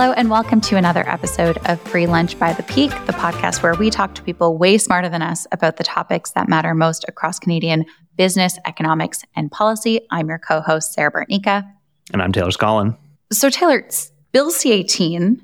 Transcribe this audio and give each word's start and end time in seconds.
Hello, 0.00 0.14
and 0.14 0.30
welcome 0.30 0.62
to 0.62 0.76
another 0.76 1.06
episode 1.06 1.58
of 1.66 1.78
Free 1.82 2.06
Lunch 2.06 2.38
by 2.38 2.54
the 2.54 2.62
Peak, 2.62 2.90
the 3.04 3.12
podcast 3.12 3.62
where 3.62 3.74
we 3.74 3.90
talk 3.90 4.14
to 4.14 4.22
people 4.22 4.56
way 4.56 4.78
smarter 4.78 5.10
than 5.10 5.20
us 5.20 5.46
about 5.52 5.76
the 5.76 5.84
topics 5.84 6.30
that 6.30 6.48
matter 6.48 6.74
most 6.74 7.04
across 7.06 7.38
Canadian 7.38 7.84
business, 8.16 8.58
economics, 8.64 9.22
and 9.36 9.52
policy. 9.52 10.00
I'm 10.10 10.30
your 10.30 10.38
co 10.38 10.62
host, 10.62 10.94
Sarah 10.94 11.12
Bartnicka. 11.12 11.70
And 12.14 12.22
I'm 12.22 12.32
Taylor 12.32 12.50
Scollon. 12.50 12.96
So, 13.30 13.50
Taylor, 13.50 13.86
Bill 14.32 14.50
C 14.50 14.72
18 14.72 15.38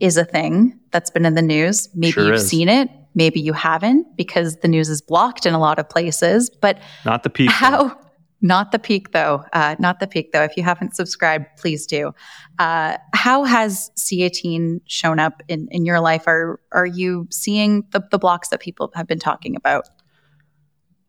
is 0.00 0.18
a 0.18 0.24
thing 0.26 0.78
that's 0.90 1.08
been 1.08 1.24
in 1.24 1.34
the 1.34 1.40
news. 1.40 1.88
Maybe 1.94 2.12
sure 2.12 2.26
you've 2.26 2.34
is. 2.34 2.46
seen 2.46 2.68
it, 2.68 2.90
maybe 3.14 3.40
you 3.40 3.54
haven't 3.54 4.18
because 4.18 4.56
the 4.56 4.68
news 4.68 4.90
is 4.90 5.00
blocked 5.00 5.46
in 5.46 5.54
a 5.54 5.58
lot 5.58 5.78
of 5.78 5.88
places. 5.88 6.50
But 6.50 6.78
not 7.06 7.22
the 7.22 7.30
peak. 7.30 7.50
How? 7.50 7.98
Not 8.44 8.72
the 8.72 8.78
peak, 8.78 9.12
though. 9.12 9.42
Uh, 9.54 9.74
not 9.78 10.00
the 10.00 10.06
peak, 10.06 10.32
though. 10.32 10.42
If 10.42 10.54
you 10.54 10.62
haven't 10.62 10.94
subscribed, 10.94 11.46
please 11.56 11.86
do. 11.86 12.12
Uh, 12.58 12.98
how 13.14 13.44
has 13.44 13.90
C18 13.96 14.82
shown 14.86 15.18
up 15.18 15.42
in, 15.48 15.66
in 15.70 15.86
your 15.86 15.98
life? 15.98 16.24
Are 16.26 16.60
are 16.72 16.84
you 16.84 17.26
seeing 17.30 17.84
the, 17.92 18.06
the 18.10 18.18
blocks 18.18 18.50
that 18.50 18.60
people 18.60 18.92
have 18.94 19.06
been 19.06 19.18
talking 19.18 19.56
about? 19.56 19.88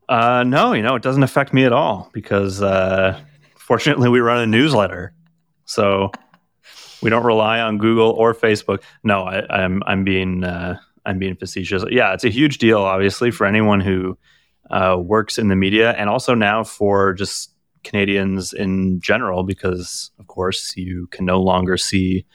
Uh, 0.07 0.45
no, 0.47 0.71
you 0.71 0.81
know, 0.81 0.95
it 0.95 1.03
doesn't 1.03 1.23
affect 1.23 1.53
me 1.53 1.65
at 1.65 1.73
all 1.73 2.09
because 2.13 2.61
uh, 2.61 3.19
fortunately 3.57 4.07
we 4.07 4.21
run 4.21 4.41
a 4.41 4.47
newsletter. 4.47 5.13
So 5.65 6.11
we 7.01 7.09
don't 7.09 7.25
rely 7.25 7.59
on 7.59 7.79
Google 7.79 8.11
or 8.11 8.33
Facebook. 8.33 8.81
No, 9.03 9.23
I, 9.23 9.45
I'm, 9.53 9.83
I'm 9.85 10.05
being 10.05 10.45
uh, 10.45 10.77
I'm 11.05 11.19
being 11.19 11.35
facetious. 11.35 11.83
Yeah, 11.91 12.13
it's 12.13 12.23
a 12.23 12.29
huge 12.29 12.59
deal, 12.59 12.79
obviously, 12.79 13.29
for 13.29 13.45
anyone 13.45 13.81
who 13.81 14.17
uh, 14.71 14.97
works 14.99 15.37
in 15.37 15.47
the 15.47 15.55
media, 15.55 15.91
and 15.91 16.09
also 16.09 16.33
now 16.33 16.63
for 16.63 17.13
just 17.13 17.51
Canadians 17.83 18.51
in 18.51 18.99
general, 18.99 19.43
because 19.43 20.11
of 20.19 20.27
course 20.27 20.75
you 20.75 21.07
can 21.11 21.25
no 21.25 21.41
longer 21.41 21.77
see 21.77 22.25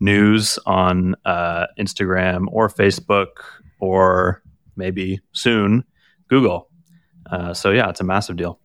news 0.00 0.58
on 0.66 1.14
uh, 1.24 1.66
Instagram 1.78 2.46
or 2.48 2.68
Facebook 2.68 3.44
or 3.80 4.42
maybe 4.76 5.20
soon 5.32 5.84
Google. 6.28 6.68
Uh, 7.30 7.54
so 7.54 7.70
yeah, 7.70 7.88
it's 7.88 8.00
a 8.00 8.04
massive 8.04 8.36
deal. 8.36 8.58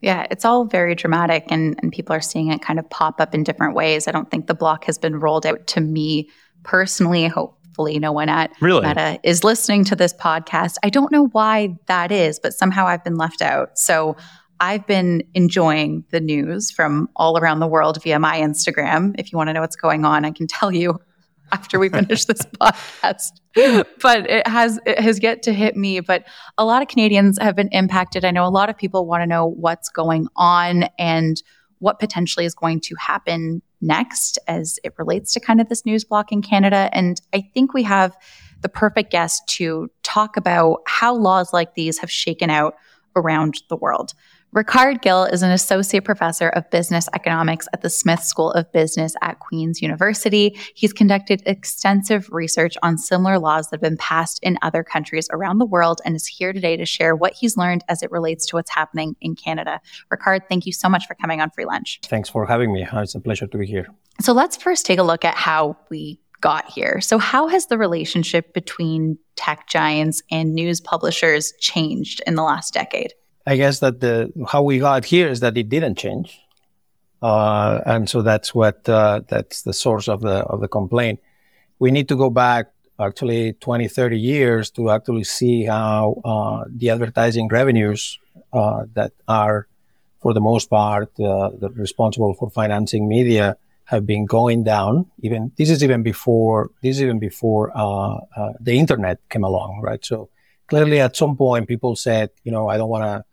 Yeah, 0.00 0.26
it's 0.30 0.44
all 0.44 0.64
very 0.64 0.96
dramatic, 0.96 1.44
and, 1.48 1.78
and 1.80 1.92
people 1.92 2.14
are 2.14 2.20
seeing 2.20 2.50
it 2.50 2.60
kind 2.60 2.78
of 2.78 2.90
pop 2.90 3.20
up 3.20 3.34
in 3.34 3.44
different 3.44 3.74
ways. 3.74 4.08
I 4.08 4.10
don't 4.10 4.30
think 4.30 4.48
the 4.48 4.54
block 4.54 4.84
has 4.84 4.98
been 4.98 5.20
rolled 5.20 5.46
out 5.46 5.66
to 5.68 5.80
me 5.80 6.28
personally. 6.64 7.24
I 7.24 7.28
hope 7.28 7.56
hopefully 7.72 7.98
no 7.98 8.12
one 8.12 8.28
at 8.28 8.52
really? 8.60 8.86
Meta 8.86 9.18
is 9.22 9.44
listening 9.44 9.82
to 9.84 9.96
this 9.96 10.12
podcast. 10.12 10.76
I 10.82 10.90
don't 10.90 11.10
know 11.10 11.28
why 11.28 11.78
that 11.86 12.12
is, 12.12 12.38
but 12.38 12.52
somehow 12.52 12.86
I've 12.86 13.02
been 13.02 13.16
left 13.16 13.40
out. 13.40 13.78
So 13.78 14.14
I've 14.60 14.86
been 14.86 15.22
enjoying 15.32 16.04
the 16.10 16.20
news 16.20 16.70
from 16.70 17.08
all 17.16 17.38
around 17.38 17.60
the 17.60 17.66
world 17.66 18.02
via 18.02 18.18
my 18.18 18.38
Instagram. 18.38 19.14
If 19.18 19.32
you 19.32 19.38
want 19.38 19.48
to 19.48 19.54
know 19.54 19.62
what's 19.62 19.76
going 19.76 20.04
on, 20.04 20.26
I 20.26 20.32
can 20.32 20.46
tell 20.46 20.70
you 20.70 21.00
after 21.52 21.78
we 21.78 21.88
finish 21.88 22.26
this 22.26 22.42
podcast. 22.60 23.40
But 24.02 24.28
it 24.28 24.46
has 24.46 24.78
it 24.84 24.98
has 24.98 25.22
yet 25.22 25.42
to 25.44 25.54
hit 25.54 25.74
me. 25.74 26.00
But 26.00 26.24
a 26.58 26.66
lot 26.66 26.82
of 26.82 26.88
Canadians 26.88 27.38
have 27.40 27.56
been 27.56 27.68
impacted. 27.72 28.22
I 28.22 28.32
know 28.32 28.46
a 28.46 28.50
lot 28.50 28.68
of 28.68 28.76
people 28.76 29.06
want 29.06 29.22
to 29.22 29.26
know 29.26 29.46
what's 29.46 29.88
going 29.88 30.28
on 30.36 30.84
and 30.98 31.42
what 31.78 31.98
potentially 31.98 32.44
is 32.44 32.54
going 32.54 32.80
to 32.80 32.94
happen 32.98 33.62
next 33.82 34.38
as 34.46 34.78
it 34.84 34.94
relates 34.96 35.34
to 35.34 35.40
kind 35.40 35.60
of 35.60 35.68
this 35.68 35.84
news 35.84 36.04
block 36.04 36.32
in 36.32 36.40
Canada. 36.40 36.88
And 36.92 37.20
I 37.32 37.42
think 37.52 37.74
we 37.74 37.82
have 37.82 38.16
the 38.62 38.68
perfect 38.68 39.10
guest 39.10 39.46
to 39.48 39.90
talk 40.02 40.36
about 40.36 40.82
how 40.86 41.14
laws 41.14 41.52
like 41.52 41.74
these 41.74 41.98
have 41.98 42.10
shaken 42.10 42.48
out 42.48 42.76
around 43.16 43.62
the 43.68 43.76
world. 43.76 44.14
Ricard 44.54 45.00
Gil 45.00 45.24
is 45.24 45.42
an 45.42 45.50
associate 45.50 46.04
professor 46.04 46.50
of 46.50 46.68
business 46.68 47.08
economics 47.14 47.66
at 47.72 47.80
the 47.80 47.88
Smith 47.88 48.22
School 48.22 48.52
of 48.52 48.70
Business 48.70 49.14
at 49.22 49.38
Queen's 49.38 49.80
University. 49.80 50.58
He's 50.74 50.92
conducted 50.92 51.42
extensive 51.46 52.28
research 52.30 52.76
on 52.82 52.98
similar 52.98 53.38
laws 53.38 53.70
that 53.70 53.76
have 53.76 53.80
been 53.80 53.96
passed 53.96 54.40
in 54.42 54.58
other 54.60 54.84
countries 54.84 55.26
around 55.32 55.56
the 55.56 55.64
world 55.64 56.02
and 56.04 56.14
is 56.14 56.26
here 56.26 56.52
today 56.52 56.76
to 56.76 56.84
share 56.84 57.16
what 57.16 57.32
he's 57.32 57.56
learned 57.56 57.82
as 57.88 58.02
it 58.02 58.10
relates 58.10 58.44
to 58.48 58.56
what's 58.56 58.70
happening 58.70 59.16
in 59.22 59.34
Canada. 59.36 59.80
Ricard, 60.12 60.40
thank 60.50 60.66
you 60.66 60.72
so 60.72 60.86
much 60.86 61.06
for 61.06 61.14
coming 61.14 61.40
on 61.40 61.48
Free 61.48 61.64
Lunch. 61.64 62.00
Thanks 62.04 62.28
for 62.28 62.44
having 62.44 62.74
me. 62.74 62.84
Uh, 62.84 63.00
it's 63.00 63.14
a 63.14 63.20
pleasure 63.20 63.46
to 63.46 63.56
be 63.56 63.66
here. 63.66 63.86
So 64.20 64.34
let's 64.34 64.58
first 64.58 64.84
take 64.84 64.98
a 64.98 65.02
look 65.02 65.24
at 65.24 65.34
how 65.34 65.78
we 65.88 66.20
got 66.42 66.68
here. 66.68 67.00
So, 67.00 67.16
how 67.16 67.48
has 67.48 67.66
the 67.66 67.78
relationship 67.78 68.52
between 68.52 69.16
tech 69.34 69.66
giants 69.66 70.20
and 70.30 70.54
news 70.54 70.78
publishers 70.78 71.54
changed 71.58 72.20
in 72.26 72.34
the 72.34 72.42
last 72.42 72.74
decade? 72.74 73.14
I 73.46 73.56
guess 73.56 73.80
that 73.80 74.00
the 74.00 74.32
how 74.48 74.62
we 74.62 74.78
got 74.78 75.04
here 75.04 75.28
is 75.28 75.40
that 75.40 75.56
it 75.56 75.68
didn't 75.68 75.96
change, 75.96 76.38
uh, 77.20 77.80
and 77.84 78.08
so 78.08 78.22
that's 78.22 78.54
what 78.54 78.88
uh, 78.88 79.20
that's 79.26 79.62
the 79.62 79.72
source 79.72 80.08
of 80.08 80.20
the 80.20 80.44
of 80.44 80.60
the 80.60 80.68
complaint. 80.68 81.20
We 81.78 81.90
need 81.90 82.08
to 82.08 82.16
go 82.16 82.30
back 82.30 82.66
actually 83.00 83.54
20, 83.54 83.88
30 83.88 84.18
years 84.18 84.70
to 84.70 84.90
actually 84.90 85.24
see 85.24 85.64
how 85.64 86.20
uh, 86.24 86.64
the 86.68 86.90
advertising 86.90 87.48
revenues 87.48 88.18
uh, 88.52 88.84
that 88.94 89.12
are, 89.26 89.66
for 90.20 90.32
the 90.32 90.40
most 90.40 90.70
part, 90.70 91.10
uh, 91.18 91.50
responsible 91.74 92.34
for 92.34 92.48
financing 92.50 93.08
media 93.08 93.56
have 93.86 94.06
been 94.06 94.24
going 94.24 94.62
down. 94.62 95.06
Even 95.20 95.50
this 95.56 95.68
is 95.68 95.82
even 95.82 96.04
before 96.04 96.70
this 96.82 96.96
is 96.96 97.02
even 97.02 97.18
before 97.18 97.72
uh, 97.74 98.20
the 98.60 98.78
internet 98.78 99.18
came 99.28 99.42
along, 99.42 99.80
right? 99.82 100.04
So 100.04 100.28
clearly, 100.68 101.00
at 101.00 101.16
some 101.16 101.36
point, 101.36 101.66
people 101.66 101.96
said, 101.96 102.30
you 102.44 102.52
know, 102.52 102.68
I 102.68 102.76
don't 102.76 102.88
want 102.88 103.04
to 103.04 103.24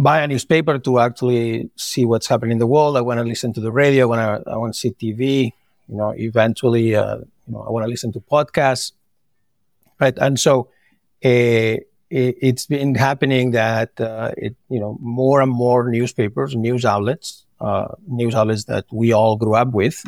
buy 0.00 0.22
a 0.22 0.26
newspaper 0.26 0.78
to 0.78 0.98
actually 0.98 1.70
see 1.76 2.06
what's 2.06 2.26
happening 2.26 2.52
in 2.52 2.58
the 2.58 2.66
world. 2.66 2.96
I 2.96 3.02
want 3.02 3.20
to 3.20 3.24
listen 3.24 3.52
to 3.52 3.60
the 3.60 3.70
radio. 3.70 4.04
I 4.04 4.16
want 4.16 4.44
to, 4.44 4.50
I 4.50 4.56
want 4.56 4.72
to 4.72 4.78
see 4.78 4.90
TV. 4.90 5.52
You 5.88 5.96
know, 5.96 6.14
eventually, 6.16 6.94
uh, 6.94 7.18
you 7.18 7.52
know, 7.52 7.60
I 7.60 7.70
want 7.70 7.84
to 7.84 7.90
listen 7.90 8.10
to 8.12 8.20
podcasts, 8.20 8.92
right? 10.00 10.16
And 10.18 10.40
so, 10.40 10.68
uh, 11.24 11.76
it, 12.10 12.42
has 12.42 12.66
been 12.66 12.94
happening 12.94 13.50
that 13.50 14.00
uh, 14.00 14.32
it, 14.36 14.56
you 14.68 14.80
know, 14.80 14.96
more 15.00 15.40
and 15.40 15.50
more 15.50 15.88
newspapers, 15.90 16.56
news 16.56 16.84
outlets, 16.84 17.44
uh, 17.60 17.88
news 18.08 18.34
outlets 18.34 18.64
that 18.64 18.86
we 18.90 19.12
all 19.12 19.36
grew 19.36 19.54
up 19.54 19.72
with, 19.72 20.02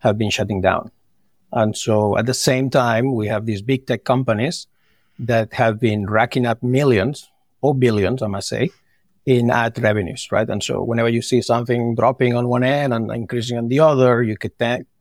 have 0.00 0.18
been 0.18 0.30
shutting 0.30 0.60
down. 0.60 0.90
And 1.52 1.76
so, 1.76 2.18
at 2.18 2.26
the 2.26 2.34
same 2.34 2.68
time, 2.68 3.14
we 3.14 3.28
have 3.28 3.46
these 3.46 3.62
big 3.62 3.86
tech 3.86 4.04
companies 4.04 4.66
that 5.18 5.52
have 5.52 5.78
been 5.78 6.06
racking 6.06 6.46
up 6.46 6.62
millions 6.62 7.30
or 7.60 7.74
billions, 7.74 8.22
I 8.22 8.26
must 8.26 8.48
say, 8.48 8.70
in 9.26 9.50
ad 9.50 9.76
revenues, 9.82 10.28
right? 10.30 10.48
And 10.48 10.62
so 10.62 10.82
whenever 10.82 11.08
you 11.08 11.20
see 11.20 11.42
something 11.42 11.96
dropping 11.96 12.36
on 12.36 12.48
one 12.48 12.62
end 12.62 12.94
and 12.94 13.10
increasing 13.10 13.58
on 13.58 13.68
the 13.68 13.80
other, 13.80 14.22
you 14.22 14.36
could 14.36 14.52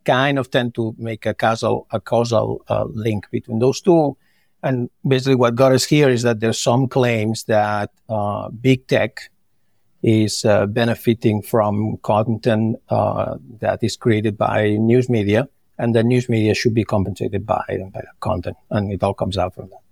kind 0.03 0.39
of 0.39 0.49
tend 0.49 0.73
to 0.75 0.95
make 0.97 1.25
a 1.27 1.33
causal, 1.33 1.87
a 1.91 1.99
causal 1.99 2.63
uh, 2.67 2.85
link 2.85 3.29
between 3.29 3.59
those 3.59 3.79
two. 3.81 4.17
And 4.63 4.89
basically 5.07 5.35
what 5.35 5.53
got 5.53 5.73
us 5.73 5.85
here 5.85 6.09
is 6.09 6.23
that 6.23 6.39
there's 6.39 6.59
some 6.59 6.87
claims 6.87 7.43
that 7.43 7.91
uh, 8.09 8.49
big 8.49 8.87
tech 8.87 9.29
is 10.01 10.43
uh, 10.43 10.65
benefiting 10.65 11.43
from 11.43 11.97
content 11.97 12.77
uh, 12.89 13.37
that 13.59 13.83
is 13.83 13.95
created 13.95 14.37
by 14.37 14.69
news 14.69 15.07
media 15.07 15.47
and 15.77 15.93
the 15.93 16.03
news 16.03 16.29
media 16.29 16.55
should 16.55 16.73
be 16.73 16.83
compensated 16.83 17.45
by, 17.45 17.63
by 17.93 18.01
content. 18.21 18.57
And 18.71 18.91
it 18.91 19.03
all 19.03 19.13
comes 19.13 19.37
out 19.37 19.53
from 19.53 19.69
that. 19.69 19.84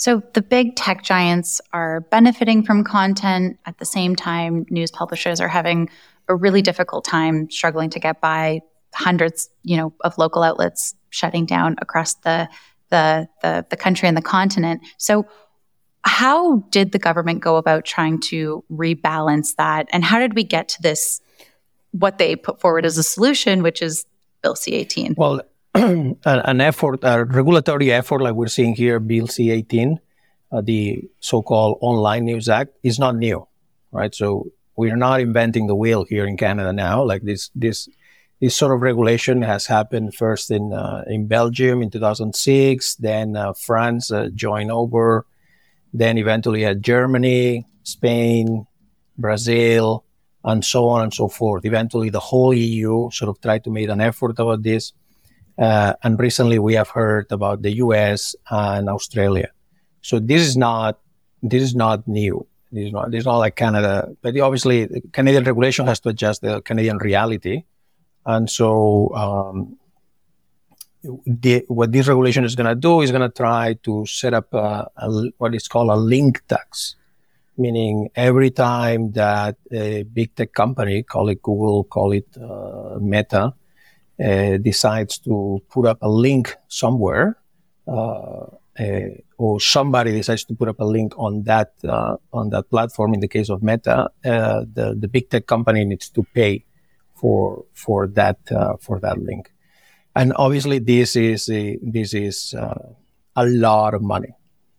So 0.00 0.22
the 0.32 0.40
big 0.40 0.76
tech 0.76 1.02
giants 1.02 1.60
are 1.74 2.00
benefiting 2.00 2.64
from 2.64 2.84
content. 2.84 3.58
At 3.66 3.76
the 3.76 3.84
same 3.84 4.16
time, 4.16 4.64
news 4.70 4.90
publishers 4.90 5.42
are 5.42 5.48
having 5.48 5.90
a 6.26 6.34
really 6.34 6.62
difficult 6.62 7.04
time 7.04 7.50
struggling 7.50 7.90
to 7.90 8.00
get 8.00 8.18
by. 8.18 8.62
Hundreds, 8.94 9.50
you 9.62 9.76
know, 9.76 9.92
of 10.00 10.16
local 10.16 10.42
outlets 10.42 10.94
shutting 11.10 11.44
down 11.44 11.76
across 11.82 12.14
the 12.14 12.48
the 12.88 13.28
the, 13.42 13.66
the 13.68 13.76
country 13.76 14.08
and 14.08 14.16
the 14.16 14.22
continent. 14.22 14.80
So 14.96 15.26
how 16.02 16.64
did 16.70 16.92
the 16.92 16.98
government 16.98 17.40
go 17.40 17.56
about 17.56 17.84
trying 17.84 18.20
to 18.22 18.64
rebalance 18.72 19.54
that? 19.58 19.86
And 19.92 20.02
how 20.02 20.18
did 20.18 20.34
we 20.34 20.44
get 20.44 20.70
to 20.70 20.82
this 20.82 21.20
what 21.92 22.16
they 22.16 22.36
put 22.36 22.58
forward 22.58 22.86
as 22.86 22.96
a 22.96 23.02
solution, 23.02 23.62
which 23.62 23.82
is 23.82 24.06
Bill 24.42 24.56
C 24.56 24.72
eighteen? 24.72 25.14
Well, 25.16 25.42
an 25.74 26.60
effort, 26.60 27.00
a 27.02 27.24
regulatory 27.24 27.92
effort 27.92 28.20
like 28.20 28.34
we're 28.34 28.48
seeing 28.48 28.74
here, 28.74 28.98
Bill 28.98 29.26
C-18, 29.26 29.98
uh, 30.52 30.60
the 30.60 31.08
so-called 31.20 31.78
Online 31.80 32.24
News 32.24 32.48
Act, 32.48 32.72
is 32.82 32.98
not 32.98 33.16
new, 33.16 33.46
right? 33.92 34.14
So 34.14 34.50
we're 34.76 34.96
not 34.96 35.20
inventing 35.20 35.68
the 35.68 35.76
wheel 35.76 36.04
here 36.04 36.26
in 36.26 36.36
Canada 36.36 36.72
now. 36.72 37.04
Like 37.04 37.22
this, 37.22 37.50
this, 37.54 37.88
this 38.40 38.56
sort 38.56 38.74
of 38.74 38.80
regulation 38.80 39.42
has 39.42 39.66
happened 39.66 40.14
first 40.14 40.50
in 40.50 40.72
uh, 40.72 41.04
in 41.06 41.26
Belgium 41.26 41.82
in 41.82 41.90
2006, 41.90 42.96
then 42.96 43.36
uh, 43.36 43.52
France 43.52 44.10
uh, 44.10 44.30
joined 44.34 44.72
over, 44.72 45.26
then 45.92 46.16
eventually 46.16 46.64
at 46.64 46.80
Germany, 46.80 47.66
Spain, 47.82 48.66
Brazil, 49.18 50.04
and 50.42 50.64
so 50.64 50.88
on 50.88 51.02
and 51.02 51.14
so 51.14 51.28
forth. 51.28 51.64
Eventually, 51.64 52.08
the 52.08 52.20
whole 52.20 52.54
EU 52.54 53.10
sort 53.10 53.28
of 53.28 53.40
tried 53.40 53.62
to 53.64 53.70
make 53.70 53.88
an 53.88 54.00
effort 54.00 54.38
about 54.38 54.62
this. 54.62 54.92
Uh, 55.58 55.94
and 56.02 56.18
recently 56.18 56.58
we 56.58 56.74
have 56.74 56.88
heard 56.88 57.26
about 57.30 57.62
the 57.62 57.72
US 57.76 58.34
and 58.50 58.88
Australia. 58.88 59.50
So 60.02 60.18
this 60.18 60.42
is 60.42 60.56
not, 60.56 60.98
this 61.42 61.62
is 61.62 61.74
not 61.74 62.06
new. 62.08 62.46
This 62.72 62.86
is 62.86 62.92
not, 62.92 63.10
this 63.10 63.20
is 63.20 63.26
not 63.26 63.38
like 63.38 63.56
Canada, 63.56 64.08
but 64.22 64.38
obviously 64.38 65.02
Canadian 65.12 65.44
regulation 65.44 65.86
has 65.86 66.00
to 66.00 66.10
adjust 66.10 66.42
the 66.42 66.62
Canadian 66.62 66.98
reality. 66.98 67.64
And 68.24 68.48
so, 68.48 69.12
um, 69.14 69.76
the, 71.26 71.64
what 71.68 71.92
this 71.92 72.06
regulation 72.08 72.44
is 72.44 72.54
going 72.54 72.68
to 72.68 72.74
do 72.74 73.00
is 73.00 73.10
going 73.10 73.22
to 73.22 73.34
try 73.34 73.74
to 73.82 74.04
set 74.06 74.34
up 74.34 74.52
a, 74.52 74.88
a, 74.96 75.30
what 75.38 75.54
is 75.54 75.66
called 75.66 75.90
a 75.90 75.96
link 75.96 76.46
tax, 76.46 76.96
meaning 77.56 78.10
every 78.14 78.50
time 78.50 79.12
that 79.12 79.56
a 79.72 80.02
big 80.02 80.34
tech 80.34 80.52
company, 80.52 81.02
call 81.02 81.28
it 81.28 81.42
Google, 81.42 81.84
call 81.84 82.12
it 82.12 82.26
uh, 82.36 82.98
Meta, 83.00 83.54
uh, 84.22 84.56
decides 84.58 85.18
to 85.18 85.62
put 85.70 85.86
up 85.86 85.98
a 86.02 86.08
link 86.08 86.56
somewhere, 86.68 87.38
uh, 87.88 88.46
uh, 88.78 89.08
or 89.38 89.60
somebody 89.60 90.12
decides 90.12 90.44
to 90.44 90.54
put 90.54 90.68
up 90.68 90.80
a 90.80 90.84
link 90.84 91.12
on 91.18 91.42
that 91.44 91.72
uh, 91.84 92.16
on 92.32 92.50
that 92.50 92.68
platform. 92.70 93.14
In 93.14 93.20
the 93.20 93.28
case 93.28 93.48
of 93.50 93.62
Meta, 93.62 94.10
the 94.22 94.96
the 94.98 95.08
big 95.08 95.30
tech 95.30 95.46
company 95.46 95.84
needs 95.84 96.08
to 96.10 96.22
pay 96.34 96.64
for 97.14 97.64
for 97.72 98.06
that 98.08 98.38
for 98.80 98.98
that 99.00 99.18
link 99.18 99.52
and 100.16 100.32
obviously 100.36 100.80
this 100.80 101.14
is 101.14 101.46
this 101.46 102.14
is 102.14 102.54
a 103.36 103.46
lot 103.46 103.94
of 103.94 104.02
money, 104.02 104.34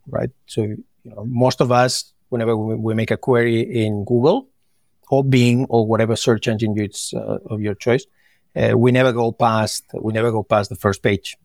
right? 0.07 0.29
So 0.45 0.63
you 0.63 0.83
know, 1.03 1.25
most 1.25 1.61
of 1.61 1.71
us, 1.71 2.13
whenever 2.29 2.55
we, 2.55 2.75
we 2.75 2.93
make 2.93 3.11
a 3.11 3.17
query 3.17 3.61
in 3.61 4.05
Google 4.05 4.47
or 5.09 5.23
Bing 5.23 5.65
or 5.69 5.85
whatever 5.85 6.15
search 6.15 6.47
engine 6.47 6.75
you, 6.75 6.89
uh, 7.15 7.37
of 7.45 7.61
your 7.61 7.75
choice, 7.75 8.05
uh, 8.55 8.77
we 8.77 8.91
never 8.91 9.11
go 9.11 9.31
past 9.31 9.85
we 9.93 10.13
never 10.13 10.31
go 10.31 10.43
past 10.43 10.69
the 10.69 10.75
first 10.75 11.01
page. 11.03 11.37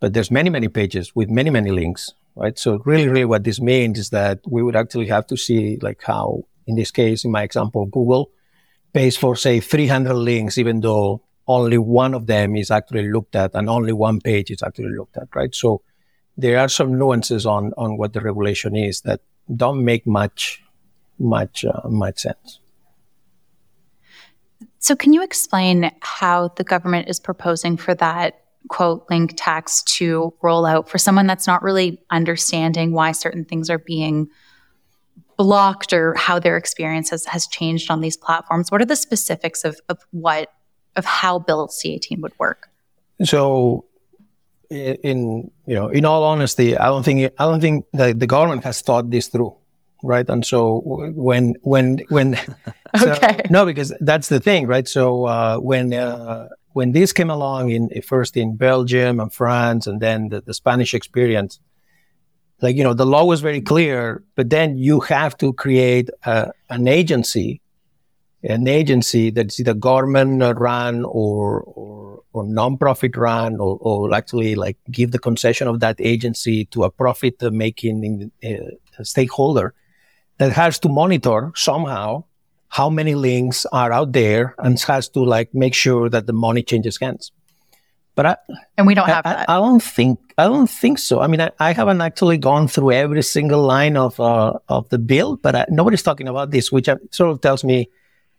But 0.00 0.14
there's 0.14 0.30
many 0.30 0.50
many 0.50 0.68
pages 0.68 1.14
with 1.14 1.30
many 1.30 1.50
many 1.50 1.70
links, 1.70 2.12
right? 2.34 2.58
So 2.58 2.82
really 2.84 3.08
really 3.08 3.24
what 3.24 3.44
this 3.44 3.60
means 3.60 3.98
is 3.98 4.10
that 4.10 4.40
we 4.46 4.62
would 4.62 4.76
actually 4.76 5.08
have 5.08 5.26
to 5.28 5.36
see 5.36 5.78
like 5.80 6.02
how 6.02 6.42
in 6.66 6.76
this 6.76 6.90
case 6.90 7.24
in 7.24 7.30
my 7.30 7.42
example 7.42 7.86
Google 7.86 8.30
pays 8.92 9.16
for 9.16 9.36
say 9.36 9.60
300 9.60 10.14
links 10.14 10.58
even 10.58 10.80
though 10.80 11.22
only 11.46 11.78
one 11.78 12.14
of 12.14 12.26
them 12.26 12.56
is 12.56 12.70
actually 12.70 13.10
looked 13.10 13.34
at 13.36 13.54
and 13.54 13.68
only 13.68 13.92
one 13.92 14.20
page 14.20 14.50
is 14.50 14.62
actually 14.62 14.94
looked 14.96 15.16
at, 15.16 15.28
right? 15.34 15.54
So 15.54 15.82
there 16.36 16.58
are 16.58 16.68
some 16.68 16.98
nuances 16.98 17.46
on, 17.46 17.72
on 17.76 17.96
what 17.96 18.12
the 18.12 18.20
regulation 18.20 18.76
is 18.76 19.00
that 19.02 19.20
don't 19.54 19.84
make 19.84 20.06
much, 20.06 20.62
much, 21.18 21.64
uh, 21.64 21.88
much 21.88 22.20
sense. 22.20 22.60
So 24.82 24.96
can 24.96 25.12
you 25.12 25.22
explain 25.22 25.92
how 26.00 26.48
the 26.56 26.64
government 26.64 27.08
is 27.08 27.20
proposing 27.20 27.76
for 27.76 27.94
that 27.94 28.40
quote 28.68 29.06
link 29.08 29.34
tax 29.36 29.82
to 29.84 30.34
roll 30.42 30.66
out 30.66 30.88
for 30.88 30.98
someone 30.98 31.28
that's 31.28 31.46
not 31.46 31.62
really 31.62 32.02
understanding 32.10 32.92
why 32.92 33.12
certain 33.12 33.44
things 33.44 33.70
are 33.70 33.78
being 33.78 34.28
blocked 35.36 35.92
or 35.92 36.14
how 36.14 36.40
their 36.40 36.56
experience 36.56 37.10
has, 37.10 37.24
has 37.26 37.46
changed 37.46 37.92
on 37.92 38.00
these 38.00 38.16
platforms? 38.16 38.72
What 38.72 38.82
are 38.82 38.86
the 38.86 38.96
specifics 38.96 39.64
of, 39.64 39.80
of 39.88 39.98
what 40.10 40.52
of 40.96 41.04
how 41.04 41.38
Bill 41.38 41.68
C-18 41.68 42.20
would 42.20 42.38
work? 42.38 42.68
So, 43.22 43.86
in 44.68 45.50
you 45.66 45.74
know, 45.76 45.88
in 45.88 46.04
all 46.04 46.24
honesty, 46.24 46.76
I 46.76 46.86
don't 46.86 47.04
think 47.04 47.32
I 47.38 47.44
don't 47.44 47.60
think 47.60 47.86
the, 47.92 48.14
the 48.14 48.26
government 48.26 48.64
has 48.64 48.80
thought 48.80 49.10
this 49.10 49.28
through, 49.28 49.54
right? 50.02 50.28
And 50.28 50.44
so 50.44 50.82
when 50.84 51.54
when 51.62 51.98
when 52.08 52.36
so, 52.96 53.12
okay, 53.12 53.42
no, 53.50 53.64
because 53.64 53.92
that's 54.00 54.28
the 54.28 54.40
thing, 54.40 54.66
right? 54.66 54.86
So 54.88 55.26
uh, 55.26 55.58
when 55.58 55.92
uh, 55.94 56.48
when 56.72 56.92
this 56.92 57.12
came 57.12 57.30
along 57.30 57.70
in 57.70 57.88
first 58.02 58.36
in 58.36 58.56
Belgium 58.56 59.20
and 59.20 59.32
France, 59.32 59.86
and 59.86 60.00
then 60.00 60.28
the, 60.28 60.40
the 60.40 60.54
Spanish 60.54 60.94
experience, 60.94 61.60
like 62.60 62.76
you 62.76 62.84
know, 62.84 62.94
the 62.94 63.06
law 63.06 63.24
was 63.24 63.40
very 63.40 63.60
clear, 63.60 64.22
but 64.34 64.50
then 64.50 64.76
you 64.76 65.00
have 65.00 65.36
to 65.38 65.52
create 65.52 66.10
a, 66.24 66.50
an 66.68 66.88
agency 66.88 67.62
an 68.44 68.66
agency 68.66 69.30
that's 69.30 69.60
either 69.60 69.74
government 69.74 70.42
run 70.58 71.04
or, 71.04 71.60
or, 71.60 72.22
or 72.32 72.44
non-profit 72.44 73.16
run 73.16 73.60
or, 73.60 73.78
or 73.80 74.14
actually 74.14 74.54
like 74.54 74.76
give 74.90 75.12
the 75.12 75.18
concession 75.18 75.68
of 75.68 75.80
that 75.80 75.96
agency 76.00 76.64
to 76.66 76.82
a 76.84 76.90
profit 76.90 77.40
making 77.52 78.32
uh, 78.44 79.02
stakeholder 79.04 79.74
that 80.42 80.50
has 80.50 80.76
to 80.80 80.88
monitor 80.88 81.52
somehow 81.54 82.24
how 82.66 82.90
many 82.90 83.14
links 83.14 83.64
are 83.66 83.92
out 83.92 84.10
there 84.10 84.56
and 84.58 84.80
has 84.80 85.08
to 85.08 85.20
like 85.22 85.54
make 85.54 85.72
sure 85.72 86.08
that 86.08 86.26
the 86.26 86.32
money 86.32 86.64
changes 86.64 86.98
hands. 86.98 87.30
But 88.16 88.26
I, 88.26 88.36
and 88.76 88.84
we 88.84 88.94
don't 88.94 89.06
have 89.08 89.24
I, 89.24 89.34
that. 89.34 89.50
I, 89.50 89.54
don't 89.58 89.80
think 89.80 90.18
I 90.36 90.44
don't 90.46 90.66
think 90.66 90.98
so. 90.98 91.20
I 91.20 91.28
mean, 91.28 91.40
I, 91.40 91.52
I 91.60 91.72
haven't 91.72 92.00
actually 92.00 92.38
gone 92.38 92.66
through 92.66 92.90
every 92.90 93.22
single 93.22 93.62
line 93.62 93.96
of 93.96 94.18
uh, 94.18 94.54
of 94.68 94.88
the 94.88 94.98
bill, 94.98 95.36
but 95.36 95.54
I, 95.54 95.64
nobody's 95.68 96.02
talking 96.02 96.26
about 96.26 96.50
this, 96.50 96.72
which 96.72 96.88
sort 97.12 97.30
of 97.30 97.40
tells 97.40 97.62
me 97.62 97.88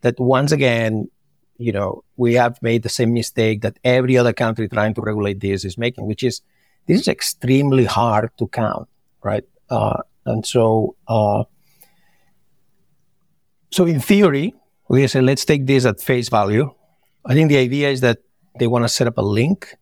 that 0.02 0.20
once 0.20 0.52
again, 0.52 1.08
you 1.56 1.72
know, 1.72 2.04
we 2.18 2.34
have 2.34 2.60
made 2.60 2.82
the 2.82 2.90
same 2.90 3.14
mistake 3.14 3.62
that 3.62 3.78
every 3.82 4.18
other 4.18 4.34
country 4.34 4.68
trying 4.68 4.92
to 4.92 5.00
regulate 5.00 5.40
this 5.40 5.64
is 5.64 5.78
making, 5.78 6.04
which 6.06 6.22
is 6.22 6.42
this 6.86 7.00
is 7.00 7.08
extremely 7.08 7.86
hard 7.86 8.30
to 8.36 8.46
count, 8.48 8.90
right? 9.22 9.44
Uh, 9.70 10.02
and 10.26 10.44
so, 10.44 10.96
uh, 11.08 11.44
so 13.74 13.86
in 13.86 13.98
theory, 13.98 14.54
we 14.88 15.04
say 15.08 15.20
let's 15.20 15.44
take 15.44 15.66
this 15.66 15.84
at 15.84 16.00
face 16.00 16.28
value. 16.28 16.72
I 17.26 17.34
think 17.34 17.48
the 17.48 17.56
idea 17.56 17.90
is 17.90 18.00
that 18.02 18.18
they 18.56 18.68
want 18.68 18.84
to 18.84 18.88
set 18.88 19.08
up 19.08 19.18
a 19.18 19.22
link. 19.22 19.74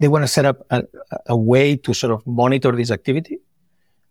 They 0.00 0.08
want 0.08 0.24
to 0.24 0.28
set 0.28 0.44
up 0.44 0.66
a, 0.70 0.82
a 1.26 1.36
way 1.36 1.76
to 1.76 1.94
sort 1.94 2.12
of 2.12 2.26
monitor 2.26 2.72
this 2.72 2.90
activity, 2.90 3.38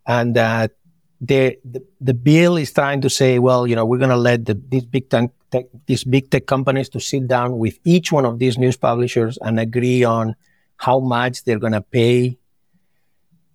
and 0.07 0.35
that 0.37 0.71
the, 1.19 1.57
the, 1.99 2.13
bill 2.13 2.55
is 2.55 2.71
trying 2.71 3.01
to 3.01 3.09
say, 3.09 3.39
well, 3.39 3.67
you 3.67 3.75
know, 3.75 3.85
we're 3.85 3.97
going 3.97 4.09
to 4.09 4.15
let 4.15 4.45
the, 4.45 4.53
these 4.69 4.85
big 4.85 5.09
tech, 5.09 5.31
tech, 5.51 5.65
these 5.85 6.05
big 6.05 6.31
tech 6.31 6.45
companies 6.45 6.87
to 6.89 7.01
sit 7.01 7.27
down 7.27 7.57
with 7.57 7.77
each 7.83 8.13
one 8.13 8.25
of 8.25 8.39
these 8.39 8.57
news 8.57 8.77
publishers 8.77 9.37
and 9.41 9.59
agree 9.59 10.03
on 10.05 10.35
how 10.77 10.99
much 10.99 11.43
they're 11.43 11.59
going 11.59 11.73
to 11.73 11.81
pay 11.81 12.37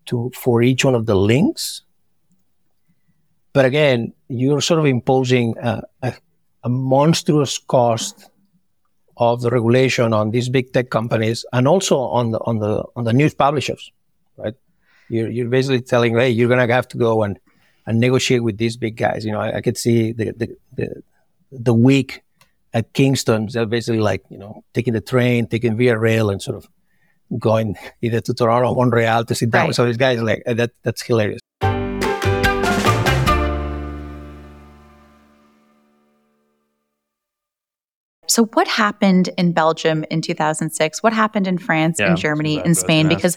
to 0.06 0.30
for 0.34 0.60
each 0.62 0.84
one 0.84 0.94
of 0.94 1.06
the 1.06 1.14
links. 1.14 1.82
But 3.52 3.64
again, 3.64 4.12
you're 4.28 4.60
sort 4.60 4.80
of 4.80 4.86
imposing 4.86 5.54
a, 5.58 5.82
a, 6.02 6.14
a 6.62 6.68
monstrous 6.68 7.58
cost 7.58 8.30
of 9.16 9.42
the 9.42 9.50
regulation 9.50 10.12
on 10.12 10.30
these 10.30 10.48
big 10.48 10.72
tech 10.72 10.90
companies 10.90 11.44
and 11.52 11.68
also 11.68 11.98
on 11.98 12.30
the 12.30 12.38
on 12.40 12.58
the 12.58 12.84
on 12.96 13.04
the 13.04 13.12
news 13.12 13.34
publishers, 13.34 13.92
right? 14.36 14.54
You're, 15.08 15.28
you're 15.28 15.48
basically 15.48 15.82
telling, 15.82 16.14
hey, 16.14 16.30
you're 16.30 16.48
gonna 16.48 16.72
have 16.72 16.88
to 16.88 16.96
go 16.96 17.22
and 17.22 17.38
and 17.86 17.98
negotiate 17.98 18.42
with 18.42 18.56
these 18.58 18.76
big 18.76 18.96
guys. 18.96 19.24
You 19.24 19.32
know, 19.32 19.40
I, 19.40 19.56
I 19.56 19.60
could 19.60 19.76
see 19.76 20.12
the, 20.12 20.32
the, 20.32 20.56
the, 20.76 21.02
the 21.50 21.74
Whig 21.74 22.22
at 22.72 22.92
Kingston, 22.92 23.48
they're 23.52 23.66
basically 23.66 24.00
like, 24.00 24.22
you 24.30 24.38
know, 24.38 24.64
taking 24.74 24.92
the 24.92 25.00
train, 25.00 25.46
taking 25.46 25.76
Via 25.76 25.98
Rail 25.98 26.30
and 26.30 26.40
sort 26.40 26.56
of 26.56 26.68
going 27.38 27.76
either 28.02 28.20
to 28.20 28.34
Toronto 28.34 28.70
or 28.70 28.76
Montreal 28.76 29.24
to 29.24 29.34
sit 29.34 29.50
down 29.50 29.68
right. 29.68 29.78
of 29.78 29.86
these 29.86 29.96
guys. 29.96 30.22
Like, 30.22 30.42
that, 30.46 30.70
that's 30.82 31.02
hilarious. 31.02 31.40
So, 38.30 38.44
what 38.46 38.68
happened 38.68 39.28
in 39.36 39.52
Belgium 39.52 40.04
in 40.08 40.22
2006? 40.22 41.02
What 41.02 41.12
happened 41.12 41.48
in 41.48 41.58
France, 41.58 41.98
yeah, 41.98 42.10
in 42.10 42.16
Germany, 42.16 42.62
in 42.64 42.76
Spain? 42.76 43.08
Because, 43.08 43.36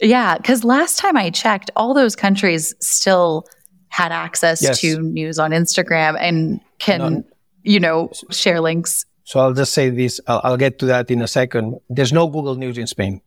yeah, 0.00 0.36
because 0.36 0.64
last 0.64 0.98
time 0.98 1.16
I 1.16 1.30
checked, 1.30 1.70
all 1.76 1.94
those 1.94 2.14
countries 2.14 2.74
still 2.78 3.46
had 3.88 4.12
access 4.12 4.60
yes. 4.60 4.82
to 4.82 5.00
news 5.00 5.38
on 5.38 5.52
Instagram 5.52 6.18
and 6.20 6.60
can, 6.78 6.98
no. 6.98 7.24
you 7.62 7.80
know, 7.80 8.10
share 8.30 8.60
links. 8.60 9.06
So 9.24 9.40
I'll 9.40 9.54
just 9.54 9.72
say 9.72 9.88
this. 9.88 10.20
I'll, 10.26 10.42
I'll, 10.44 10.56
get 10.58 10.78
to 10.80 10.86
that 10.86 11.10
in 11.10 11.22
a 11.22 11.28
second. 11.28 11.78
There's 11.88 12.12
no 12.12 12.28
Google 12.28 12.54
News 12.54 12.76
in 12.76 12.86
Spain 12.86 13.22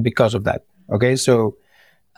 because 0.00 0.34
of 0.34 0.44
that. 0.44 0.64
Okay. 0.92 1.16
So, 1.16 1.56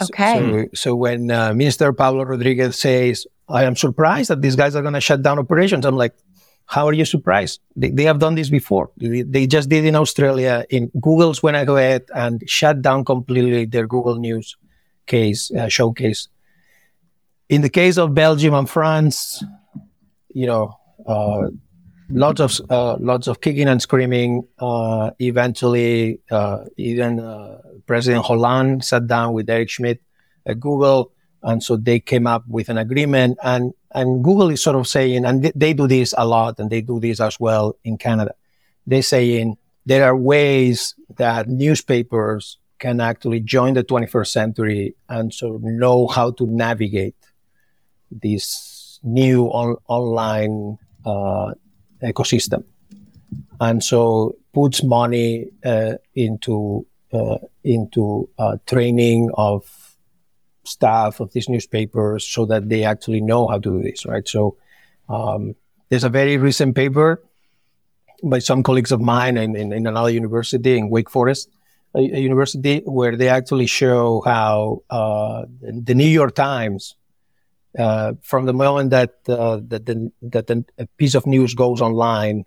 okay. 0.03 0.39
So, 0.39 0.69
so 0.75 0.95
when 0.95 1.31
uh, 1.31 1.55
Minister 1.55 1.95
Pablo 1.95 2.25
Rodriguez 2.25 2.79
says, 2.79 3.27
I 3.49 3.65
am 3.65 3.75
surprised 3.75 4.29
that 4.29 4.43
these 4.43 4.55
guys 4.55 4.77
are 4.77 4.83
going 4.83 4.95
to 4.95 5.01
shut 5.01 5.23
down 5.23 5.39
operations, 5.39 5.87
I'm 5.87 5.97
like, 5.97 6.15
how 6.67 6.87
are 6.89 6.93
you 6.93 7.05
surprised? 7.05 7.61
They, 7.77 7.91
they 7.91 8.05
have 8.05 8.19
done 8.19 8.35
this 8.35 8.49
before. 8.49 8.91
They, 8.97 9.47
just 9.47 9.69
did 9.69 9.85
in 9.85 9.95
Australia. 9.97 10.65
In 10.71 10.91
Google's 11.01 11.43
went 11.43 11.57
ahead 11.57 12.05
and 12.15 12.43
shut 12.49 12.83
down 12.83 13.05
completely 13.05 13.67
their 13.67 13.87
Google 13.87 14.17
News 14.17 14.57
case 15.07 15.51
uh, 15.53 15.69
showcase 15.69 16.29
in 17.49 17.61
the 17.61 17.69
case 17.69 17.99
of 17.99 18.15
Belgium 18.15 18.55
and 18.55 18.69
France, 18.69 19.45
you 20.33 20.47
know, 20.47 20.77
uh, 21.07 21.49
lots 22.11 22.41
of 22.41 22.61
uh, 22.71 22.97
lots 22.99 23.27
of 23.27 23.41
kicking 23.41 23.69
and 23.69 23.81
screaming. 23.81 24.47
Uh, 24.59 25.11
eventually, 25.19 26.21
uh, 26.31 26.65
even 26.77 27.21
uh, 27.21 27.61
President 27.87 28.25
Hollande 28.25 28.85
sat 28.85 29.07
down 29.07 29.35
with 29.35 29.49
Eric 29.49 29.71
Schmidt 29.71 30.01
at 30.47 30.59
Google, 30.61 31.13
and 31.45 31.63
so 31.63 31.77
they 31.77 32.01
came 32.01 32.27
up 32.27 32.43
with 32.49 32.69
an 32.69 32.79
agreement. 32.79 33.39
And 33.43 33.73
and 33.93 34.25
Google 34.25 34.51
is 34.51 34.63
sort 34.63 34.77
of 34.77 34.89
saying, 34.89 35.25
and 35.25 35.45
they 35.55 35.73
do 35.73 35.87
this 35.87 36.15
a 36.17 36.27
lot, 36.27 36.59
and 36.59 36.71
they 36.71 36.81
do 36.81 36.99
this 36.99 37.21
as 37.21 37.39
well 37.39 37.77
in 37.85 37.97
Canada. 37.99 38.35
They're 38.87 39.03
saying 39.03 39.57
there 39.87 40.05
are 40.05 40.17
ways 40.17 40.95
that 41.17 41.49
newspapers 41.49 42.59
can 42.79 43.01
actually 43.01 43.41
join 43.41 43.75
the 43.75 43.85
21st 43.85 44.27
century 44.27 44.95
and 45.09 45.33
sort 45.33 45.55
of 45.57 45.63
know 45.63 46.09
how 46.09 46.33
to 46.33 46.47
navigate 46.47 47.15
this 48.11 48.99
new 49.03 49.47
on- 49.47 49.77
online 49.89 50.79
uh, 51.05 51.55
ecosystem. 52.03 52.65
and 53.61 53.83
so 53.83 54.35
puts 54.53 54.83
money 54.83 55.47
uh, 55.65 55.95
into 56.15 56.87
uh, 57.13 57.39
into 57.63 58.29
uh, 58.39 58.57
training 58.67 59.31
of 59.35 59.84
staff 60.65 61.21
of 61.21 61.33
these 61.33 61.49
newspapers 61.49 62.27
so 62.27 62.47
that 62.47 62.69
they 62.69 62.85
actually 62.85 63.21
know 63.21 63.47
how 63.47 63.59
to 63.59 63.79
do 63.79 63.83
this, 63.83 64.05
right? 64.07 64.27
So 64.27 64.57
um, 65.09 65.55
there's 65.89 66.05
a 66.05 66.09
very 66.09 66.37
recent 66.37 66.75
paper 66.75 67.23
by 68.23 68.39
some 68.39 68.63
colleagues 68.63 68.93
of 68.93 69.01
mine 69.01 69.37
in, 69.37 69.55
in, 69.57 69.73
in 69.73 69.87
another 69.87 70.11
university 70.11 70.79
in 70.79 70.89
Wake 70.89 71.11
Forest 71.11 71.49
a, 71.95 71.99
a 71.99 72.19
university 72.19 72.83
where 72.85 73.17
they 73.17 73.29
actually 73.29 73.67
show 73.67 74.23
how 74.25 74.83
uh, 74.91 75.45
the 75.61 75.95
New 75.95 76.09
York 76.09 76.35
Times, 76.35 76.97
uh, 77.79 78.15
from 78.23 78.47
the 78.47 78.53
moment 78.53 78.91
that 78.91 79.15
uh, 79.29 79.59
that 79.69 79.87
the, 79.87 80.13
that 80.23 80.47
the, 80.47 80.65
a 80.79 80.87
piece 80.87 81.15
of 81.15 81.27
news 81.27 81.55
goes 81.55 81.81
online 81.81 82.45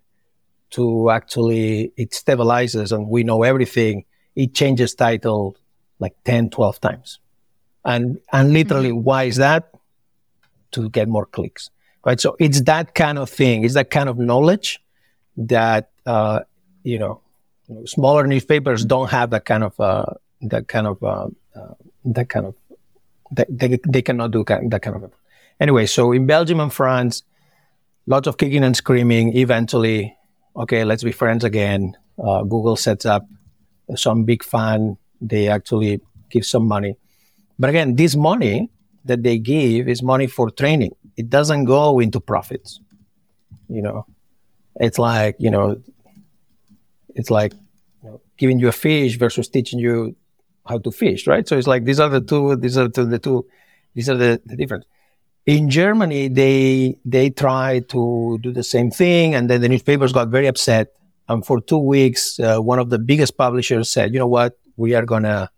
to 0.70 1.10
actually 1.10 1.92
it 1.96 2.10
stabilizes 2.10 2.92
and 2.92 3.08
we 3.08 3.24
know 3.24 3.42
everything, 3.42 4.04
it 4.36 4.54
changes 4.54 4.94
title 4.94 5.56
like 5.98 6.14
10, 6.24 6.50
12 6.50 6.80
times. 6.80 7.18
And 7.84 8.18
and 8.32 8.52
literally, 8.52 8.90
mm-hmm. 8.90 9.04
why 9.04 9.24
is 9.24 9.36
that? 9.36 9.72
To 10.72 10.90
get 10.90 11.08
more 11.08 11.24
clicks, 11.24 11.70
right? 12.04 12.20
So 12.20 12.36
it's 12.38 12.62
that 12.62 12.94
kind 12.94 13.18
of 13.18 13.30
thing. 13.30 13.64
It's 13.64 13.74
that 13.74 13.90
kind 13.90 14.08
of 14.08 14.18
knowledge 14.18 14.80
that 15.38 15.90
uh, 16.04 16.40
you 16.82 16.98
know 16.98 17.20
smaller 17.84 18.26
newspapers 18.26 18.84
don't 18.84 19.10
have 19.10 19.30
that 19.30 19.44
kind 19.44 19.62
of 19.62 19.78
uh, 19.80 20.06
that 20.42 20.68
kind 20.68 20.86
of 20.86 21.02
uh, 21.02 21.28
uh, 21.54 21.74
that 22.04 22.28
kind 22.28 22.46
of 22.46 22.54
they, 23.30 23.78
they 23.86 24.02
cannot 24.02 24.30
do 24.30 24.44
that 24.44 24.80
kind 24.82 24.96
of 24.96 25.12
anyway 25.60 25.84
so 25.84 26.12
in 26.12 26.26
belgium 26.26 26.60
and 26.60 26.72
france 26.72 27.22
lots 28.06 28.26
of 28.26 28.38
kicking 28.38 28.64
and 28.64 28.74
screaming 28.76 29.36
eventually 29.36 30.16
okay 30.56 30.82
let's 30.84 31.04
be 31.04 31.12
friends 31.12 31.44
again 31.44 31.94
uh, 32.24 32.42
google 32.42 32.76
sets 32.76 33.04
up 33.04 33.26
some 33.94 34.24
big 34.24 34.42
fund 34.42 34.96
they 35.20 35.48
actually 35.48 36.00
give 36.30 36.46
some 36.46 36.66
money 36.66 36.96
but 37.58 37.70
again 37.70 37.96
this 37.96 38.16
money 38.16 38.70
that 39.04 39.22
they 39.22 39.38
give 39.38 39.88
is 39.88 40.02
money 40.02 40.26
for 40.26 40.50
training 40.50 40.94
it 41.16 41.28
doesn't 41.30 41.64
go 41.64 41.98
into 41.98 42.20
profits 42.20 42.80
you 43.68 43.82
know 43.82 44.06
it's 44.76 44.98
like 44.98 45.36
you 45.38 45.50
know 45.50 45.76
it's 47.14 47.30
like 47.30 47.52
you 48.02 48.10
know, 48.10 48.20
giving 48.36 48.58
you 48.58 48.68
a 48.68 48.72
fish 48.72 49.18
versus 49.18 49.48
teaching 49.48 49.78
you 49.78 50.14
how 50.66 50.78
to 50.78 50.90
fish, 50.90 51.26
right? 51.26 51.48
So 51.48 51.58
it's 51.58 51.66
like 51.66 51.84
these 51.84 51.98
are 51.98 52.08
the 52.08 52.20
two, 52.20 52.56
these 52.56 52.78
are 52.78 52.88
the 52.88 53.18
two, 53.18 53.46
these 53.94 54.08
are 54.08 54.16
the, 54.16 54.40
the 54.44 54.56
difference. 54.56 54.84
In 55.46 55.70
Germany, 55.70 56.28
they 56.28 56.98
they 57.04 57.30
tried 57.30 57.88
to 57.90 58.38
do 58.42 58.52
the 58.52 58.62
same 58.62 58.90
thing, 58.90 59.34
and 59.34 59.48
then 59.48 59.62
the 59.62 59.68
newspapers 59.68 60.12
got 60.12 60.28
very 60.28 60.46
upset. 60.46 60.88
And 61.28 61.44
for 61.44 61.60
two 61.60 61.78
weeks, 61.78 62.38
uh, 62.38 62.58
one 62.58 62.78
of 62.78 62.90
the 62.90 62.98
biggest 62.98 63.36
publishers 63.36 63.90
said, 63.90 64.12
"You 64.12 64.18
know 64.18 64.26
what? 64.26 64.58
We 64.76 64.94
are 64.94 65.06
gonna 65.06 65.50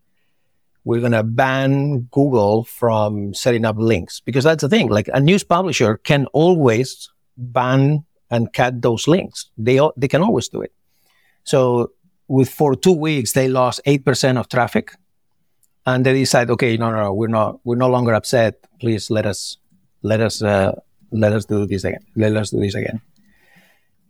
we're 0.84 1.00
gonna 1.00 1.22
ban 1.22 2.08
Google 2.10 2.64
from 2.64 3.34
setting 3.34 3.64
up 3.64 3.76
links 3.78 4.20
because 4.20 4.44
that's 4.44 4.62
the 4.62 4.68
thing. 4.68 4.88
Like 4.88 5.08
a 5.12 5.20
news 5.20 5.44
publisher 5.44 5.98
can 5.98 6.26
always 6.32 7.10
ban 7.36 8.04
and 8.30 8.52
cut 8.52 8.82
those 8.82 9.08
links. 9.08 9.50
They 9.58 9.80
they 9.96 10.08
can 10.08 10.22
always 10.22 10.48
do 10.48 10.62
it. 10.62 10.72
So 11.44 11.92
with 12.28 12.48
for 12.48 12.74
two 12.74 12.92
weeks 12.92 13.32
they 13.32 13.48
lost 13.48 13.80
eight 13.84 14.04
percent 14.04 14.38
of 14.38 14.48
traffic, 14.48 14.92
and 15.86 16.04
they 16.04 16.12
decide, 16.12 16.50
okay, 16.50 16.76
no, 16.76 16.90
no, 16.90 17.02
no, 17.02 17.12
we're 17.12 17.28
not, 17.28 17.60
we're 17.64 17.76
no 17.76 17.88
longer 17.88 18.14
upset. 18.14 18.54
Please 18.80 19.10
let 19.10 19.26
us, 19.26 19.56
let 20.02 20.20
us, 20.20 20.42
uh, 20.42 20.72
let 21.10 21.32
us 21.32 21.44
do 21.46 21.66
this 21.66 21.84
again. 21.84 22.04
Let 22.16 22.36
us 22.36 22.50
do 22.50 22.60
this 22.60 22.74
again. 22.74 23.00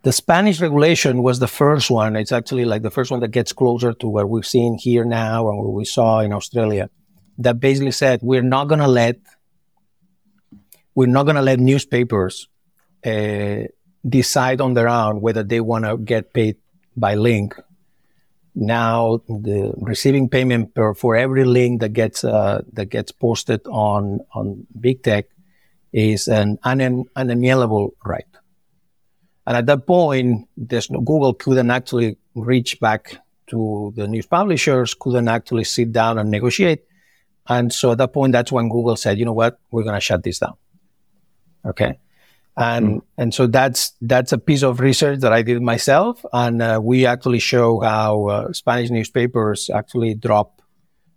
The 0.03 0.13
Spanish 0.13 0.61
regulation 0.61 1.23
was 1.23 1.41
the 1.41 1.47
first 1.47 1.91
one. 1.91 2.17
It's 2.17 2.33
actually 2.33 2.65
like 2.65 2.81
the 2.81 2.91
first 2.91 3.11
one 3.11 3.21
that 3.21 3.33
gets 3.33 3.53
closer 3.53 3.93
to 3.93 4.09
what 4.09 4.31
we've 4.31 4.47
seen 4.47 4.79
here 4.79 5.05
now 5.05 5.51
and 5.51 5.59
what 5.59 5.73
we 5.73 5.85
saw 5.85 6.21
in 6.21 6.33
Australia. 6.33 6.89
That 7.37 7.61
basically 7.61 7.91
said 7.91 8.21
we're 8.23 8.43
not 8.43 8.69
going 8.69 8.81
to 8.81 8.89
let 8.89 9.19
we're 10.95 11.07
not 11.07 11.25
going 11.25 11.37
to 11.37 11.43
let 11.43 11.61
newspapers 11.61 12.49
uh, 13.05 13.65
decide 14.09 14.61
on 14.61 14.75
their 14.75 14.89
own 14.89 15.21
whether 15.21 15.43
they 15.43 15.61
want 15.61 15.85
to 15.85 15.99
get 15.99 16.33
paid 16.33 16.57
by 16.97 17.15
link. 17.15 17.55
Now 18.55 19.21
the 19.29 19.73
receiving 19.77 20.29
payment 20.29 20.75
per, 20.75 20.95
for 20.95 21.15
every 21.15 21.45
link 21.45 21.81
that 21.81 21.93
gets 21.93 22.25
uh, 22.25 22.63
that 22.73 22.87
gets 22.87 23.13
posted 23.13 23.61
on 23.67 24.21
on 24.35 24.67
big 24.79 25.03
tech 25.03 25.27
is 25.93 26.27
an 26.27 26.59
un- 26.65 27.05
unalienable 27.17 27.95
right. 28.05 28.30
And 29.47 29.57
at 29.57 29.67
that 29.67 29.87
point, 29.87 30.49
there's 30.57 30.91
no, 30.91 31.01
Google 31.01 31.35
couldn't 31.35 31.71
actually 31.71 32.17
reach 32.35 32.79
back 32.81 33.17
to 33.49 33.93
the 33.97 34.07
news 34.07 34.27
publishers, 34.27 34.95
couldn't 34.95 35.29
actually 35.29 35.65
sit 35.65 35.93
down 35.93 36.19
and 36.19 36.31
negotiate. 36.31 36.85
And 37.49 37.73
so 37.73 37.93
at 37.93 37.99
that 37.99 38.13
point, 38.13 38.33
that's 38.33 38.53
when 38.53 38.69
Google 38.69 38.97
said, 38.97 39.19
you 39.19 39.25
know 39.25 39.33
what, 39.33 39.59
we're 39.71 39.83
going 39.83 39.95
to 39.95 40.01
shut 40.01 40.23
this 40.23 40.39
down. 40.39 40.55
Okay 41.65 41.99
and 42.57 42.87
mm. 42.87 43.03
and 43.17 43.35
so 43.35 43.47
that's 43.47 43.93
that's 44.03 44.33
a 44.33 44.39
piece 44.39 44.63
of 44.63 44.81
research 44.81 45.21
that 45.21 45.33
I 45.33 45.43
did 45.43 45.63
myself, 45.63 46.25
and 46.33 46.61
uh, 46.61 46.81
we 46.83 47.07
actually 47.07 47.39
show 47.39 47.81
how 47.81 48.27
uh, 48.27 48.53
Spanish 48.53 48.91
newspapers 48.91 49.71
actually 49.71 50.15
drop 50.15 50.61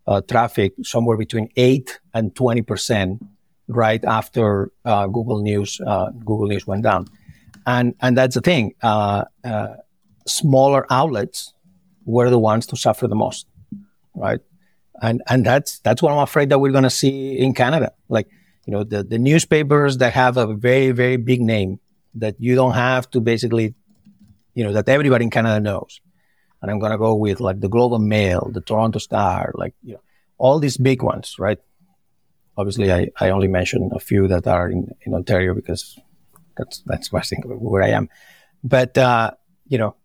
uh, 0.08 0.22
traffic 0.22 0.74
somewhere 0.84 1.18
between 1.18 1.50
eight 1.56 2.00
and 2.14 2.36
twenty 2.36 2.62
percent 2.62 3.24
right 3.68 4.04
after 4.06 4.72
uh, 4.86 5.08
Google 5.08 5.42
News 5.42 5.82
uh, 5.86 6.12
Google 6.12 6.48
News 6.48 6.66
went 6.66 6.84
down, 6.84 7.08
and 7.66 7.96
and 8.02 8.18
that's 8.18 8.36
the 8.36 8.42
thing. 8.42 8.74
Uh, 8.82 9.26
smaller 10.28 10.86
outlets 10.90 11.54
were 12.06 12.30
the 12.30 12.40
ones 12.40 12.66
to 12.68 12.76
suffer 12.76 13.08
the 13.08 13.16
most, 13.16 13.48
right? 14.16 14.40
And 15.02 15.22
and 15.28 15.46
that's 15.46 15.80
that's 15.80 16.02
what 16.02 16.12
I'm 16.12 16.20
afraid 16.20 16.50
that 16.50 16.60
we're 16.60 16.72
going 16.72 16.84
to 16.84 16.90
see 16.90 17.38
in 17.38 17.54
Canada, 17.54 17.92
like 18.10 18.28
you 18.66 18.72
know, 18.72 18.84
the, 18.84 19.04
the 19.04 19.20
newspapers 19.20 19.98
that 19.98 20.14
have 20.14 20.38
a 20.38 20.54
very, 20.54 20.92
very 20.92 21.18
big 21.18 21.42
name 21.42 21.80
that 22.16 22.36
you 22.40 22.56
don't 22.56 22.74
have 22.74 23.10
to 23.12 23.20
basically, 23.20 23.76
you 24.54 24.64
know, 24.64 24.72
that 24.74 24.88
everybody 24.88 25.26
in 25.26 25.32
Canada 25.32 25.60
knows. 25.60 26.00
And 26.62 26.72
I'm 26.72 26.80
going 26.80 26.94
to 26.94 26.98
go 26.98 27.16
with 27.16 27.42
like 27.42 27.60
the 27.60 27.68
Globe 27.68 27.94
and 27.94 28.08
Mail, 28.08 28.50
the 28.54 28.62
Toronto 28.62 29.00
Star, 29.00 29.52
like, 29.56 29.74
you 29.84 29.94
know, 29.94 30.02
all 30.38 30.60
these 30.60 30.78
big 30.78 31.04
ones, 31.04 31.36
right? 31.38 31.60
Obviously, 32.56 32.92
I, 32.92 33.10
I 33.20 33.32
only 33.32 33.48
mentioned 33.48 33.92
a 33.94 34.00
few 34.00 34.28
that 34.30 34.48
are 34.48 34.70
in, 34.70 34.92
in 35.02 35.14
Ontario 35.14 35.54
because 35.54 36.00
that's, 36.58 36.84
that's 36.86 37.12
where 37.12 37.22
I 37.22 37.26
think 37.26 37.44
where 37.46 37.84
I 37.84 37.90
am. 37.90 38.10
But, 38.64 38.98
uh, 38.98 39.32
you 39.68 39.78
know, 39.78 39.96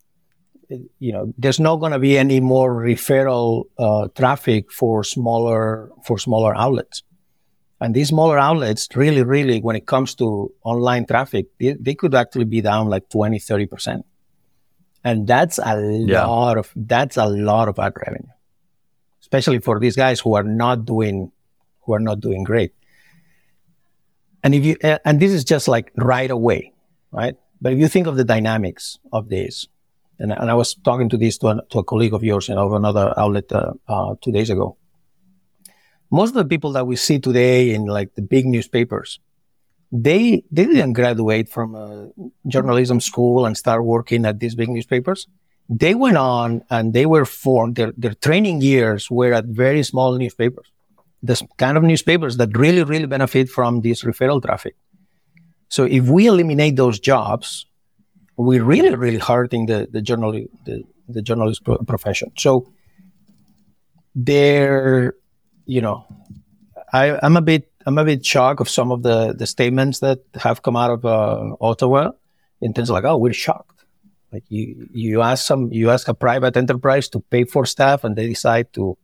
you 0.99 1.13
know, 1.13 1.33
there's 1.39 1.61
not 1.61 1.77
going 1.77 1.93
to 1.93 1.99
be 1.99 2.19
any 2.19 2.41
more 2.41 2.75
referral 2.75 3.65
uh, 3.79 4.09
traffic 4.15 4.71
for 4.71 5.03
smaller 5.03 5.91
for 6.05 6.19
smaller 6.19 6.55
outlets. 6.55 7.03
And 7.81 7.95
these 7.95 8.09
smaller 8.09 8.39
outlets 8.39 8.89
really, 8.95 9.23
really, 9.23 9.61
when 9.61 9.77
it 9.77 9.87
comes 9.87 10.15
to 10.17 10.53
online 10.65 11.07
traffic, 11.07 11.47
they, 11.61 11.75
they 11.75 11.95
could 11.95 12.15
actually 12.15 12.45
be 12.45 12.61
down 12.61 12.89
like 12.89 13.09
20, 13.09 13.39
30%. 13.39 14.03
And 15.05 15.27
that's 15.27 15.59
a 15.59 16.05
yeah. 16.07 16.27
lot 16.27 16.59
of, 16.59 16.73
that's 16.75 17.17
a 17.17 17.27
lot 17.27 17.69
of 17.69 17.79
ad 17.79 17.93
revenue, 18.05 18.29
especially 19.21 19.61
for 19.61 19.79
these 19.79 19.95
guys 19.95 20.19
who 20.19 20.35
are 20.35 20.43
not 20.43 20.85
doing, 20.85 21.31
who 21.83 21.95
are 21.95 22.01
not 22.01 22.19
doing 22.19 22.43
great. 22.43 22.73
And 24.49 24.55
if 24.55 24.65
you, 24.65 24.77
and 25.05 25.21
this 25.21 25.31
is 25.31 25.45
just 25.45 25.69
like 25.69 25.93
right 25.97 26.31
away, 26.31 26.73
right? 27.13 27.37
But 27.61 27.75
if 27.75 27.79
you 27.79 27.89
think 27.89 28.07
of 28.07 28.17
the 28.17 28.25
dynamics 28.25 28.99
of 29.13 29.29
this, 29.29 29.69
and, 30.19 30.33
and 30.33 30.51
I 30.51 30.55
was 30.55 30.75
talking 30.75 31.11
to 31.11 31.19
this 31.19 31.37
to, 31.39 31.49
a, 31.49 31.63
to 31.69 31.81
a 31.81 31.85
colleague 31.85 32.15
of 32.15 32.25
yours 32.25 32.49
and 32.49 32.59
of 32.59 32.73
another 32.73 33.13
outlet 33.19 33.53
uh, 33.53 33.75
uh, 33.87 34.15
two 34.23 34.33
days 34.33 34.49
ago 34.49 34.79
most 36.11 36.31
of 36.31 36.35
the 36.37 36.45
people 36.45 36.73
that 36.73 36.87
we 36.87 36.97
see 36.97 37.19
today 37.19 37.75
in 37.75 37.87
like 37.87 38.15
the 38.15 38.23
big 38.23 38.47
newspapers, 38.47 39.21
they 39.93 40.43
they 40.51 40.65
didn't 40.65 40.95
graduate 40.95 41.49
from 41.49 41.75
a 41.75 42.11
journalism 42.47 43.01
school 43.01 43.47
and 43.47 43.57
start 43.57 43.85
working 43.85 44.25
at 44.25 44.41
these 44.41 44.55
big 44.55 44.69
newspapers. 44.69 45.27
They 45.69 45.95
went 45.95 46.17
on 46.17 46.63
and 46.71 46.95
they 46.95 47.07
were 47.07 47.25
formed. 47.25 47.77
Their 47.77 47.93
their 47.97 48.15
training 48.15 48.61
years 48.61 49.11
were 49.11 49.33
at 49.33 49.45
very 49.45 49.83
small 49.83 50.17
newspapers, 50.17 50.71
the 51.23 51.41
kind 51.57 51.77
of 51.77 51.83
newspapers 51.83 52.37
that 52.37 52.57
really 52.57 52.83
really 52.83 53.07
benefit 53.07 53.49
from 53.49 53.81
this 53.81 54.05
referral 54.05 54.43
traffic. 54.43 54.77
So 55.69 55.85
if 55.85 56.09
we 56.09 56.27
eliminate 56.27 56.77
those 56.77 56.99
jobs, 56.99 57.67
we're 58.37 58.65
really 58.65 58.95
really 58.95 59.19
hurting 59.19 59.67
the 59.67 59.89
the 59.91 60.01
journal 60.01 60.33
the, 60.33 60.85
the 61.09 61.23
journalist 61.23 61.63
profession. 61.87 62.33
So 62.37 62.73
there 64.15 65.15
you 65.69 65.83
know, 65.83 66.07
I, 66.93 67.19
I'm 67.23 67.37
a 67.37 67.43
bit 67.43 67.71
I'm 67.87 67.99
a 67.99 68.05
bit 68.05 68.25
shocked 68.25 68.61
of 68.61 68.69
some 68.69 68.91
of 68.91 69.03
the 69.03 69.35
the 69.35 69.47
statements 69.47 70.01
that 70.01 70.21
have 70.35 70.63
come 70.63 70.77
out 70.77 70.91
of 70.91 71.05
uh, 71.05 71.57
Ottawa 71.61 72.13
in 72.61 72.75
terms 72.75 72.91
of 72.91 72.95
like, 72.95 73.05
oh, 73.05 73.19
we're 73.19 73.33
shocked. 73.33 73.85
Like 74.33 74.45
you 74.49 74.89
you 74.93 75.23
ask 75.23 75.47
some 75.47 75.73
you 75.73 75.91
ask 75.91 76.09
a 76.09 76.15
private 76.15 76.57
enterprise 76.57 77.09
to 77.11 77.21
pay 77.21 77.45
for 77.45 77.65
staff 77.67 78.05
and 78.05 78.17
they 78.17 78.27
decide 78.27 78.73
to 78.75 78.97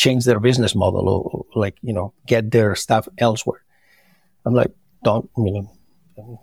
change 0.00 0.24
their 0.24 0.40
business 0.40 0.74
model 0.74 1.04
or, 1.08 1.44
like 1.54 1.76
you 1.82 1.92
know 1.92 2.12
get 2.26 2.50
their 2.50 2.74
stuff 2.74 3.04
elsewhere. 3.18 3.62
I'm 4.44 4.54
like, 4.54 4.72
don't 5.04 5.28
you 5.36 5.52
know 5.52 5.66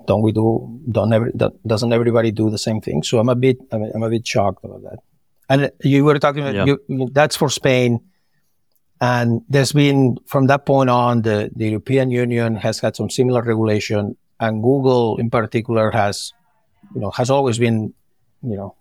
don't 0.05 0.21
we 0.21 0.31
do 0.31 0.79
don't 0.91 1.13
every 1.13 1.31
doesn't 1.65 1.93
everybody 1.93 2.31
do 2.31 2.49
the 2.49 2.61
same 2.67 2.81
thing? 2.81 3.03
So 3.03 3.19
I'm 3.19 3.29
a 3.29 3.35
bit 3.35 3.57
I'm 3.71 4.03
a 4.03 4.09
bit 4.09 4.25
shocked 4.25 4.63
about 4.63 4.81
that. 4.83 4.99
And 5.49 5.71
you 5.81 6.03
were 6.03 6.19
talking 6.19 6.43
about 6.43 6.55
yeah. 6.55 6.75
you, 6.87 7.09
that's 7.11 7.37
for 7.37 7.49
Spain, 7.49 8.01
and 8.99 9.41
there's 9.47 9.71
been 9.71 10.17
from 10.25 10.47
that 10.47 10.65
point 10.65 10.89
on 10.89 11.21
the, 11.21 11.49
the 11.55 11.69
European 11.69 12.11
Union 12.11 12.57
has 12.57 12.79
had 12.79 12.97
some 12.97 13.09
similar 13.09 13.41
regulation, 13.41 14.17
and 14.39 14.61
Google 14.61 15.17
in 15.17 15.29
particular 15.29 15.89
has 15.91 16.33
you 16.93 17.01
know 17.01 17.11
has 17.11 17.29
always 17.29 17.57
been 17.57 17.93
you 18.43 18.57
know 18.59 18.75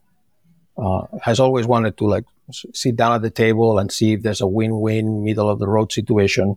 uh, 0.77 1.07
has 1.23 1.39
always 1.39 1.67
wanted 1.67 1.97
to 1.99 2.05
like 2.07 2.25
sit 2.51 2.97
down 2.97 3.13
at 3.13 3.23
the 3.23 3.31
table 3.31 3.79
and 3.79 3.91
see 3.91 4.13
if 4.13 4.23
there's 4.23 4.41
a 4.41 4.47
win-win 4.47 5.25
middle 5.25 5.49
of 5.49 5.59
the 5.59 5.69
road 5.69 5.91
situation 5.93 6.57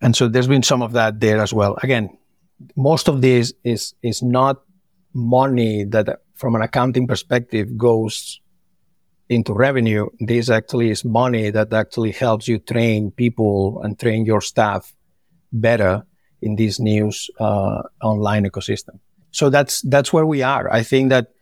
and 0.00 0.16
so 0.16 0.28
there's 0.28 0.48
been 0.48 0.62
some 0.62 0.82
of 0.82 0.92
that 0.92 1.20
there 1.20 1.40
as 1.40 1.52
well. 1.52 1.78
Again, 1.82 2.16
most 2.76 3.08
of 3.08 3.20
this 3.20 3.52
is 3.64 3.94
is 4.02 4.22
not 4.22 4.62
money 5.12 5.84
that 5.84 6.20
from 6.34 6.54
an 6.54 6.62
accounting 6.62 7.06
perspective 7.06 7.76
goes 7.76 8.40
into 9.28 9.52
revenue. 9.52 10.08
This 10.18 10.48
actually 10.50 10.90
is 10.90 11.04
money 11.04 11.50
that 11.50 11.72
actually 11.72 12.12
helps 12.12 12.48
you 12.48 12.58
train 12.58 13.10
people 13.10 13.80
and 13.82 13.98
train 13.98 14.24
your 14.24 14.40
staff 14.40 14.94
better 15.52 16.04
in 16.42 16.56
this 16.56 16.80
news 16.80 17.30
uh, 17.38 17.82
online 18.02 18.44
ecosystem. 18.44 18.98
So 19.32 19.50
that's 19.50 19.82
that's 19.82 20.12
where 20.12 20.26
we 20.26 20.42
are. 20.42 20.72
I 20.72 20.82
think 20.82 21.10
that 21.10 21.32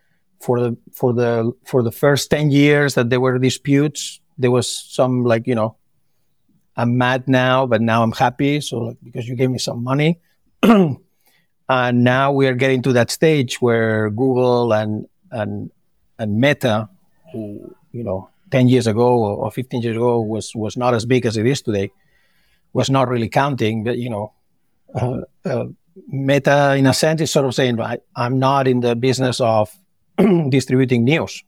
for 0.41 0.61
the 0.61 0.77
for 0.93 1.13
the 1.13 1.53
for 1.65 1.83
the 1.83 1.93
first 1.93 2.31
ten 2.31 2.51
years 2.51 2.95
that 2.95 3.11
there 3.11 3.21
were 3.21 3.39
disputes, 3.39 4.21
there 4.37 4.51
was 4.51 4.69
some 4.69 5.25
like 5.25 5.47
you 5.47 5.55
know 5.55 5.77
I'm 6.79 6.97
mad 6.97 7.27
now, 7.27 7.67
but 7.67 7.83
now 7.83 8.05
I'm 8.05 8.13
happy. 8.13 8.61
So 8.61 8.79
like, 8.79 8.97
because 9.03 9.29
you 9.29 9.35
gave 9.35 9.51
me 9.51 9.59
some 9.59 9.83
money. 9.83 10.21
and 10.63 10.99
now 12.05 12.31
we 12.31 12.47
are 12.47 12.55
getting 12.55 12.83
to 12.83 12.93
that 12.93 13.11
stage 13.11 13.61
where 13.61 14.11
Google 14.11 14.73
and, 14.73 15.09
and, 15.33 15.73
and 16.21 16.41
Meta, 16.41 16.89
who, 17.33 17.75
you 17.91 18.05
know, 18.05 18.31
10 18.53 18.69
years 18.69 18.87
ago 18.87 19.09
or 19.09 19.51
15 19.51 19.83
years 19.83 19.97
ago 19.97 20.21
was, 20.21 20.55
was 20.55 20.77
not 20.77 20.95
as 20.95 21.05
big 21.05 21.27
as 21.27 21.37
it 21.37 21.47
is 21.47 21.63
today, 21.63 21.91
was 22.73 22.89
not 22.89 23.09
really 23.09 23.29
counting, 23.29 23.83
but, 23.83 23.99
you 23.99 24.09
know, 24.09 24.33
uh, 24.95 25.23
uh, 25.45 25.65
Meta, 26.07 26.77
in 26.77 26.87
a 26.87 26.95
sense, 26.95 27.21
is 27.21 27.33
sort 27.33 27.45
of 27.45 27.57
saying, 27.57 27.81
I, 27.81 27.99
I'm 28.15 28.39
not 28.39 28.69
in 28.69 28.79
the 28.79 28.95
business 28.95 29.41
of 29.41 29.77
distributing 30.51 31.05
news. 31.05 31.45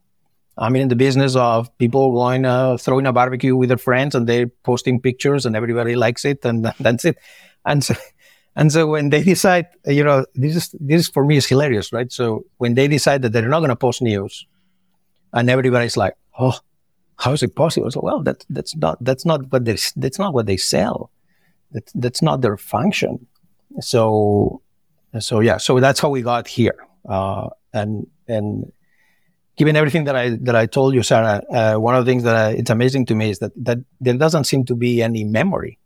I'm 0.59 0.77
in 0.77 0.89
the 0.89 0.97
business 0.97 1.37
of 1.37 1.77
people 1.79 2.13
going 2.13 2.45
uh, 2.45 2.77
throwing 2.77 3.07
a 3.07 3.13
barbecue 3.13 3.57
with 3.57 3.69
their 3.69 3.79
friends 3.79 4.15
and 4.15 4.27
they're 4.27 4.49
posting 4.63 5.01
pictures 5.01 5.47
and 5.47 5.57
everybody 5.57 5.97
likes 5.97 6.25
it 6.25 6.45
and 6.45 6.73
that's 6.79 7.05
it. 7.05 7.19
And 7.65 7.83
so, 7.83 7.95
and 8.57 8.71
so 8.71 8.87
when 8.87 9.11
they 9.11 9.23
decide, 9.23 9.67
you 9.87 10.05
know, 10.05 10.27
this 10.35 10.57
is 10.57 10.75
this 10.79 11.09
for 11.09 11.25
me 11.25 11.37
is 11.37 11.47
hilarious, 11.47 11.93
right? 11.93 12.13
So 12.13 12.45
when 12.59 12.75
they 12.75 12.89
decide 12.89 13.23
that 13.23 13.33
they're 13.33 13.49
not 13.49 13.61
going 13.61 13.71
to 13.71 13.77
post 13.77 14.03
news, 14.03 14.47
and 15.33 15.49
everybody's 15.49 15.97
like, 15.97 16.15
"Oh, 16.39 16.59
how 17.17 17.33
is 17.33 17.43
it 17.43 17.55
possible?" 17.55 17.89
Well, 17.97 18.23
that 18.25 18.45
that's 18.51 18.77
not 18.77 19.03
that's 19.03 19.25
not 19.25 19.51
what 19.53 19.65
they 19.65 19.79
that's 19.97 20.19
not 20.19 20.35
what 20.35 20.47
they 20.47 20.57
sell. 20.57 21.11
That's 21.71 21.93
that's 21.93 22.21
not 22.21 22.41
their 22.41 22.57
function. 22.57 23.27
So 23.81 24.61
so 25.21 25.41
yeah, 25.41 25.57
so 25.59 25.81
that's 25.81 26.01
how 26.01 26.11
we 26.11 26.23
got 26.23 26.49
here. 26.49 26.77
Uh, 27.09 27.49
and 27.73 28.07
and 28.31 28.73
given 29.57 29.77
everything 29.77 30.05
that 30.05 30.17
I 30.17 30.31
that 30.47 30.57
I 30.57 30.67
told 30.67 30.95
you, 30.95 31.03
Sarah, 31.03 31.43
uh, 31.53 31.75
one 31.77 31.95
of 31.95 32.05
the 32.05 32.11
things 32.11 32.23
that 32.25 32.37
I, 32.37 32.51
it's 32.53 32.71
amazing 32.71 33.07
to 33.07 33.15
me 33.15 33.31
is 33.31 33.39
that 33.41 33.53
that 33.57 33.79
there 34.01 34.15
doesn't 34.15 34.45
seem 34.45 34.65
to 34.67 34.75
be 34.75 35.03
any 35.03 35.25
memory 35.25 35.79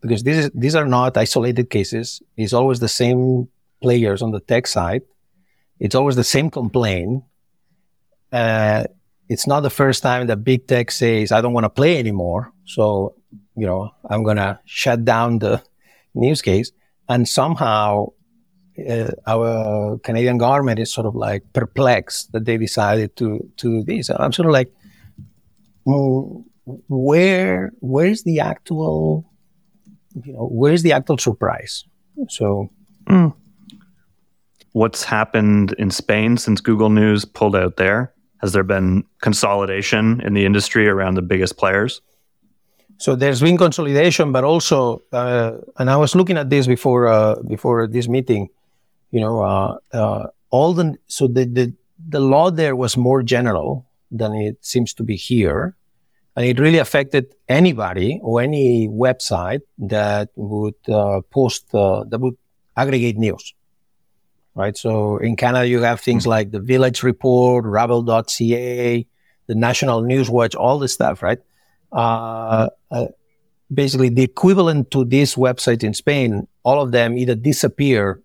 because 0.00 0.24
this 0.24 0.36
is, 0.44 0.50
these 0.54 0.74
are 0.74 0.84
not 0.84 1.16
isolated 1.16 1.70
cases. 1.70 2.20
It's 2.36 2.52
always 2.52 2.80
the 2.80 2.88
same 2.88 3.48
players 3.80 4.22
on 4.22 4.32
the 4.32 4.40
tech 4.40 4.66
side. 4.66 5.02
It's 5.78 5.94
always 5.94 6.16
the 6.16 6.24
same 6.24 6.50
complaint. 6.50 7.22
Uh, 8.32 8.84
it's 9.28 9.46
not 9.46 9.60
the 9.60 9.70
first 9.70 10.02
time 10.02 10.26
that 10.26 10.44
big 10.44 10.66
tech 10.66 10.90
says, 10.90 11.32
"I 11.32 11.40
don't 11.40 11.52
want 11.52 11.64
to 11.64 11.70
play 11.70 11.98
anymore," 11.98 12.52
so 12.64 13.14
you 13.56 13.66
know 13.66 13.90
I'm 14.10 14.24
gonna 14.24 14.60
shut 14.64 15.04
down 15.04 15.38
the 15.38 15.62
news 16.14 16.42
case. 16.42 16.72
And 17.08 17.28
somehow 17.28 18.12
uh, 18.88 19.10
our 19.26 19.98
Canadian 19.98 20.38
government 20.38 20.78
is 20.78 20.92
sort 20.92 21.06
of 21.06 21.14
like 21.14 21.42
perplexed 21.52 22.32
that 22.32 22.44
they 22.44 22.56
decided 22.56 23.16
to 23.16 23.38
to 23.58 23.82
do 23.82 23.84
this. 23.84 24.10
I'm 24.10 24.32
sort 24.32 24.46
of 24.46 24.52
like, 24.52 24.70
well, 25.84 26.44
where 26.88 27.72
where's 27.80 28.22
the 28.22 28.40
actual, 28.40 29.30
you 30.24 30.32
know, 30.32 30.48
where's 30.50 30.82
the 30.82 30.92
actual 30.92 31.18
surprise? 31.18 31.84
So. 32.28 32.70
Mm. 33.06 33.34
What's 34.74 35.04
happened 35.04 35.74
in 35.78 35.90
Spain 35.90 36.38
since 36.38 36.62
Google 36.62 36.88
News 36.88 37.26
pulled 37.26 37.54
out 37.54 37.76
there? 37.76 38.14
Has 38.40 38.54
there 38.54 38.64
been 38.64 39.04
consolidation 39.20 40.22
in 40.22 40.32
the 40.32 40.46
industry 40.46 40.88
around 40.88 41.14
the 41.14 41.22
biggest 41.22 41.58
players? 41.58 42.00
So 42.96 43.16
there's 43.16 43.40
been 43.40 43.58
consolidation, 43.58 44.32
but 44.32 44.44
also, 44.44 45.02
uh, 45.12 45.58
and 45.76 45.90
I 45.90 45.96
was 45.96 46.14
looking 46.14 46.38
at 46.38 46.50
this 46.50 46.66
before 46.66 47.08
uh, 47.08 47.34
before 47.42 47.86
this 47.86 48.08
meeting 48.08 48.48
you 49.12 49.20
know, 49.20 49.42
uh, 49.42 49.76
uh, 49.92 50.26
all 50.50 50.72
the 50.72 50.96
so 51.06 51.28
the, 51.28 51.44
the 51.44 51.72
the 52.08 52.18
law 52.18 52.50
there 52.50 52.74
was 52.74 52.96
more 52.96 53.22
general 53.22 53.86
than 54.10 54.34
it 54.34 54.56
seems 54.64 54.92
to 54.94 55.04
be 55.04 55.16
here, 55.16 55.76
and 56.34 56.44
it 56.46 56.58
really 56.58 56.78
affected 56.78 57.34
anybody 57.48 58.18
or 58.22 58.40
any 58.40 58.88
website 58.88 59.60
that 59.78 60.30
would 60.34 60.74
uh, 60.88 61.20
post 61.30 61.72
uh, 61.74 62.04
that 62.08 62.20
would 62.20 62.36
aggregate 62.76 63.16
news. 63.18 63.54
Right. 64.54 64.76
So 64.76 65.16
in 65.18 65.36
Canada, 65.36 65.66
you 65.66 65.80
have 65.80 66.00
things 66.00 66.26
like 66.26 66.50
the 66.50 66.60
Village 66.60 67.02
Report, 67.02 67.64
Rabble.ca, 67.64 69.06
the 69.46 69.54
National 69.54 70.02
News 70.02 70.28
Watch, 70.28 70.54
all 70.54 70.78
this 70.78 70.92
stuff. 70.92 71.22
Right. 71.22 71.38
Uh, 71.90 72.68
uh, 72.90 73.06
basically, 73.72 74.08
the 74.08 74.22
equivalent 74.22 74.90
to 74.90 75.04
this 75.04 75.36
website 75.36 75.82
in 75.84 75.94
Spain, 75.94 76.48
all 76.64 76.82
of 76.82 76.92
them 76.92 77.16
either 77.16 77.34
disappear 77.34 78.22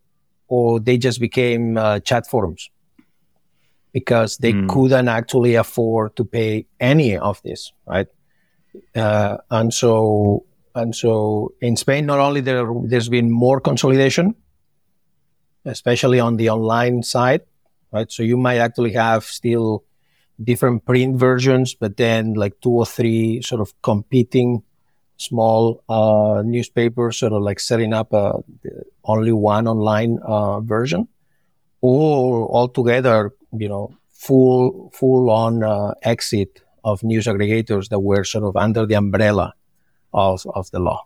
or 0.47 0.79
they 0.79 0.97
just 0.97 1.19
became 1.19 1.77
uh, 1.77 1.99
chat 1.99 2.27
forums 2.27 2.69
because 3.93 4.37
they 4.37 4.53
mm. 4.53 4.69
couldn't 4.69 5.07
actually 5.07 5.55
afford 5.55 6.15
to 6.15 6.23
pay 6.23 6.65
any 6.79 7.17
of 7.17 7.41
this, 7.43 7.71
right? 7.85 8.07
Uh, 8.95 9.37
and 9.49 9.73
so, 9.73 10.45
and 10.75 10.95
so 10.95 11.53
in 11.61 11.75
Spain, 11.75 12.05
not 12.05 12.19
only 12.19 12.41
there, 12.41 12.67
there's 12.83 13.09
been 13.09 13.31
more 13.31 13.59
consolidation, 13.59 14.35
especially 15.65 16.19
on 16.19 16.37
the 16.37 16.49
online 16.49 17.01
side, 17.03 17.41
right? 17.91 18.11
So 18.11 18.23
you 18.23 18.37
might 18.37 18.57
actually 18.57 18.93
have 18.93 19.23
still 19.23 19.83
different 20.43 20.85
print 20.85 21.17
versions, 21.17 21.73
but 21.73 21.97
then 21.97 22.33
like 22.33 22.53
two 22.61 22.71
or 22.71 22.85
three 22.85 23.41
sort 23.41 23.61
of 23.61 23.73
competing 23.81 24.63
small 25.17 25.83
uh, 25.89 26.41
newspapers, 26.45 27.17
sort 27.17 27.33
of 27.33 27.41
like 27.41 27.59
setting 27.59 27.93
up 27.93 28.13
a, 28.13 28.39
only 29.03 29.31
one 29.31 29.67
online 29.67 30.19
uh, 30.23 30.61
version, 30.61 31.07
or 31.81 32.47
altogether, 32.49 33.33
you 33.51 33.67
know, 33.67 33.95
full 34.11 34.91
full 34.93 35.29
on 35.29 35.63
uh, 35.63 35.93
exit 36.03 36.61
of 36.83 37.03
news 37.03 37.25
aggregators 37.27 37.89
that 37.89 37.99
were 37.99 38.23
sort 38.23 38.43
of 38.43 38.55
under 38.55 38.85
the 38.85 38.95
umbrella 38.95 39.53
of, 40.13 40.45
of 40.55 40.71
the 40.71 40.79
law. 40.79 41.03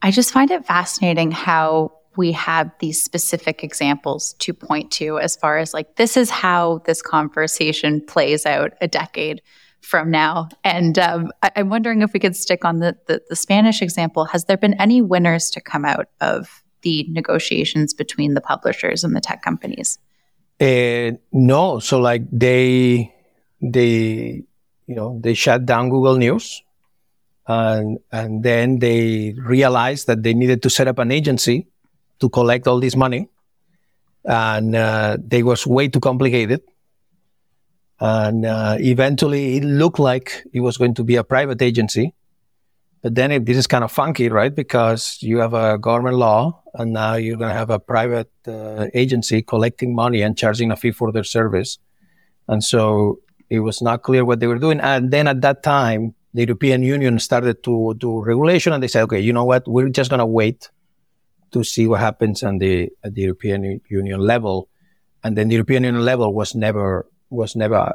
I 0.00 0.10
just 0.10 0.32
find 0.32 0.50
it 0.50 0.64
fascinating 0.64 1.32
how 1.32 1.97
we 2.18 2.32
have 2.32 2.68
these 2.80 3.00
specific 3.00 3.62
examples 3.62 4.34
to 4.40 4.52
point 4.52 4.90
to 4.90 5.20
as 5.20 5.36
far 5.36 5.56
as 5.56 5.72
like, 5.72 5.94
this 5.94 6.16
is 6.16 6.30
how 6.30 6.82
this 6.84 7.00
conversation 7.00 8.04
plays 8.04 8.44
out 8.44 8.72
a 8.80 8.88
decade 8.88 9.40
from 9.82 10.10
now. 10.10 10.48
And 10.64 10.98
um, 10.98 11.30
I- 11.44 11.52
am 11.54 11.68
wondering 11.68 12.02
if 12.02 12.12
we 12.12 12.18
could 12.18 12.34
stick 12.34 12.64
on 12.64 12.80
the, 12.80 12.96
the, 13.06 13.22
the 13.28 13.36
Spanish 13.36 13.80
example. 13.80 14.24
Has 14.24 14.46
there 14.46 14.56
been 14.56 14.74
any 14.80 15.00
winners 15.00 15.48
to 15.50 15.60
come 15.60 15.84
out 15.84 16.06
of 16.20 16.64
the 16.82 17.06
negotiations 17.08 17.94
between 17.94 18.34
the 18.34 18.40
publishers 18.40 19.04
and 19.04 19.14
the 19.14 19.20
tech 19.20 19.42
companies? 19.42 20.00
Uh, 20.60 21.12
no. 21.30 21.78
So 21.78 22.00
like 22.00 22.22
they, 22.32 23.14
they, 23.62 24.42
you 24.88 24.94
know, 24.96 25.20
they 25.22 25.34
shut 25.34 25.66
down 25.66 25.88
Google 25.88 26.16
News. 26.16 26.64
And, 27.46 27.98
and 28.10 28.42
then 28.42 28.80
they 28.80 29.36
realized 29.38 30.08
that 30.08 30.24
they 30.24 30.34
needed 30.34 30.64
to 30.64 30.68
set 30.68 30.88
up 30.88 30.98
an 30.98 31.12
agency 31.12 31.68
to 32.20 32.28
collect 32.28 32.66
all 32.66 32.80
this 32.80 32.96
money, 32.96 33.28
and 34.24 34.74
uh, 34.74 35.16
they 35.20 35.42
was 35.42 35.66
way 35.66 35.88
too 35.88 36.00
complicated. 36.00 36.60
And 38.00 38.46
uh, 38.46 38.76
eventually, 38.78 39.56
it 39.56 39.64
looked 39.64 39.98
like 39.98 40.44
it 40.52 40.60
was 40.60 40.76
going 40.76 40.94
to 40.94 41.04
be 41.04 41.16
a 41.16 41.24
private 41.24 41.60
agency. 41.60 42.14
But 43.02 43.14
then 43.14 43.30
it, 43.30 43.46
this 43.46 43.56
is 43.56 43.66
kind 43.66 43.84
of 43.84 43.92
funky, 43.92 44.28
right? 44.28 44.54
Because 44.54 45.18
you 45.20 45.38
have 45.38 45.54
a 45.54 45.78
government 45.78 46.16
law, 46.16 46.62
and 46.74 46.92
now 46.92 47.14
you're 47.14 47.36
going 47.36 47.50
to 47.50 47.54
have 47.54 47.70
a 47.70 47.78
private 47.78 48.30
uh, 48.46 48.86
agency 48.94 49.42
collecting 49.42 49.94
money 49.94 50.22
and 50.22 50.36
charging 50.36 50.70
a 50.70 50.76
fee 50.76 50.90
for 50.90 51.12
their 51.12 51.24
service. 51.24 51.78
And 52.48 52.62
so 52.62 53.20
it 53.50 53.60
was 53.60 53.80
not 53.82 54.02
clear 54.02 54.24
what 54.24 54.40
they 54.40 54.46
were 54.46 54.58
doing. 54.58 54.80
And 54.80 55.10
then 55.10 55.28
at 55.28 55.40
that 55.42 55.62
time, 55.62 56.14
the 56.34 56.42
European 56.42 56.82
Union 56.82 57.18
started 57.18 57.62
to 57.64 57.94
do 57.98 58.20
regulation 58.22 58.72
and 58.72 58.82
they 58.82 58.88
said, 58.88 59.02
okay, 59.04 59.20
you 59.20 59.32
know 59.32 59.44
what? 59.44 59.66
We're 59.66 59.88
just 59.88 60.10
going 60.10 60.20
to 60.20 60.26
wait 60.26 60.70
to 61.52 61.64
see 61.64 61.86
what 61.86 62.00
happens 62.00 62.42
on 62.42 62.58
the, 62.58 62.90
at 63.02 63.14
the 63.14 63.22
European 63.22 63.80
Union 63.88 64.20
level. 64.20 64.68
And 65.24 65.36
then 65.36 65.48
the 65.48 65.54
European 65.54 65.84
Union 65.84 66.04
level 66.04 66.32
was 66.32 66.54
never, 66.54 67.06
was 67.30 67.56
never, 67.56 67.94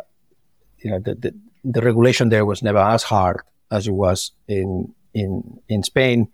you 0.79 0.91
know, 0.91 0.99
the, 0.99 1.15
the, 1.15 1.33
the 1.63 1.81
regulation 1.81 2.29
there 2.29 2.45
was 2.45 2.61
never 2.61 2.79
as 2.79 3.03
hard 3.03 3.41
as 3.71 3.87
it 3.87 3.91
was 3.93 4.31
in, 4.47 4.93
in, 5.13 5.59
in 5.69 5.83
Spain. 5.83 6.27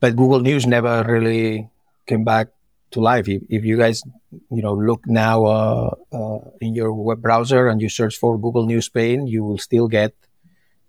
But 0.00 0.16
Google 0.16 0.40
News 0.40 0.66
never 0.66 1.04
really 1.04 1.70
came 2.06 2.24
back 2.24 2.48
to 2.90 3.00
life. 3.00 3.28
If, 3.28 3.42
if 3.48 3.64
you 3.64 3.76
guys, 3.76 4.02
you 4.50 4.62
know, 4.62 4.74
look 4.74 5.06
now 5.06 5.44
uh, 5.44 5.94
uh, 6.12 6.38
in 6.60 6.74
your 6.74 6.92
web 6.92 7.22
browser 7.22 7.68
and 7.68 7.80
you 7.80 7.88
search 7.88 8.16
for 8.16 8.38
Google 8.38 8.66
News 8.66 8.86
Spain, 8.86 9.26
you 9.26 9.44
will 9.44 9.58
still 9.58 9.88
get 9.88 10.14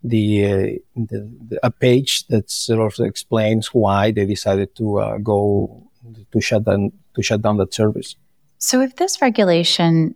the, 0.04 0.46
uh, 0.46 0.50
the, 0.96 1.32
the, 1.50 1.60
a 1.64 1.72
page 1.72 2.28
that 2.28 2.50
sort 2.50 3.00
of 3.00 3.06
explains 3.06 3.74
why 3.74 4.12
they 4.12 4.26
decided 4.26 4.76
to 4.76 5.00
uh, 5.00 5.18
go 5.18 5.84
to 6.32 6.42
shut 6.42 6.64
down 6.64 6.92
to 7.16 7.22
shut 7.22 7.42
down 7.42 7.58
that 7.58 7.74
service. 7.74 8.16
So, 8.60 8.82
if 8.82 8.96
this 8.96 9.22
regulation 9.22 10.16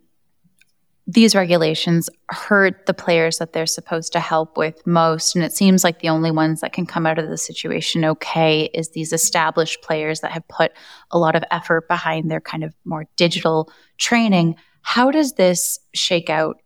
these 1.07 1.35
regulations 1.35 2.09
hurt 2.29 2.85
the 2.85 2.93
players 2.93 3.37
that 3.39 3.53
they're 3.53 3.65
supposed 3.65 4.13
to 4.13 4.19
help 4.19 4.55
with 4.55 4.85
most. 4.85 5.35
And 5.35 5.43
it 5.43 5.51
seems 5.51 5.83
like 5.83 5.99
the 5.99 6.09
only 6.09 6.31
ones 6.31 6.61
that 6.61 6.73
can 6.73 6.85
come 6.85 7.05
out 7.05 7.17
of 7.17 7.27
the 7.27 7.37
situation 7.37 8.05
okay 8.05 8.69
is 8.73 8.89
these 8.89 9.11
established 9.11 9.81
players 9.81 10.21
that 10.21 10.31
have 10.31 10.47
put 10.47 10.71
a 11.09 11.17
lot 11.17 11.35
of 11.35 11.43
effort 11.51 11.87
behind 11.87 12.29
their 12.29 12.39
kind 12.39 12.63
of 12.63 12.73
more 12.85 13.05
digital 13.17 13.71
training. 13.97 14.55
How 14.83 15.11
does 15.11 15.33
this 15.33 15.79
shake 15.93 16.29
out 16.29 16.57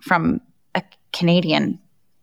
from 0.00 0.40
a 0.74 0.82
Canadian 1.12 1.78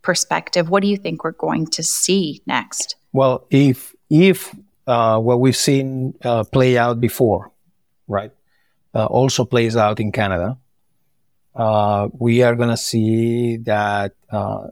perspective? 0.07 0.71
What 0.71 0.81
do 0.83 0.87
you 0.87 0.95
think 0.95 1.23
we're 1.23 1.35
going 1.47 1.67
to 1.75 1.83
see 1.83 2.41
next? 2.47 2.95
Well, 3.11 3.45
if 3.51 3.93
if 4.09 4.55
uh, 4.87 5.19
what 5.19 5.43
we've 5.43 5.61
seen 5.69 6.15
uh, 6.23 6.43
play 6.47 6.79
out 6.79 7.03
before, 7.03 7.51
right, 8.07 8.31
uh, 8.95 9.05
also 9.05 9.43
plays 9.43 9.75
out 9.75 9.99
in 9.99 10.15
Canada, 10.15 10.57
uh, 11.53 12.07
we 12.13 12.41
are 12.41 12.55
going 12.55 12.69
to 12.69 12.79
see 12.79 13.57
that 13.67 14.13
uh, 14.31 14.71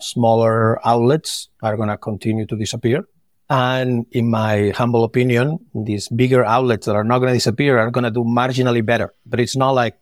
smaller 0.00 0.80
outlets 0.86 1.48
are 1.62 1.76
going 1.76 1.92
to 1.92 1.98
continue 1.98 2.46
to 2.46 2.56
disappear. 2.56 3.04
And 3.50 4.06
in 4.12 4.30
my 4.30 4.70
humble 4.70 5.02
opinion, 5.02 5.58
these 5.74 6.08
bigger 6.08 6.44
outlets 6.44 6.86
that 6.86 6.94
are 6.94 7.04
not 7.04 7.18
going 7.18 7.34
to 7.34 7.38
disappear 7.42 7.78
are 7.78 7.90
going 7.90 8.04
to 8.04 8.14
do 8.14 8.22
marginally 8.22 8.84
better. 8.86 9.12
But 9.26 9.40
it's 9.40 9.56
not 9.56 9.72
like 9.72 9.98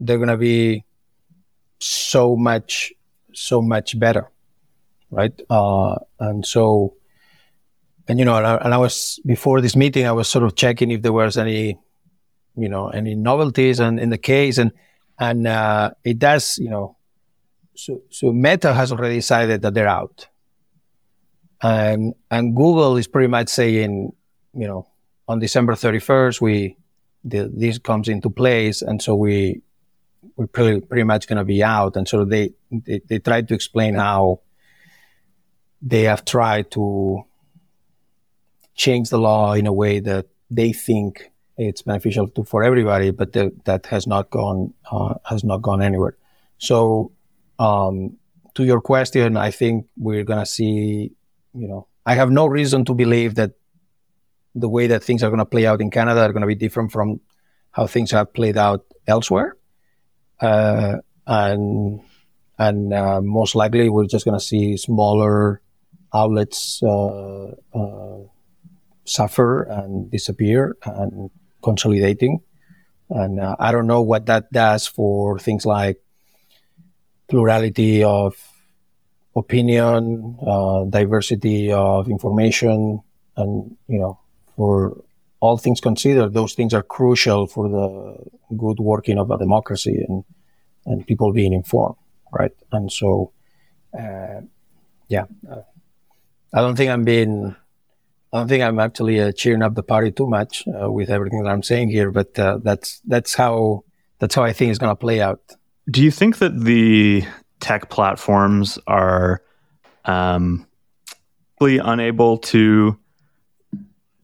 they're 0.00 0.18
going 0.18 0.34
to 0.34 0.36
be 0.36 0.84
so 1.78 2.34
much, 2.34 2.92
so 3.34 3.60
much 3.62 3.98
better, 3.98 4.30
right? 5.10 5.38
Uh, 5.50 5.96
and 6.18 6.46
so, 6.46 6.94
and 8.08 8.18
you 8.18 8.24
know, 8.24 8.36
and 8.36 8.46
I, 8.46 8.56
and 8.56 8.74
I 8.74 8.78
was 8.78 9.20
before 9.24 9.60
this 9.60 9.76
meeting, 9.76 10.06
I 10.06 10.12
was 10.12 10.28
sort 10.28 10.44
of 10.44 10.56
checking 10.56 10.90
if 10.90 11.02
there 11.02 11.12
was 11.12 11.36
any, 11.36 11.78
you 12.56 12.68
know, 12.68 12.88
any 12.88 13.14
novelties 13.14 13.80
and 13.80 13.98
in 13.98 14.10
the 14.10 14.18
case, 14.18 14.58
and 14.58 14.72
and 15.18 15.46
uh, 15.46 15.90
it 16.04 16.18
does, 16.18 16.58
you 16.58 16.70
know. 16.70 16.96
So, 17.76 18.02
so 18.08 18.32
Meta 18.32 18.72
has 18.72 18.92
already 18.92 19.16
decided 19.16 19.62
that 19.62 19.74
they're 19.74 19.88
out, 19.88 20.28
and 21.62 22.14
and 22.30 22.54
Google 22.54 22.96
is 22.96 23.08
pretty 23.08 23.28
much 23.28 23.48
saying, 23.48 24.12
you 24.54 24.66
know, 24.68 24.86
on 25.26 25.40
December 25.40 25.74
thirty 25.74 25.98
first, 25.98 26.40
we 26.40 26.76
the, 27.24 27.50
this 27.52 27.78
comes 27.78 28.08
into 28.08 28.30
place, 28.30 28.82
and 28.82 29.02
so 29.02 29.16
we 29.16 29.62
we're 30.36 30.46
pretty 30.46 30.80
pretty 30.80 31.04
much 31.04 31.26
going 31.26 31.38
to 31.38 31.44
be 31.44 31.62
out, 31.62 31.96
and 31.96 32.08
so 32.08 32.24
they, 32.24 32.52
they 32.70 33.00
they 33.08 33.18
tried 33.18 33.48
to 33.48 33.54
explain 33.54 33.94
how 33.94 34.40
they 35.80 36.02
have 36.02 36.24
tried 36.24 36.70
to 36.72 37.24
change 38.74 39.10
the 39.10 39.18
law 39.18 39.52
in 39.52 39.66
a 39.66 39.72
way 39.72 40.00
that 40.00 40.26
they 40.50 40.72
think 40.72 41.30
it's 41.56 41.82
beneficial 41.82 42.28
to, 42.28 42.44
for 42.44 42.64
everybody, 42.64 43.10
but 43.10 43.32
the, 43.32 43.52
that 43.64 43.86
has 43.86 44.06
not 44.06 44.30
gone 44.30 44.74
uh, 44.90 45.14
has 45.24 45.44
not 45.44 45.62
gone 45.62 45.82
anywhere. 45.82 46.16
So, 46.58 47.12
um, 47.58 48.16
to 48.54 48.64
your 48.64 48.80
question, 48.80 49.36
I 49.36 49.50
think 49.50 49.86
we're 49.96 50.24
gonna 50.24 50.46
see. 50.46 51.12
You 51.54 51.68
know, 51.68 51.86
I 52.04 52.14
have 52.14 52.30
no 52.30 52.46
reason 52.46 52.84
to 52.86 52.94
believe 52.94 53.36
that 53.36 53.52
the 54.54 54.68
way 54.68 54.86
that 54.88 55.04
things 55.04 55.22
are 55.22 55.30
gonna 55.30 55.44
play 55.44 55.66
out 55.66 55.80
in 55.80 55.90
Canada 55.90 56.22
are 56.22 56.32
gonna 56.32 56.46
be 56.46 56.54
different 56.54 56.90
from 56.90 57.20
how 57.70 57.86
things 57.86 58.10
have 58.12 58.32
played 58.32 58.56
out 58.56 58.84
elsewhere, 59.06 59.56
uh, 60.40 60.96
and 61.26 62.00
and 62.58 62.92
uh, 62.92 63.20
most 63.20 63.54
likely 63.54 63.88
we're 63.88 64.06
just 64.06 64.24
gonna 64.24 64.40
see 64.40 64.76
smaller 64.76 65.60
outlets 66.12 66.82
uh, 66.82 67.50
uh, 67.74 68.18
suffer 69.04 69.62
and 69.62 70.10
disappear 70.10 70.76
and 70.84 71.30
consolidating. 71.62 72.40
And 73.10 73.40
I 73.40 73.70
don't 73.70 73.86
know 73.86 74.02
what 74.02 74.26
that 74.26 74.50
does 74.50 74.86
for 74.86 75.38
things 75.38 75.66
like 75.66 76.00
plurality 77.28 78.02
of 78.02 78.34
opinion, 79.36 80.38
diversity 80.88 81.70
of 81.72 82.08
information, 82.08 83.02
and 83.36 83.76
you 83.88 83.98
know, 83.98 84.18
for 84.56 85.04
all 85.44 85.58
things 85.58 85.80
considered, 85.80 86.32
those 86.32 86.54
things 86.54 86.72
are 86.72 86.82
crucial 86.82 87.46
for 87.46 87.68
the 87.68 88.56
good 88.56 88.78
working 88.78 89.18
of 89.18 89.30
a 89.30 89.36
democracy 89.36 89.96
and 90.08 90.24
and 90.86 91.06
people 91.06 91.32
being 91.32 91.52
informed, 91.52 91.96
right? 92.32 92.52
And 92.72 92.90
so, 92.90 93.32
uh, 93.98 94.40
yeah, 95.08 95.26
I 96.56 96.60
don't 96.62 96.76
think 96.76 96.90
I'm 96.90 97.04
being 97.04 97.54
I 98.32 98.38
don't 98.38 98.48
think 98.48 98.62
I'm 98.64 98.80
actually 98.80 99.20
uh, 99.20 99.32
cheering 99.32 99.62
up 99.62 99.74
the 99.74 99.82
party 99.82 100.10
too 100.10 100.26
much 100.26 100.64
uh, 100.66 100.90
with 100.90 101.10
everything 101.10 101.42
that 101.42 101.50
I'm 101.50 101.62
saying 101.62 101.90
here, 101.90 102.10
but 102.10 102.38
uh, 102.38 102.58
that's 102.62 103.00
that's 103.04 103.34
how 103.34 103.84
that's 104.20 104.34
how 104.34 104.44
I 104.44 104.54
think 104.54 104.70
it's 104.70 104.78
going 104.78 104.96
to 104.96 105.04
play 105.06 105.20
out. 105.20 105.40
Do 105.90 106.02
you 106.02 106.10
think 106.10 106.38
that 106.38 106.58
the 106.58 107.24
tech 107.60 107.90
platforms 107.90 108.78
are 108.86 109.42
um, 110.06 110.66
unable 111.60 112.38
to 112.38 112.98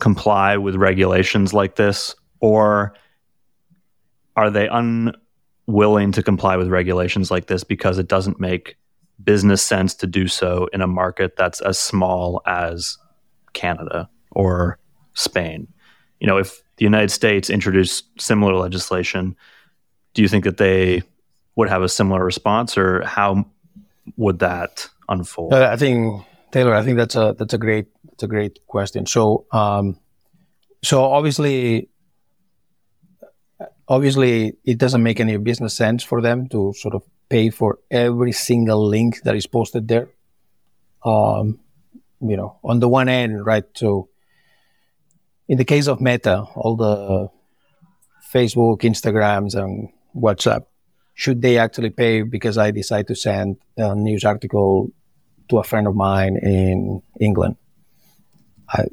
comply 0.00 0.56
with 0.56 0.74
regulations 0.74 1.54
like 1.54 1.76
this, 1.76 2.14
or 2.40 2.94
are 4.36 4.50
they 4.50 4.68
unwilling 4.68 6.12
to 6.12 6.22
comply 6.22 6.56
with 6.56 6.68
regulations 6.68 7.30
like 7.30 7.46
this 7.46 7.62
because 7.62 7.98
it 7.98 8.08
doesn't 8.08 8.40
make 8.40 8.76
business 9.22 9.62
sense 9.62 9.94
to 9.94 10.06
do 10.06 10.26
so 10.26 10.68
in 10.72 10.80
a 10.80 10.86
market 10.86 11.36
that's 11.36 11.60
as 11.60 11.78
small 11.78 12.42
as 12.46 12.98
Canada 13.52 14.08
or 14.30 14.78
Spain. 15.14 15.68
You 16.20 16.26
know, 16.26 16.38
if 16.38 16.62
the 16.76 16.84
United 16.84 17.10
States 17.10 17.50
introduced 17.50 18.04
similar 18.20 18.54
legislation, 18.54 19.36
do 20.14 20.22
you 20.22 20.28
think 20.28 20.44
that 20.44 20.56
they 20.56 21.02
would 21.56 21.68
have 21.68 21.82
a 21.82 21.88
similar 21.88 22.24
response, 22.24 22.78
or 22.78 23.04
how 23.04 23.44
would 24.16 24.38
that 24.38 24.88
unfold? 25.08 25.52
Uh, 25.52 25.68
I 25.70 25.76
think 25.76 26.24
Taylor, 26.52 26.74
I 26.74 26.82
think 26.82 26.96
that's 26.96 27.16
a 27.16 27.34
that's 27.38 27.54
a 27.54 27.58
great 27.58 27.86
that's 28.04 28.22
a 28.22 28.26
great 28.26 28.66
question. 28.66 29.06
So, 29.06 29.46
um, 29.52 29.98
so 30.82 31.04
obviously, 31.04 31.88
obviously, 33.88 34.54
it 34.64 34.78
doesn't 34.78 35.02
make 35.02 35.20
any 35.20 35.36
business 35.36 35.74
sense 35.74 36.02
for 36.02 36.20
them 36.20 36.48
to 36.48 36.72
sort 36.76 36.94
of 36.94 37.02
pay 37.28 37.50
for 37.50 37.78
every 37.90 38.32
single 38.32 38.86
link 38.86 39.22
that 39.22 39.36
is 39.36 39.46
posted 39.46 39.88
there. 39.88 40.08
Um, 41.04 41.60
you 42.20 42.36
know, 42.36 42.58
on 42.62 42.80
the 42.80 42.88
one 42.88 43.08
end, 43.08 43.46
right? 43.46 43.64
So 43.74 44.08
in 45.48 45.56
the 45.58 45.64
case 45.64 45.88
of 45.88 46.00
Meta, 46.00 46.42
all 46.54 46.76
the 46.76 47.28
Facebook, 48.32 48.82
Instagrams, 48.82 49.54
and 49.54 49.88
WhatsApp, 50.14 50.66
should 51.14 51.42
they 51.42 51.58
actually 51.58 51.90
pay 51.90 52.22
because 52.22 52.58
I 52.58 52.70
decide 52.70 53.06
to 53.08 53.14
send 53.14 53.56
a 53.76 53.94
news 53.94 54.24
article 54.24 54.90
to 55.50 55.58
a 55.58 55.64
friend 55.64 55.86
of 55.86 55.94
mine 55.94 56.36
in 56.36 57.02
England? 57.20 57.56
I, 58.68 58.86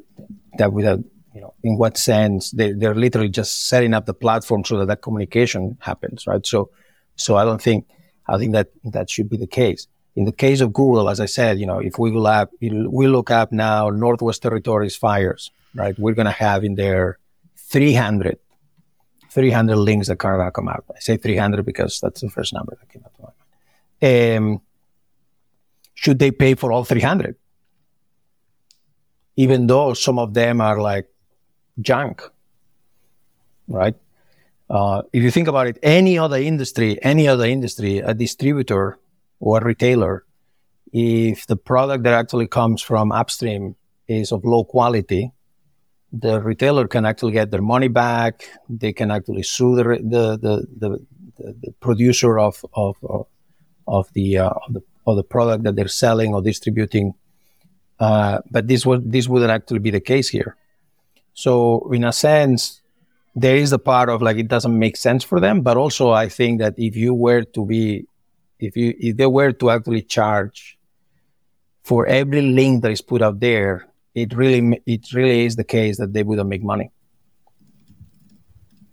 that 0.58 0.72
without, 0.72 1.00
you 1.34 1.40
know, 1.40 1.54
in 1.62 1.78
what 1.78 1.96
sense 1.96 2.50
they, 2.50 2.72
they're 2.72 2.94
literally 2.94 3.28
just 3.28 3.68
setting 3.68 3.94
up 3.94 4.06
the 4.06 4.14
platform 4.14 4.64
so 4.64 4.78
that 4.78 4.86
that 4.86 5.02
communication 5.02 5.78
happens, 5.80 6.26
right? 6.26 6.44
So, 6.44 6.70
so 7.16 7.36
I 7.36 7.44
don't 7.44 7.62
think, 7.62 7.86
I 8.26 8.38
think 8.38 8.52
that 8.52 8.70
that 8.84 9.08
should 9.08 9.30
be 9.30 9.36
the 9.36 9.46
case. 9.46 9.86
In 10.16 10.24
the 10.24 10.32
case 10.32 10.60
of 10.60 10.72
Google, 10.72 11.08
as 11.08 11.20
I 11.20 11.26
said, 11.26 11.60
you 11.60 11.66
know, 11.66 11.78
if 11.78 11.98
we 11.98 12.10
look 12.10 12.28
up, 12.28 12.50
we 12.60 13.06
look 13.06 13.30
up 13.30 13.52
now 13.52 13.88
Northwest 13.90 14.42
Territories 14.42 14.96
fires, 14.96 15.50
right? 15.74 15.96
We're 15.96 16.14
going 16.14 16.26
to 16.26 16.32
have 16.32 16.64
in 16.64 16.74
there 16.74 17.18
300, 17.56 18.38
300 19.30 19.76
links 19.76 20.08
that 20.08 20.14
are 20.14 20.36
going 20.36 20.44
to 20.44 20.50
come 20.50 20.68
out. 20.68 20.84
I 20.94 20.98
say 20.98 21.16
300 21.16 21.64
because 21.64 22.00
that's 22.00 22.20
the 22.20 22.30
first 22.30 22.52
number 22.52 22.76
that 22.80 22.88
came 22.88 23.04
up 23.04 23.14
to 23.14 23.22
my 23.22 23.28
mind. 24.08 24.38
Um, 24.38 24.60
should 25.98 26.20
they 26.20 26.30
pay 26.30 26.54
for 26.54 26.70
all 26.70 26.84
300? 26.84 27.34
Even 29.34 29.66
though 29.66 29.94
some 29.94 30.16
of 30.16 30.32
them 30.32 30.60
are 30.60 30.80
like 30.80 31.08
junk, 31.80 32.22
right? 33.66 33.96
Uh, 34.70 35.02
if 35.12 35.24
you 35.24 35.32
think 35.32 35.48
about 35.48 35.66
it, 35.66 35.76
any 35.82 36.16
other 36.16 36.36
industry, 36.36 37.02
any 37.02 37.26
other 37.26 37.46
industry, 37.46 37.98
a 37.98 38.14
distributor 38.14 39.00
or 39.40 39.58
a 39.58 39.64
retailer, 39.64 40.24
if 40.92 41.48
the 41.48 41.56
product 41.56 42.04
that 42.04 42.14
actually 42.14 42.46
comes 42.46 42.80
from 42.80 43.10
upstream 43.10 43.74
is 44.06 44.30
of 44.30 44.44
low 44.44 44.62
quality, 44.62 45.32
the 46.12 46.40
retailer 46.40 46.86
can 46.86 47.04
actually 47.04 47.32
get 47.32 47.50
their 47.50 47.60
money 47.60 47.88
back. 47.88 48.48
They 48.68 48.92
can 48.92 49.10
actually 49.10 49.42
sue 49.42 49.74
the 49.74 49.82
the 49.82 50.38
the, 50.38 50.66
the, 50.78 51.54
the 51.62 51.72
producer 51.80 52.38
of 52.38 52.64
of 52.72 52.96
of 53.88 54.12
the, 54.12 54.38
uh, 54.38 54.50
of 54.50 54.74
the 54.74 54.82
of 55.08 55.16
the 55.16 55.24
product 55.24 55.64
that 55.64 55.74
they're 55.74 55.88
selling 55.88 56.34
or 56.34 56.42
distributing. 56.42 57.14
Uh, 57.98 58.40
but 58.50 58.68
this 58.68 58.86
would 58.86 59.10
this 59.10 59.26
wouldn't 59.26 59.50
actually 59.50 59.80
be 59.80 59.90
the 59.90 60.00
case 60.00 60.28
here. 60.28 60.56
So 61.34 61.90
in 61.92 62.04
a 62.04 62.12
sense, 62.12 62.80
there 63.34 63.56
is 63.56 63.72
a 63.72 63.78
part 63.78 64.08
of 64.08 64.22
like 64.22 64.36
it 64.36 64.48
doesn't 64.48 64.76
make 64.78 64.96
sense 64.96 65.24
for 65.24 65.40
them, 65.40 65.62
but 65.62 65.76
also 65.76 66.10
I 66.10 66.28
think 66.28 66.60
that 66.60 66.74
if 66.76 66.96
you 66.96 67.14
were 67.14 67.42
to 67.42 67.64
be, 67.64 68.06
if 68.60 68.76
you 68.76 68.94
if 68.98 69.16
they 69.16 69.26
were 69.26 69.52
to 69.52 69.70
actually 69.70 70.02
charge 70.02 70.78
for 71.82 72.06
every 72.06 72.42
link 72.42 72.82
that 72.82 72.92
is 72.92 73.00
put 73.00 73.22
out 73.22 73.40
there, 73.40 73.86
it 74.14 74.34
really 74.34 74.80
it 74.86 75.12
really 75.12 75.46
is 75.46 75.56
the 75.56 75.64
case 75.64 75.98
that 75.98 76.12
they 76.12 76.22
wouldn't 76.22 76.48
make 76.48 76.62
money, 76.62 76.90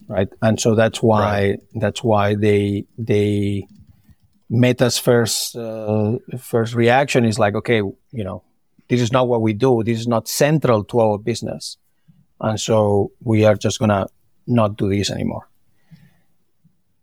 right? 0.08 0.30
And 0.42 0.60
so 0.60 0.76
that's 0.76 1.02
why 1.04 1.50
right. 1.50 1.60
that's 1.76 2.04
why 2.04 2.36
they 2.36 2.86
they 2.98 3.68
Meta's 4.50 4.98
first 4.98 5.56
uh, 5.56 6.18
first 6.40 6.76
reaction 6.76 7.26
is 7.26 7.40
like, 7.40 7.56
okay, 7.56 7.78
you 7.78 8.24
know, 8.24 8.44
this 8.90 9.02
is 9.02 9.12
not 9.12 9.28
what 9.28 9.42
we 9.42 9.54
do. 9.54 9.84
This 9.84 10.00
is 10.00 10.08
not 10.08 10.28
central 10.28 10.84
to 10.86 11.00
our 11.00 11.18
business, 11.18 11.78
and 12.40 12.60
so 12.60 13.12
we 13.22 13.46
are 13.46 13.56
just 13.56 13.80
gonna 13.80 14.08
not 14.46 14.78
do 14.78 14.90
this 14.90 15.10
anymore. 15.10 15.50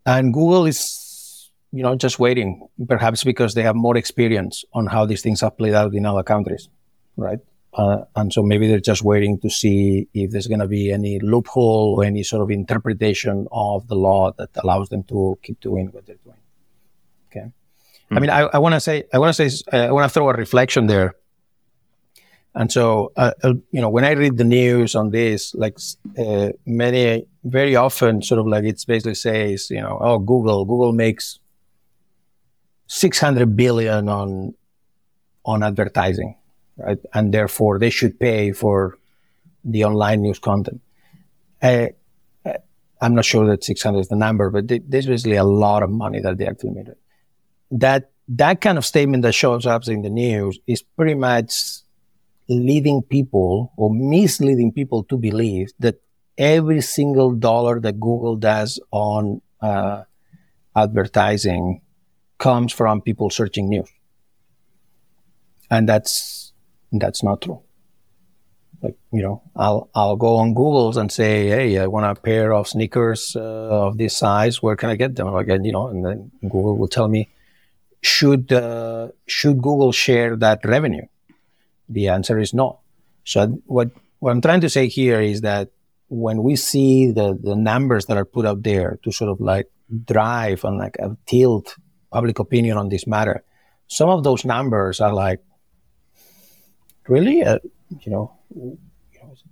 And 0.06 0.32
Google 0.32 0.66
is, 0.66 1.50
you 1.72 1.82
know, 1.82 1.94
just 1.96 2.18
waiting, 2.18 2.66
perhaps 2.88 3.24
because 3.24 3.54
they 3.54 3.62
have 3.62 3.76
more 3.76 3.96
experience 3.96 4.64
on 4.72 4.86
how 4.86 5.06
these 5.06 5.22
things 5.22 5.40
have 5.40 5.56
played 5.56 5.74
out 5.74 5.94
in 5.94 6.06
other 6.06 6.22
countries, 6.22 6.68
right? 7.16 7.38
Uh, 7.74 8.04
and 8.16 8.32
so 8.32 8.42
maybe 8.42 8.68
they're 8.68 8.80
just 8.80 9.02
waiting 9.02 9.38
to 9.40 9.48
see 9.48 10.06
if 10.12 10.30
there's 10.30 10.46
going 10.46 10.60
to 10.60 10.68
be 10.68 10.92
any 10.92 11.18
loophole 11.20 11.94
or 11.96 12.04
any 12.04 12.22
sort 12.22 12.42
of 12.42 12.50
interpretation 12.50 13.46
of 13.50 13.88
the 13.88 13.94
law 13.94 14.30
that 14.32 14.50
allows 14.62 14.90
them 14.90 15.02
to 15.04 15.38
keep 15.42 15.58
doing 15.60 15.86
what 15.88 16.04
they're 16.04 16.16
doing. 16.22 16.36
Okay. 17.32 17.46
Mm-hmm. 17.46 18.16
I 18.16 18.20
mean, 18.20 18.30
I, 18.30 18.40
I 18.52 18.58
want 18.58 18.74
to 18.74 18.80
say, 18.80 19.04
I 19.12 19.18
want 19.18 19.34
to 19.34 19.48
say, 19.48 19.64
uh, 19.72 19.88
I 19.88 19.92
want 19.92 20.04
to 20.04 20.12
throw 20.12 20.28
a 20.28 20.34
reflection 20.34 20.86
there. 20.86 21.14
And 22.54 22.70
so, 22.70 23.12
uh, 23.16 23.32
uh, 23.42 23.54
you 23.70 23.80
know, 23.80 23.88
when 23.88 24.04
I 24.04 24.10
read 24.10 24.36
the 24.36 24.44
news 24.44 24.94
on 24.94 25.10
this, 25.10 25.54
like 25.54 25.78
uh, 26.18 26.50
many, 26.66 27.26
very 27.44 27.76
often, 27.76 28.20
sort 28.20 28.40
of 28.40 28.46
like 28.46 28.64
it's 28.64 28.84
basically 28.84 29.14
says, 29.14 29.70
you 29.70 29.80
know, 29.80 29.98
oh, 30.00 30.18
Google, 30.18 30.66
Google 30.66 30.92
makes 30.92 31.38
600 32.88 33.56
billion 33.56 34.08
on 34.08 34.54
on 35.44 35.62
advertising, 35.62 36.36
right? 36.76 36.98
And 37.14 37.32
therefore, 37.32 37.78
they 37.78 37.90
should 37.90 38.20
pay 38.20 38.52
for 38.52 38.98
the 39.64 39.84
online 39.84 40.20
news 40.20 40.38
content. 40.38 40.82
Uh, 41.62 41.86
uh 42.44 42.52
I'm 43.00 43.14
not 43.14 43.24
sure 43.24 43.46
that 43.46 43.64
600 43.64 43.98
is 43.98 44.08
the 44.08 44.16
number, 44.16 44.50
but 44.50 44.68
there's 44.68 45.06
basically 45.06 45.36
a 45.36 45.44
lot 45.44 45.82
of 45.82 45.90
money 45.90 46.20
that 46.20 46.36
they 46.36 46.46
actually 46.46 46.70
made 46.70 46.88
that 47.72 48.10
that 48.28 48.60
kind 48.60 48.78
of 48.78 48.84
statement 48.84 49.22
that 49.24 49.32
shows 49.32 49.66
up 49.66 49.88
in 49.88 50.02
the 50.02 50.10
news 50.10 50.58
is 50.66 50.82
pretty 50.82 51.14
much 51.14 51.80
leading 52.48 53.02
people 53.02 53.72
or 53.76 53.92
misleading 53.92 54.72
people 54.72 55.02
to 55.04 55.16
believe 55.16 55.70
that 55.78 56.00
every 56.38 56.80
single 56.80 57.32
dollar 57.32 57.80
that 57.80 57.98
Google 57.98 58.36
does 58.36 58.80
on 58.90 59.40
uh, 59.60 60.04
advertising 60.76 61.80
comes 62.38 62.72
from 62.72 63.00
people 63.00 63.30
searching 63.30 63.68
news, 63.68 63.88
and 65.70 65.88
that's 65.88 66.52
that's 66.92 67.22
not 67.22 67.42
true. 67.42 67.62
Like 68.82 68.96
you 69.12 69.22
know, 69.22 69.42
I'll 69.56 69.88
I'll 69.94 70.16
go 70.16 70.36
on 70.36 70.54
Google's 70.54 70.96
and 70.96 71.10
say, 71.10 71.48
hey, 71.48 71.78
I 71.78 71.86
want 71.86 72.06
a 72.06 72.20
pair 72.20 72.52
of 72.52 72.68
sneakers 72.68 73.36
uh, 73.36 73.40
of 73.40 73.98
this 73.98 74.16
size. 74.16 74.62
Where 74.62 74.76
can 74.76 74.90
I 74.90 74.96
get 74.96 75.14
them? 75.14 75.34
Again, 75.34 75.64
you 75.64 75.72
know, 75.72 75.88
and 75.88 76.04
then 76.04 76.30
Google 76.42 76.76
will 76.76 76.88
tell 76.88 77.08
me 77.08 77.28
should 78.02 78.52
uh, 78.52 79.08
should 79.26 79.62
Google 79.62 79.92
share 79.92 80.36
that 80.36 80.64
revenue? 80.64 81.06
The 81.88 82.08
answer 82.08 82.38
is 82.38 82.52
no. 82.52 82.80
So 83.24 83.62
what 83.66 83.90
what 84.18 84.32
I'm 84.32 84.40
trying 84.40 84.60
to 84.62 84.68
say 84.68 84.88
here 84.88 85.20
is 85.20 85.40
that 85.42 85.70
when 86.08 86.42
we 86.42 86.56
see 86.56 87.10
the 87.12 87.38
the 87.40 87.56
numbers 87.56 88.06
that 88.06 88.16
are 88.16 88.24
put 88.24 88.44
up 88.44 88.62
there 88.62 88.98
to 89.04 89.12
sort 89.12 89.30
of 89.30 89.40
like 89.40 89.70
drive 90.04 90.64
and 90.64 90.78
like 90.78 90.96
tilt 91.26 91.76
public 92.10 92.38
opinion 92.38 92.76
on 92.76 92.88
this 92.88 93.06
matter, 93.06 93.44
some 93.86 94.08
of 94.08 94.24
those 94.24 94.44
numbers 94.44 95.00
are 95.00 95.14
like 95.14 95.40
really, 97.08 97.42
uh, 97.42 97.58
you 98.00 98.10
know, 98.10 98.32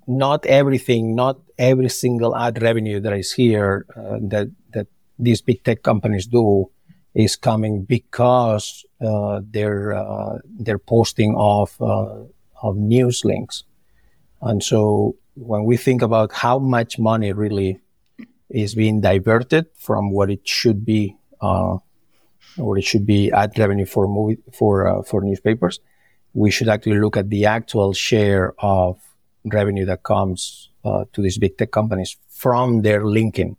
not 0.06 0.44
everything, 0.46 1.14
not 1.14 1.38
every 1.56 1.88
single 1.88 2.36
ad 2.36 2.60
revenue 2.60 3.00
that 3.00 3.12
is 3.12 3.32
here 3.32 3.86
uh, 3.96 4.18
that 4.22 4.48
that 4.72 4.88
these 5.18 5.40
big 5.40 5.62
tech 5.62 5.82
companies 5.82 6.26
do 6.26 6.70
is 7.14 7.37
coming 7.37 7.85
because 7.85 8.85
uh, 9.01 9.40
they're 9.51 9.92
uh, 9.92 10.38
they're 10.44 10.79
posting 10.79 11.35
of 11.37 11.75
uh, 11.81 12.23
of 12.62 12.77
news 12.77 13.25
links, 13.25 13.64
and 14.42 14.62
so 14.62 15.16
when 15.35 15.64
we 15.64 15.77
think 15.77 16.03
about 16.03 16.33
how 16.33 16.59
much 16.59 16.99
money 16.99 17.33
really 17.33 17.81
is 18.51 18.75
being 18.75 19.01
diverted 19.01 19.66
from 19.77 20.11
what 20.11 20.31
it 20.31 20.46
should 20.46 20.85
be, 20.85 21.16
uh, 21.40 21.79
or 22.59 22.79
it 22.79 22.85
should 22.85 23.07
be 23.07 23.31
ad 23.33 23.59
revenue 23.59 23.87
for 23.87 24.07
movie 24.07 24.38
for 24.53 24.87
uh, 24.87 25.03
for 25.03 25.23
newspapers, 25.23 25.81
we 26.35 26.51
should 26.51 26.68
actually 26.68 26.99
look 26.99 27.16
at 27.16 27.31
the 27.31 27.46
actual 27.46 27.92
share 27.92 28.55
of 28.59 28.99
revenue 29.44 29.87
that 29.87 30.03
comes 30.03 30.70
uh, 30.85 31.05
to 31.12 31.23
these 31.23 31.38
big 31.38 31.57
tech 31.57 31.70
companies 31.70 32.16
from 32.29 32.83
their 32.83 33.05
linking 33.05 33.57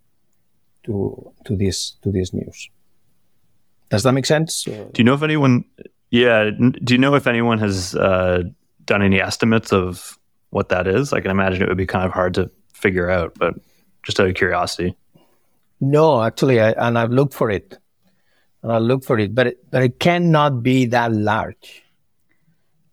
to 0.83 1.33
to 1.45 1.55
this 1.55 1.97
to 2.01 2.11
this 2.11 2.33
news. 2.33 2.69
Does 3.91 4.03
that 4.03 4.13
make 4.13 4.25
sense? 4.25 4.63
Do 4.63 4.89
you 4.97 5.03
know 5.03 5.13
if 5.13 5.21
anyone? 5.21 5.65
Yeah. 6.11 6.49
Do 6.49 6.93
you 6.93 6.97
know 6.97 7.13
if 7.15 7.27
anyone 7.27 7.59
has 7.59 7.93
uh, 7.93 8.43
done 8.85 9.01
any 9.01 9.21
estimates 9.21 9.73
of 9.73 10.17
what 10.49 10.69
that 10.69 10.87
is? 10.87 11.11
I 11.11 11.19
can 11.19 11.29
imagine 11.29 11.61
it 11.61 11.67
would 11.67 11.77
be 11.77 11.85
kind 11.85 12.05
of 12.05 12.13
hard 12.13 12.33
to 12.35 12.49
figure 12.73 13.09
out, 13.09 13.33
but 13.37 13.53
just 14.03 14.19
out 14.19 14.29
of 14.29 14.35
curiosity. 14.35 14.95
No, 15.81 16.23
actually, 16.23 16.61
I, 16.61 16.71
and 16.71 16.97
I've 16.97 17.11
looked 17.11 17.33
for 17.33 17.51
it, 17.51 17.77
and 18.63 18.71
I 18.71 18.77
looked 18.77 19.05
for 19.05 19.19
it, 19.19 19.35
but 19.35 19.47
it, 19.47 19.69
but 19.69 19.83
it 19.83 19.99
cannot 19.99 20.63
be 20.63 20.85
that 20.85 21.11
large. 21.11 21.83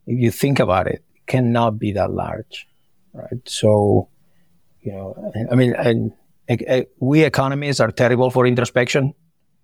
If 0.07 0.19
you 0.19 0.33
think 0.33 0.59
about 0.59 0.89
it, 0.89 1.05
it 1.15 1.27
cannot 1.27 1.79
be 1.79 1.93
that 1.93 2.11
large, 2.11 2.67
right? 3.13 3.41
So, 3.45 4.09
you 4.81 4.93
know, 4.93 5.33
I 5.51 5.55
mean, 5.55 5.75
and, 5.75 6.13
and 6.49 6.87
we 6.99 7.23
economists 7.23 7.79
are 7.79 7.93
terrible 7.93 8.31
for 8.31 8.47
introspection 8.47 9.15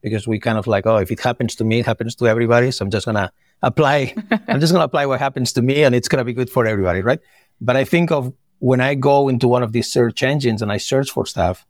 because 0.04 0.28
we 0.28 0.38
kind 0.38 0.58
of 0.58 0.66
like, 0.66 0.84
oh, 0.84 0.98
if 0.98 1.10
it 1.10 1.18
happens 1.18 1.56
to 1.56 1.64
me, 1.64 1.80
it 1.80 1.86
happens 1.86 2.14
to 2.14 2.28
everybody. 2.28 2.70
So 2.70 2.84
I'm 2.84 2.90
just 2.90 3.06
going 3.06 3.16
to 3.16 3.32
apply, 3.62 4.14
I'm 4.48 4.60
just 4.60 4.70
going 4.70 4.82
to 4.82 4.84
apply 4.84 5.06
what 5.06 5.18
happens 5.18 5.54
to 5.54 5.62
me 5.62 5.82
and 5.82 5.94
it's 5.94 6.08
going 6.08 6.18
to 6.18 6.24
be 6.24 6.34
good 6.34 6.50
for 6.50 6.66
everybody, 6.66 7.00
right? 7.00 7.20
But 7.58 7.76
I 7.76 7.84
think 7.84 8.12
of 8.12 8.30
when 8.58 8.82
I 8.82 8.96
go 8.96 9.30
into 9.30 9.48
one 9.48 9.62
of 9.62 9.72
these 9.72 9.90
search 9.90 10.22
engines 10.22 10.60
and 10.60 10.70
I 10.70 10.76
search 10.76 11.10
for 11.10 11.24
stuff, 11.24 11.66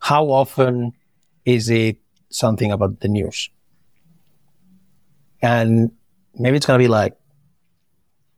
how 0.00 0.24
often 0.26 0.94
is 1.44 1.70
it 1.70 1.98
something 2.28 2.72
about 2.72 2.98
the 2.98 3.08
news? 3.08 3.50
And 5.40 5.92
maybe 6.34 6.56
it's 6.56 6.66
going 6.66 6.80
to 6.80 6.82
be 6.82 6.88
like 6.88 7.16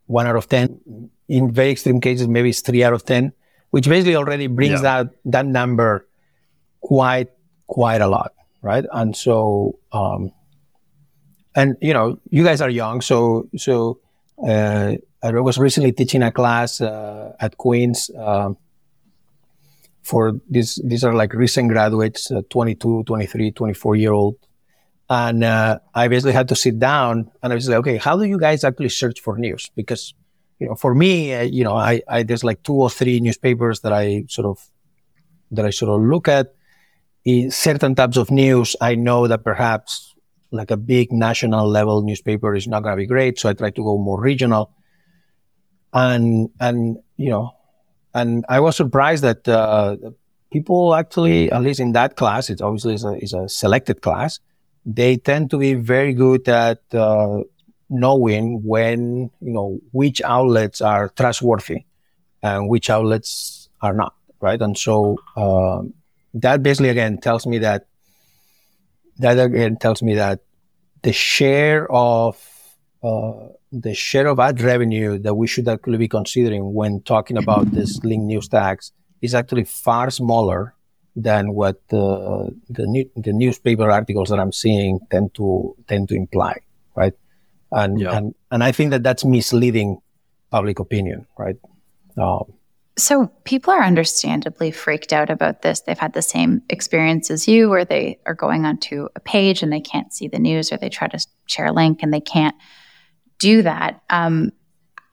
one 0.05 0.27
out 0.27 0.37
of 0.37 0.47
10. 0.47 1.11
In 1.29 1.53
very 1.53 1.71
extreme 1.71 2.03
cases, 2.03 2.29
maybe 2.29 2.51
it's 2.51 2.61
three 2.61 2.85
out 2.85 2.93
of 2.93 3.07
10, 3.07 3.33
which 3.71 3.89
basically 3.89 4.15
already 4.15 4.47
brings 4.47 4.83
yeah. 4.83 5.05
that, 5.05 5.15
that 5.25 5.47
number 5.47 6.07
quite, 6.83 7.31
quite 7.67 8.03
a 8.03 8.07
lot 8.07 8.33
right? 8.63 8.85
And 8.93 9.17
so, 9.17 9.79
um, 9.93 10.33
and 11.55 11.77
you 11.81 11.93
know, 11.93 12.19
you 12.31 12.45
guys 12.45 12.61
are 12.61 12.71
young, 12.71 13.01
so 13.01 13.49
so 13.57 14.01
uh, 14.47 14.95
I 15.23 15.31
was 15.33 15.59
recently 15.59 15.93
teaching 15.93 16.23
a 16.23 16.31
class 16.31 16.81
uh, 16.81 17.35
at 17.41 17.57
Queens 17.57 18.11
uh, 18.11 18.51
for 20.03 20.41
these. 20.49 20.81
These 20.85 21.05
are 21.05 21.15
like 21.15 21.35
recent 21.35 21.69
graduates, 21.71 22.31
uh, 22.31 22.43
22, 22.51 23.05
23, 23.05 23.51
24 23.53 23.97
year 23.97 24.13
old, 24.13 24.37
and 25.11 25.43
uh, 25.43 25.79
I 25.95 26.09
basically 26.09 26.33
had 26.33 26.49
to 26.49 26.57
sit 26.57 26.79
down 26.79 27.31
and 27.43 27.53
I 27.53 27.57
was 27.57 27.69
like, 27.69 27.79
okay, 27.79 27.97
how 27.97 28.17
do 28.17 28.25
you 28.25 28.39
guys 28.39 28.63
actually 28.63 28.91
search 28.91 29.21
for 29.21 29.39
news? 29.39 29.71
Because 29.75 30.15
you 30.59 30.67
know, 30.67 30.75
for 30.75 30.95
me, 30.95 31.35
uh, 31.35 31.43
you 31.43 31.65
know, 31.65 31.75
I, 31.75 32.03
I 32.09 32.23
there's 32.23 32.45
like 32.45 32.63
two 32.63 32.75
or 32.75 32.91
three 32.91 33.21
newspapers 33.21 33.81
that 33.81 33.93
I 33.93 34.25
sort 34.29 34.47
of 34.47 34.69
that 35.53 35.65
I 35.65 35.71
sort 35.71 35.91
of 35.91 36.07
look 36.07 36.29
at 36.29 36.55
in 37.29 37.51
certain 37.51 37.95
types 37.95 38.17
of 38.17 38.31
news, 38.31 38.75
I 38.81 38.95
know 38.95 39.27
that 39.27 39.45
perhaps 39.45 40.15
like 40.51 40.71
a 40.71 40.79
big 40.79 41.13
national 41.13 41.69
level 41.69 42.01
newspaper 42.01 42.55
is 42.55 42.67
not 42.67 42.83
going 42.83 42.95
to 42.95 42.97
be 42.97 43.07
great. 43.07 43.39
So 43.39 43.51
I 43.51 43.53
try 43.53 43.69
to 43.69 43.83
go 43.85 43.99
more 43.99 44.19
regional. 44.19 44.73
And, 45.93 46.49
and, 46.59 46.97
you 47.19 47.29
know, 47.29 47.51
and 48.15 48.47
I 48.49 48.61
was 48.61 48.77
surprised 48.77 49.23
that, 49.25 49.47
uh, 49.47 49.97
people 50.51 50.95
actually, 50.95 51.53
at 51.53 51.63
least 51.63 51.81
in 51.81 51.93
that 51.93 52.17
class, 52.17 52.49
it 52.49 52.63
obviously 52.63 52.95
is 52.95 53.05
a, 53.05 53.13
is 53.23 53.35
a 53.35 53.47
selected 53.47 54.01
class. 54.01 54.41
They 54.87 55.19
tend 55.19 55.51
to 55.51 55.59
be 55.59 55.75
very 55.75 56.15
good 56.15 56.49
at 56.49 56.81
uh, 56.95 57.41
knowing 57.91 58.63
when 58.65 59.31
you 59.41 59.53
know 59.53 59.81
which 59.93 60.23
outlets 60.23 60.81
are 60.81 61.11
trustworthy 61.11 61.85
and 62.43 62.71
which 62.71 62.89
outlets 62.89 63.69
are 63.83 63.93
not, 63.93 64.15
right? 64.41 64.61
And 64.63 64.79
so 64.79 65.19
uh, 65.37 65.83
that 66.43 66.63
basically 66.63 66.89
again 66.89 67.19
tells 67.19 67.47
me 67.47 67.59
that 67.59 67.87
that 69.19 69.39
again 69.39 69.77
tells 69.77 70.03
me 70.03 70.15
that 70.15 70.41
the 71.03 71.13
share 71.13 71.91
of 71.91 72.37
uh, 73.03 73.49
the 73.71 73.95
share 73.95 74.27
of 74.27 74.39
ad 74.39 74.61
revenue 74.61 75.19
that 75.19 75.35
we 75.35 75.47
should 75.47 75.69
actually 75.69 75.99
be 75.99 76.09
considering 76.09 76.75
when 76.75 77.01
talking 77.03 77.37
about 77.37 77.71
this 77.71 78.03
link 78.03 78.25
news 78.25 78.49
tax 78.49 78.93
is 79.21 79.35
actually 79.35 79.65
far 79.65 80.11
smaller 80.11 80.75
than 81.15 81.53
what 81.53 81.81
the 81.89 82.55
the, 82.71 82.87
new, 82.87 83.09
the 83.17 83.33
newspaper 83.33 83.91
articles 83.91 84.29
that 84.31 84.39
I'm 84.39 84.53
seeing 84.53 85.01
tend 85.11 85.35
to 85.35 85.77
tend 85.89 86.09
to 86.11 86.15
imply, 86.15 86.57
right? 86.95 87.15
And 87.73 88.01
yeah. 88.01 88.17
and 88.17 88.35
and 88.51 88.65
I 88.65 88.73
think 88.73 88.91
that 88.91 89.03
that's 89.03 89.25
misleading 89.25 89.99
public 90.51 90.79
opinion, 90.79 91.27
right? 91.37 91.57
Um, 92.17 92.53
so 92.99 93.29
people 93.45 93.73
are 93.73 93.83
understandably 93.83 94.71
freaked 94.71 95.13
out 95.13 95.31
about 95.31 95.63
this. 95.63 95.81
They've 95.81 95.99
had 95.99 96.13
the 96.13 96.23
same 96.23 96.63
experience 96.69 97.31
as 97.31 97.47
you, 97.47 97.71
where 97.71 97.85
they 97.85 98.19
are 98.27 98.35
going 98.35 98.67
onto 98.67 99.09
a 99.15 99.21
page 99.21 99.63
and 99.63 99.73
they 99.73 99.81
can't 99.81 100.13
see 100.13 100.29
the 100.29 100.39
news, 100.39 100.73
or 100.73 100.77
they 100.77 100.89
try 100.89 101.09
to 101.09 101.27
share 101.47 101.67
a 101.67 101.73
link 101.73 102.03
and 102.03 102.13
they 102.13 102.21
can't 102.21 102.57
do 103.39 103.63
that. 103.63 104.03
Um, 104.11 104.51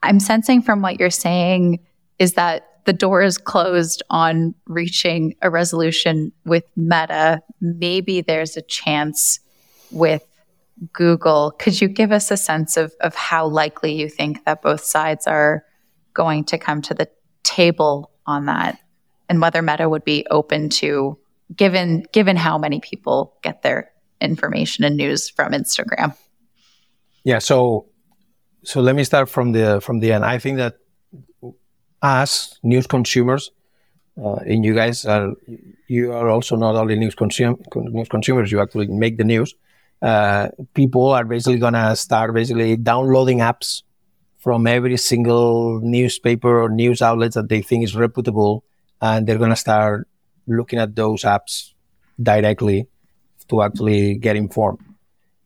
I'm 0.02 0.20
sensing 0.20 0.62
from 0.62 0.82
what 0.82 0.98
you're 0.98 1.10
saying 1.10 1.80
is 2.18 2.34
that 2.34 2.68
the 2.84 2.92
door 2.92 3.22
is 3.22 3.38
closed 3.38 4.02
on 4.10 4.54
reaching 4.66 5.34
a 5.42 5.50
resolution 5.50 6.32
with 6.44 6.64
Meta. 6.76 7.42
Maybe 7.60 8.20
there's 8.20 8.56
a 8.56 8.62
chance 8.62 9.40
with 9.90 10.26
Google. 10.92 11.52
Could 11.58 11.80
you 11.80 11.88
give 11.88 12.12
us 12.12 12.30
a 12.30 12.36
sense 12.36 12.76
of, 12.76 12.94
of 13.00 13.14
how 13.14 13.46
likely 13.46 13.94
you 13.94 14.08
think 14.08 14.44
that 14.44 14.62
both 14.62 14.84
sides 14.84 15.26
are 15.26 15.64
going 16.14 16.44
to 16.44 16.58
come 16.58 16.82
to 16.82 16.94
the 16.94 17.08
table 17.56 18.10
on 18.26 18.46
that 18.46 18.78
and 19.28 19.40
whether 19.40 19.62
Meta 19.62 19.88
would 19.88 20.04
be 20.04 20.26
open 20.30 20.68
to 20.68 21.18
given 21.54 22.04
given 22.12 22.36
how 22.36 22.58
many 22.58 22.80
people 22.80 23.36
get 23.42 23.62
their 23.62 23.90
information 24.20 24.84
and 24.84 24.96
news 24.96 25.28
from 25.28 25.52
Instagram? 25.52 26.16
Yeah, 27.24 27.38
so 27.38 27.86
so 28.64 28.80
let 28.80 28.94
me 28.94 29.04
start 29.04 29.28
from 29.28 29.52
the 29.52 29.80
from 29.80 30.00
the 30.00 30.12
end. 30.12 30.24
I 30.24 30.38
think 30.38 30.58
that 30.58 30.74
us 32.02 32.58
news 32.62 32.86
consumers, 32.86 33.50
uh, 34.22 34.36
and 34.46 34.64
you 34.64 34.74
guys 34.74 35.04
are 35.04 35.32
you 35.88 36.12
are 36.12 36.28
also 36.28 36.56
not 36.56 36.74
only 36.74 36.96
news 36.96 37.14
consum- 37.14 37.60
news 37.74 38.08
consumers. 38.08 38.52
You 38.52 38.60
actually 38.60 38.88
make 38.88 39.18
the 39.18 39.24
news. 39.24 39.54
Uh, 40.02 40.48
people 40.74 41.10
are 41.10 41.24
basically 41.24 41.58
gonna 41.58 41.96
start 41.96 42.34
basically 42.34 42.76
downloading 42.76 43.38
apps 43.38 43.82
from 44.46 44.66
every 44.70 44.96
single 44.96 45.80
newspaper 45.82 46.62
or 46.62 46.68
news 46.68 47.02
outlet 47.02 47.32
that 47.34 47.48
they 47.48 47.62
think 47.62 47.82
is 47.82 47.96
reputable, 47.96 48.62
and 49.02 49.26
they're 49.26 49.42
gonna 49.42 49.56
start 49.56 50.06
looking 50.46 50.78
at 50.78 50.94
those 50.94 51.22
apps 51.22 51.72
directly 52.22 52.86
to 53.48 53.62
actually 53.62 54.14
get 54.14 54.36
informed. 54.36 54.78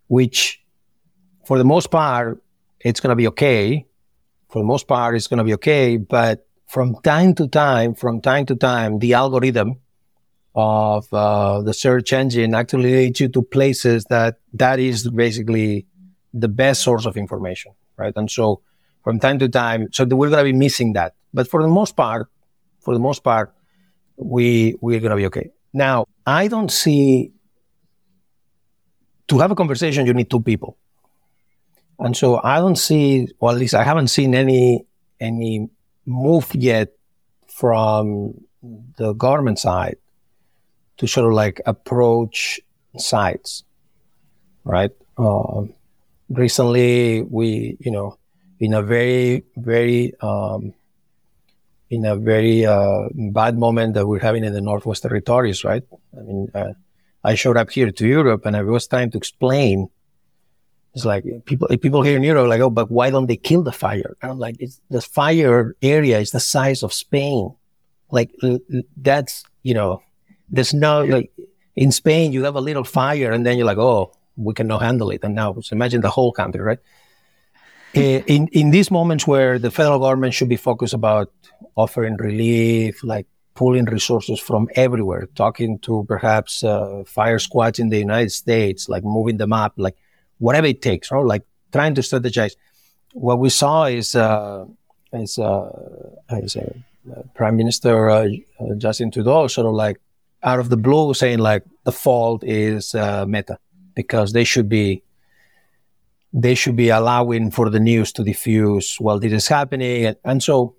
Which, 0.09 0.61
for 1.47 1.57
the 1.57 1.65
most 1.65 1.91
part, 1.91 2.43
it's 2.81 3.01
gonna 3.01 3.17
be 3.17 3.29
okay 3.29 3.87
for 4.51 4.61
the 4.61 4.67
most 4.67 4.89
part, 4.89 5.17
it's 5.17 5.29
going 5.29 5.39
to 5.39 5.45
be 5.45 5.55
okay. 5.55 5.97
But 5.97 6.47
from 6.67 6.97
time 7.03 7.35
to 7.37 7.49
time, 7.49 7.95
from 7.95 8.21
time 8.21 8.47
to 8.47 8.57
time, 8.57 8.99
the 8.99 9.15
algorithm 9.15 9.77
of 10.55 11.07
uh, 11.15 11.63
the 11.63 11.73
search 11.73 12.13
engine 12.13 12.55
actually 12.55 12.93
leads 12.93 13.21
you 13.21 13.29
to 13.29 13.43
places 13.43 14.05
that 14.11 14.39
that 14.55 14.81
is 14.81 15.09
basically 15.09 15.87
the 16.35 16.49
best 16.49 16.83
source 16.83 17.07
of 17.07 17.17
information, 17.17 17.73
right? 17.97 18.13
And 18.17 18.29
so 18.29 18.61
from 19.03 19.19
time 19.19 19.39
to 19.39 19.49
time, 19.49 19.89
so 19.93 20.05
we're 20.05 20.31
going 20.31 20.45
to 20.45 20.53
be 20.53 20.57
missing 20.57 20.93
that. 20.95 21.15
But 21.33 21.49
for 21.49 21.63
the 21.63 21.69
most 21.69 21.97
part, 21.97 22.29
for 22.81 22.95
the 22.95 23.01
most 23.01 23.23
part, 23.23 23.55
we 24.17 24.75
we're 24.81 25.01
going 25.01 25.11
to 25.11 25.17
be 25.17 25.27
okay. 25.27 25.51
Now, 25.73 26.07
I 26.27 26.49
don't 26.49 26.71
see 26.71 27.33
to 29.29 29.39
have 29.39 29.51
a 29.51 29.55
conversation, 29.55 30.07
you 30.07 30.13
need 30.13 30.29
two 30.29 30.41
people. 30.41 30.77
And 32.01 32.17
so 32.17 32.41
I 32.43 32.59
don't 32.59 32.77
see, 32.77 33.29
or 33.39 33.51
at 33.51 33.59
least 33.59 33.75
I 33.75 33.85
haven't 33.85 34.09
seen 34.09 34.35
any 34.35 34.87
any 35.21 35.69
move 36.05 36.53
yet 36.55 36.89
from 37.47 38.35
the 38.97 39.13
government 39.13 39.59
side 39.59 39.97
to 40.97 41.07
sort 41.07 41.27
of 41.27 41.33
like 41.33 41.61
approach 41.67 42.61
sites, 42.97 43.65
right? 44.65 44.91
Uh, 45.17 45.65
recently, 46.29 47.23
we, 47.23 47.77
you 47.81 47.91
know, 47.91 48.19
in 48.61 48.75
a 48.75 48.83
very, 48.83 49.45
very, 49.57 50.15
um, 50.21 50.75
in 51.89 52.05
a 52.05 52.15
very 52.15 52.65
uh, 52.65 53.09
bad 53.13 53.59
moment 53.59 53.95
that 53.95 54.07
we're 54.07 54.21
having 54.21 54.45
in 54.45 54.53
the 54.53 54.61
Northwest 54.61 55.03
Territories, 55.03 55.65
right? 55.65 55.83
I 56.17 56.21
mean, 56.21 56.49
uh, 56.55 56.73
I 57.25 57.35
showed 57.35 57.57
up 57.57 57.71
here 57.71 57.91
to 57.91 58.07
Europe 58.07 58.47
and 58.47 58.57
I 58.57 58.63
was 58.63 58.87
trying 58.87 59.11
to 59.11 59.19
explain 59.19 59.89
it's 60.95 61.05
like 61.05 61.25
people 61.45 61.69
people 61.79 62.03
here 62.03 62.17
in 62.17 62.25
Europe 62.25 62.49
like, 62.49 62.61
oh, 62.61 62.71
but 62.71 62.91
why 62.91 63.11
don't 63.11 63.27
they 63.27 63.37
kill 63.37 63.63
the 63.63 63.73
fire? 63.73 64.17
And 64.23 64.33
I'm 64.33 64.39
like, 64.39 64.57
it's 64.59 64.81
the 64.91 65.01
fire 65.01 65.77
area 65.83 66.19
is 66.19 66.33
the 66.33 66.41
size 66.41 66.83
of 66.83 66.93
Spain. 66.93 67.55
Like 68.11 68.31
that's 68.97 69.45
you 69.63 69.75
know, 69.75 70.03
there's 70.49 70.75
no 70.75 71.05
like 71.05 71.31
in 71.77 71.93
Spain 71.93 72.33
you 72.33 72.43
have 72.43 72.57
a 72.57 72.61
little 72.61 72.83
fire 72.83 73.31
and 73.31 73.47
then 73.47 73.57
you're 73.57 73.67
like, 73.67 73.79
oh, 73.79 74.13
we 74.37 74.53
cannot 74.53 74.83
handle 74.83 75.11
it. 75.11 75.23
And 75.23 75.35
now 75.37 75.55
so 75.61 75.75
imagine 75.75 76.01
the 76.01 76.11
whole 76.11 76.33
country, 76.33 76.61
right? 76.61 76.81
Eh, 77.95 78.23
in 78.27 78.47
in 78.49 78.71
these 78.71 78.91
moments 78.91 79.27
where 79.27 79.59
the 79.59 79.71
federal 79.71 79.99
government 79.99 80.33
should 80.33 80.49
be 80.49 80.57
focused 80.57 80.95
about 80.95 81.33
offering 81.75 82.17
relief, 82.17 83.03
like 83.03 83.27
pulling 83.55 83.85
resources 83.87 84.39
from 84.39 84.69
everywhere, 84.77 85.29
talking 85.35 85.79
to 85.81 86.05
perhaps 86.07 86.63
uh, 86.63 87.03
fire 87.05 87.39
squads 87.39 87.79
in 87.79 87.89
the 87.89 87.99
United 87.99 88.31
States, 88.31 88.89
like 88.89 89.03
moving 89.03 89.39
them 89.39 89.53
up, 89.53 89.73
like 89.77 89.97
whatever 90.39 90.69
it 90.69 90.83
takes, 90.83 91.11
or 91.11 91.27
Like 91.27 91.45
trying 91.73 91.95
to 91.97 92.01
strategize. 92.01 92.55
What 93.13 93.41
we 93.41 93.51
saw 93.51 93.85
is 93.87 94.15
uh, 94.15 94.67
is, 95.13 95.39
uh, 95.39 95.71
is 96.31 96.57
uh, 96.57 97.23
Prime 97.35 97.57
Minister 97.57 98.09
uh, 98.09 98.29
uh, 98.61 98.75
Justin 98.79 99.11
Trudeau 99.11 99.49
sort 99.49 99.67
of 99.67 99.75
like 99.75 100.01
out 100.43 100.61
of 100.61 100.69
the 100.69 100.77
blue 100.77 101.13
saying 101.15 101.39
like 101.39 101.65
the 101.85 101.93
fault 101.93 102.45
is 102.45 102.95
uh, 102.95 103.27
Meta 103.27 103.59
because 103.95 104.33
they 104.33 104.45
should 104.45 104.69
be 104.69 105.03
they 106.33 106.55
should 106.55 106.77
be 106.77 106.91
allowing 106.91 107.51
for 107.51 107.71
the 107.71 107.81
news 107.81 108.13
to 108.13 108.25
diffuse 108.25 108.97
while 108.97 109.19
this 109.19 109.33
is 109.33 109.49
happening, 109.49 110.15
and, 110.25 110.43
so 110.43 110.77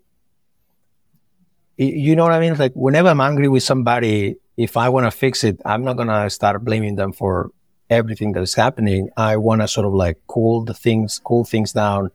you 1.78 2.16
know 2.16 2.24
what 2.24 2.34
I 2.34 2.40
mean? 2.40 2.58
Like 2.58 2.74
whenever 2.74 3.10
I'm 3.10 3.22
angry 3.22 3.48
with 3.48 3.64
somebody, 3.64 4.36
if 4.56 4.78
I 4.78 4.90
want 4.90 5.06
to 5.08 5.12
fix 5.12 5.44
it, 5.44 5.60
I'm 5.66 5.84
not 5.84 5.98
gonna 5.98 6.30
start 6.30 6.64
blaming 6.64 6.96
them 6.96 7.12
for 7.12 7.52
everything 7.92 8.32
that 8.32 8.42
is 8.42 8.56
happening, 8.56 9.10
I 9.18 9.36
want 9.36 9.62
to 9.62 9.68
sort 9.68 9.86
of 9.86 9.94
like 9.94 10.18
cool 10.26 10.64
the 10.64 10.74
things, 10.74 11.20
cool 11.24 11.44
things 11.44 11.74
down, 11.74 12.10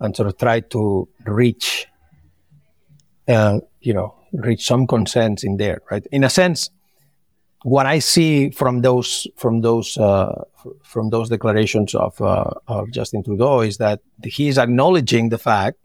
and 0.00 0.14
sort 0.14 0.26
of 0.28 0.36
try 0.36 0.60
to 0.60 1.08
reach, 1.24 1.86
uh, 3.28 3.60
you 3.80 3.94
know, 3.94 4.16
reach 4.32 4.66
some 4.66 4.86
consensus 4.88 5.44
in 5.44 5.56
there, 5.56 5.82
right? 5.90 6.04
In 6.10 6.24
a 6.24 6.30
sense, 6.30 6.70
what 7.62 7.86
I 7.86 7.98
see 7.98 8.50
from 8.50 8.80
those 8.80 9.26
from 9.36 9.60
those 9.60 9.96
uh, 9.98 10.44
from 10.82 11.10
those 11.10 11.28
declarations 11.28 11.94
of 11.94 12.20
uh, 12.20 12.50
of 12.66 12.90
Justin 12.90 13.22
Trudeau 13.22 13.60
is 13.60 13.78
that 13.78 14.00
he 14.24 14.48
is 14.48 14.58
acknowledging 14.58 15.28
the 15.28 15.38
fact 15.38 15.78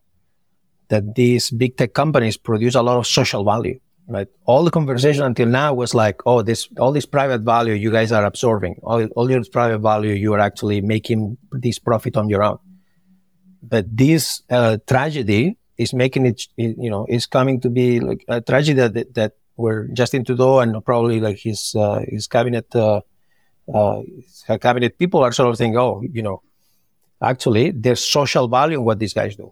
that 0.88 1.16
these 1.16 1.52
big 1.52 1.78
tech 1.78 1.94
companies 1.94 2.38
produce 2.38 2.76
a 2.76 2.82
lot 2.82 2.98
of 2.98 3.08
social 3.08 3.44
value 3.44 3.80
right? 4.08 4.28
All 4.46 4.64
the 4.64 4.72
conversation 4.72 5.24
until 5.24 5.48
now 5.48 5.74
was 5.74 5.94
like, 5.94 6.22
oh, 6.26 6.42
this, 6.42 6.68
all 6.80 6.92
this 6.92 7.06
private 7.06 7.42
value 7.42 7.74
you 7.74 7.92
guys 7.92 8.12
are 8.12 8.26
absorbing, 8.26 8.80
all, 8.84 9.06
all 9.16 9.30
your 9.30 9.44
private 9.52 9.80
value, 9.80 10.14
you 10.14 10.34
are 10.34 10.40
actually 10.40 10.82
making 10.82 11.38
this 11.52 11.80
profit 11.80 12.18
on 12.18 12.30
your 12.30 12.44
own. 12.44 12.58
But 13.64 13.86
this 13.96 14.44
uh, 14.50 14.78
tragedy 14.88 15.58
is 15.78 15.94
making 15.94 16.26
it, 16.28 16.44
you 16.56 16.90
know, 16.90 17.06
is 17.10 17.26
coming 17.26 17.60
to 17.62 17.70
be 17.70 18.00
like 18.00 18.24
a 18.28 18.42
tragedy 18.42 18.80
that, 18.80 19.14
that 19.16 19.34
where 19.56 19.88
Justin 19.88 20.24
Trudeau 20.24 20.60
and 20.60 20.84
probably 20.84 21.20
like 21.20 21.38
his, 21.38 21.76
uh, 21.76 22.04
his 22.08 22.28
cabinet, 22.28 22.74
uh, 22.76 23.02
uh, 23.74 24.02
cabinet 24.62 24.98
people 24.98 25.24
are 25.24 25.32
sort 25.32 25.50
of 25.50 25.58
saying, 25.58 25.78
oh, 25.78 26.04
you 26.12 26.22
know, 26.22 26.42
actually 27.22 27.72
there's 27.72 28.04
social 28.04 28.48
value 28.48 28.78
in 28.80 28.86
what 28.86 29.00
these 29.00 29.14
guys 29.14 29.36
do. 29.36 29.52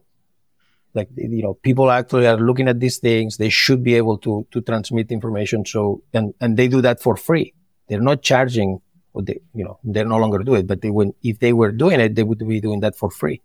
Like 0.94 1.10
you 1.16 1.42
know 1.42 1.56
people 1.56 1.90
actually 1.90 2.28
are 2.28 2.38
looking 2.38 2.68
at 2.68 2.80
these 2.80 3.00
things. 3.00 3.38
They 3.38 3.50
should 3.50 3.84
be 3.84 3.96
able 3.96 4.18
to 4.20 4.46
to 4.52 4.62
transmit 4.62 5.12
information. 5.12 5.66
So 5.66 6.04
and 6.14 6.34
and 6.40 6.56
they 6.56 6.68
do 6.68 6.82
that 6.82 7.02
for 7.02 7.18
free. 7.18 7.54
They're 7.88 8.02
not 8.02 8.22
charging 8.22 8.80
they 9.16 9.40
you 9.54 9.64
know 9.64 9.80
they're 9.84 10.06
no 10.06 10.18
longer 10.18 10.40
doing 10.40 10.62
it 10.62 10.68
but 10.68 10.82
they 10.82 10.90
would 10.90 11.12
if 11.22 11.38
they 11.38 11.54
were 11.54 11.72
doing 11.72 12.00
it 12.00 12.16
they 12.16 12.24
would 12.24 12.40
be 12.40 12.62
doing 12.62 12.82
that 12.82 12.96
for 12.96 13.10
free. 13.10 13.42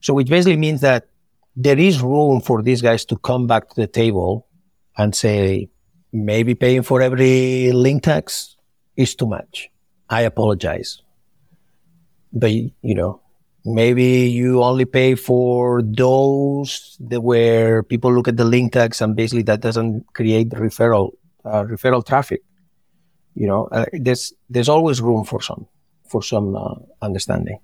So 0.00 0.14
which 0.14 0.28
basically 0.28 0.56
means 0.56 0.80
that 0.82 1.08
there 1.56 1.78
is 1.78 2.00
room 2.00 2.40
for 2.40 2.62
these 2.62 2.82
guys 2.82 3.04
to 3.06 3.16
come 3.16 3.48
back 3.48 3.68
to 3.70 3.74
the 3.74 3.88
table 3.88 4.46
and 4.96 5.14
say 5.14 5.68
maybe 6.12 6.54
paying 6.54 6.82
for 6.82 7.02
every 7.02 7.72
link 7.72 8.02
tax 8.02 8.56
is 8.96 9.14
too 9.14 9.26
much. 9.26 9.70
I 10.08 10.22
apologize. 10.22 11.02
But, 12.32 12.50
you 12.50 12.94
know, 12.94 13.20
maybe 13.64 14.28
you 14.28 14.62
only 14.62 14.84
pay 14.84 15.14
for 15.14 15.82
those 15.82 16.96
that 17.00 17.20
where 17.20 17.82
people 17.82 18.12
look 18.12 18.28
at 18.28 18.36
the 18.36 18.44
link 18.44 18.72
tax 18.72 19.00
and 19.00 19.16
basically 19.16 19.42
that 19.42 19.60
doesn't 19.60 20.04
create 20.14 20.50
referral, 20.50 21.12
uh, 21.44 21.64
referral 21.64 22.04
traffic. 22.04 22.42
You 23.34 23.46
know, 23.46 23.68
uh, 23.70 23.86
there's, 23.92 24.32
there's 24.50 24.68
always 24.68 25.00
room 25.00 25.24
for 25.24 25.40
some, 25.40 25.66
for 26.08 26.22
some 26.22 26.56
uh, 26.56 26.74
understanding. 27.02 27.58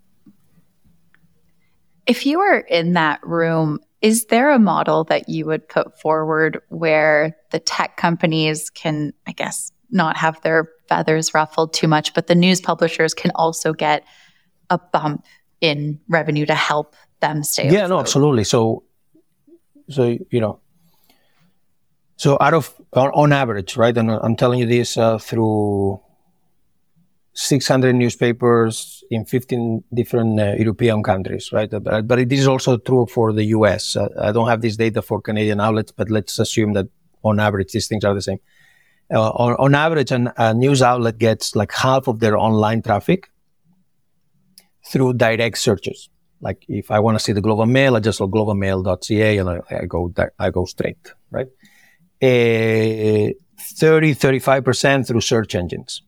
If 2.07 2.26
you 2.26 2.38
were 2.38 2.59
in 2.59 2.92
that 2.92 3.26
room, 3.26 3.80
is 4.05 4.26
there 4.26 4.50
a 4.50 4.59
model 4.59 5.05
that 5.05 5.30
you 5.30 5.46
would 5.46 5.66
put 5.66 5.98
forward 5.98 6.61
where 6.68 7.34
the 7.52 7.59
tech 7.59 7.96
companies 7.96 8.68
can, 8.68 9.14
I 9.26 9.32
guess, 9.32 9.72
not 9.90 10.18
have 10.18 10.38
their 10.42 10.68
feathers 10.90 11.32
ruffled 11.32 11.72
too 11.72 11.88
much, 11.88 12.12
but 12.12 12.26
the 12.26 12.34
news 12.34 12.61
publishers 12.61 13.14
can 13.14 13.32
also 13.34 13.72
get 13.72 14.05
a 14.68 14.78
bump 14.78 15.24
in 15.62 16.00
revenue 16.07 16.44
to 16.44 16.55
help 16.55 16.96
them 17.20 17.42
stay? 17.42 17.70
Yeah, 17.70 17.86
no, 17.86 17.98
absolutely. 17.98 18.44
So, 18.44 18.84
so 19.88 20.18
you 20.30 20.40
know, 20.40 20.61
so 22.16 22.36
out 22.42 22.52
of 22.52 22.74
on, 22.92 23.09
on 23.14 23.32
average, 23.32 23.74
right? 23.78 23.96
And 23.96 24.11
I'm 24.11 24.36
telling 24.36 24.59
you 24.59 24.66
this 24.66 24.98
uh, 24.98 25.16
through 25.16 25.98
600 27.35 27.95
newspapers 27.95 29.03
in 29.11 29.24
15 29.24 29.82
different 29.93 30.39
uh, 30.39 30.55
European 30.57 31.03
countries, 31.03 31.51
right? 31.53 31.68
But, 31.68 32.07
but, 32.07 32.28
this 32.28 32.41
is 32.41 32.47
also 32.47 32.78
true 32.78 33.07
for 33.07 33.32
the 33.32 33.45
US. 33.47 33.97
Uh, 33.97 34.09
I 34.20 34.30
don't 34.30 34.49
have 34.49 34.62
this 34.62 34.76
data 34.76 35.03
for 35.03 35.20
Canadian 35.20 35.61
outlets, 35.61 35.91
but 35.91 36.11
let's 36.11 36.39
assume 36.39 36.74
that 36.74 36.87
on 37.24 37.41
average, 37.41 37.72
these 37.72 37.89
things 37.89 38.05
are 38.05 38.14
the 38.14 38.22
same. 38.22 38.39
Uh, 39.12 39.30
on, 39.30 39.55
on, 39.55 39.74
average, 39.74 40.12
an, 40.12 40.30
a 40.37 40.55
news 40.55 40.80
outlet 40.80 41.18
gets 41.18 41.57
like 41.57 41.72
half 41.72 42.07
of 42.07 42.20
their 42.20 42.39
online 42.39 42.82
traffic 42.82 43.30
through 44.87 45.14
direct 45.14 45.59
searches. 45.59 46.09
Like 46.41 46.64
if 46.68 46.91
I 46.91 47.01
want 47.01 47.18
to 47.18 47.24
see 47.24 47.32
the 47.32 47.41
Globe 47.41 47.61
and 47.61 47.72
Mail, 47.72 47.97
I 47.97 48.01
just 48.01 48.20
go 48.20 48.28
globemail.ca 48.28 49.39
and 49.39 49.51
I, 49.51 49.61
I 49.70 49.87
go 49.87 50.12
I 50.39 50.51
go 50.51 50.66
straight, 50.66 51.12
right? 51.30 51.49
Uh, 52.22 53.32
30, 53.76 54.14
35% 54.14 55.07
through 55.07 55.20
search 55.20 55.55
engines 55.55 56.03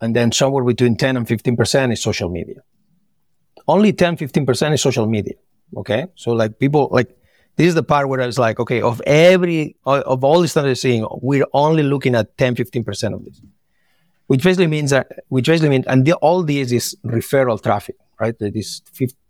and 0.00 0.16
then 0.16 0.32
somewhere 0.32 0.64
between 0.64 0.96
10 0.96 1.16
and 1.16 1.26
15% 1.26 1.92
is 1.92 2.02
social 2.02 2.28
media. 2.28 2.62
Only 3.68 3.92
10, 3.92 4.16
15% 4.16 4.72
is 4.72 4.82
social 4.82 5.06
media. 5.06 5.34
Okay. 5.76 6.06
So 6.14 6.32
like 6.32 6.58
people, 6.58 6.88
like, 6.90 7.16
this 7.56 7.68
is 7.68 7.74
the 7.74 7.82
part 7.82 8.08
where 8.08 8.20
I 8.20 8.26
was 8.26 8.38
like, 8.38 8.58
okay, 8.58 8.80
of 8.80 9.02
every, 9.06 9.76
of 9.84 10.24
all 10.24 10.40
the 10.40 10.48
stuff 10.48 10.64
they're 10.64 10.74
seeing, 10.74 11.06
we're 11.20 11.46
only 11.52 11.82
looking 11.82 12.14
at 12.14 12.36
10, 12.38 12.54
15% 12.54 13.14
of 13.14 13.24
this. 13.24 13.40
Which 14.28 14.42
basically 14.42 14.68
means 14.68 14.90
that, 14.90 15.10
which 15.28 15.46
basically 15.46 15.68
means, 15.68 15.86
and 15.86 16.06
the, 16.06 16.14
all 16.14 16.42
these 16.42 16.72
is 16.72 16.96
referral 17.04 17.62
traffic, 17.62 17.96
right? 18.18 18.34
This 18.38 18.80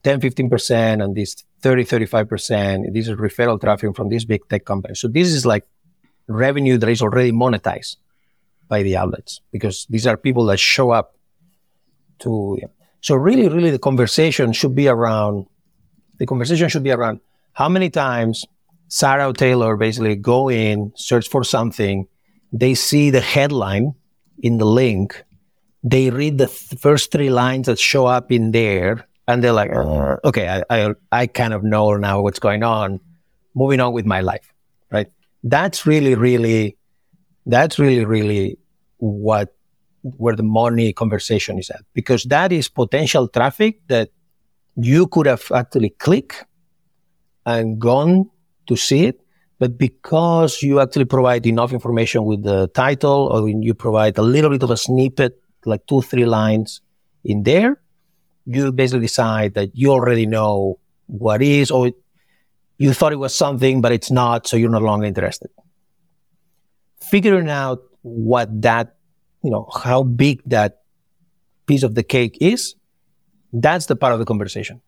10, 0.05 0.21
15% 0.21 1.03
and 1.03 1.17
this 1.17 1.43
30, 1.63 1.85
35%, 1.85 2.93
this 2.93 3.09
is 3.09 3.17
referral 3.17 3.61
traffic 3.61 3.97
from 3.97 4.11
these 4.11 4.25
big 4.25 4.47
tech 4.49 4.65
companies. 4.65 5.01
So 5.01 5.09
this 5.09 5.29
is 5.29 5.45
like 5.45 5.67
revenue 6.29 6.79
that 6.79 6.89
is 6.89 7.03
already 7.03 7.33
monetized 7.33 7.97
by 8.71 8.83
the 8.83 8.97
outlets 8.97 9.43
because 9.53 9.87
these 9.91 10.07
are 10.07 10.17
people 10.17 10.47
that 10.47 10.59
show 10.59 10.91
up 10.91 11.19
to. 12.21 12.59
So 13.03 13.15
really, 13.17 13.49
really, 13.49 13.71
the 13.71 13.79
conversation 13.79 14.53
should 14.53 14.75
be 14.75 14.89
around. 14.89 15.47
The 16.19 16.27
conversation 16.27 16.69
should 16.69 16.85
be 16.85 16.93
around 16.93 17.21
how 17.53 17.69
many 17.69 17.91
times 17.91 18.47
Sarah 18.89 19.29
or 19.29 19.33
Taylor 19.33 19.77
basically 19.77 20.17
go 20.17 20.49
in, 20.51 20.93
search 20.97 21.29
for 21.29 21.45
something, 21.45 22.07
they 22.53 22.75
see 22.75 23.11
the 23.11 23.21
headline 23.21 23.95
in 24.43 24.59
the 24.59 24.65
link, 24.65 25.23
they 25.83 26.11
read 26.11 26.39
the 26.39 26.47
th- 26.47 26.81
first 26.81 27.13
three 27.13 27.31
lines 27.31 27.67
that 27.67 27.79
show 27.79 28.07
up 28.07 28.33
in 28.33 28.53
there, 28.53 29.07
and 29.29 29.43
they're 29.45 29.53
like, 29.53 29.73
uh, 29.73 30.17
okay, 30.25 30.49
I, 30.49 30.63
I, 30.71 30.95
I 31.13 31.27
kind 31.27 31.53
of 31.55 31.63
know 31.63 31.97
now 31.97 32.21
what's 32.21 32.39
going 32.39 32.63
on. 32.63 33.01
Moving 33.55 33.81
on 33.81 33.93
with 33.93 34.07
my 34.07 34.21
life, 34.21 34.53
right? 34.91 35.09
That's 35.43 35.87
really, 35.87 36.15
really, 36.15 36.77
that's 37.47 37.79
really, 37.79 38.05
really 38.05 38.59
what 39.01 39.55
where 40.03 40.35
the 40.35 40.43
money 40.43 40.93
conversation 40.93 41.59
is 41.59 41.69
at 41.71 41.83
because 41.93 42.25
that 42.25 42.53
is 42.53 42.69
potential 42.69 43.29
traffic 43.29 43.81
that 43.89 44.09
you 44.77 45.07
could 45.07 45.27
have 45.27 45.45
actually 45.53 45.91
clicked 45.91 46.45
and 47.45 47.79
gone 47.79 48.31
to 48.67 48.77
see 48.77 49.05
it 49.05 49.21
but 49.59 49.77
because 49.77 50.63
you 50.63 50.81
actually 50.81 51.05
provide 51.05 51.47
enough 51.47 51.73
information 51.73 52.25
with 52.25 52.43
the 52.45 52.67
title 52.69 53.29
or 53.31 53.47
you 53.49 53.75
provide 53.75 54.17
a 54.17 54.23
little 54.23 54.49
bit 54.49 54.63
of 54.63 54.71
a 54.71 54.77
snippet 54.77 55.39
like 55.67 55.87
two 55.87 56.01
three 56.01 56.25
lines 56.25 56.81
in 57.25 57.43
there 57.43 57.81
you 58.47 58.73
basically 58.73 59.01
decide 59.01 59.55
that 59.55 59.71
you 59.75 59.91
already 59.91 60.27
know 60.27 60.79
what 61.07 61.43
is 61.43 61.71
or 61.71 61.91
you 62.79 62.95
thought 62.95 63.13
it 63.13 63.17
was 63.17 63.35
something 63.35 63.81
but 63.81 63.93
it's 63.93 64.11
not 64.11 64.47
so 64.47 64.57
you're 64.57 64.71
no 64.71 64.79
longer 64.79 65.07
interested. 65.07 65.51
Figuring 67.11 67.51
out 67.51 67.83
what 68.03 68.63
that, 68.63 68.97
you 69.43 69.51
know, 69.51 69.69
how 69.83 70.03
big 70.03 70.43
that 70.47 70.83
piece 71.67 71.83
of 71.83 71.95
the 71.95 72.03
cake 72.03 72.39
is, 72.41 72.75
that's 73.53 73.87
the 73.87 73.97
part 73.97 74.13
of 74.13 74.19
the 74.19 74.25
conversation. 74.25 74.81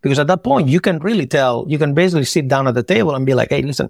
Because 0.00 0.18
at 0.18 0.26
that 0.26 0.44
point, 0.44 0.68
you 0.68 0.80
can 0.80 0.98
really 0.98 1.26
tell, 1.26 1.64
you 1.68 1.78
can 1.78 1.94
basically 1.94 2.24
sit 2.24 2.46
down 2.46 2.68
at 2.68 2.74
the 2.74 2.82
table 2.82 3.14
and 3.14 3.24
be 3.24 3.34
like, 3.34 3.48
hey, 3.50 3.62
listen, 3.62 3.88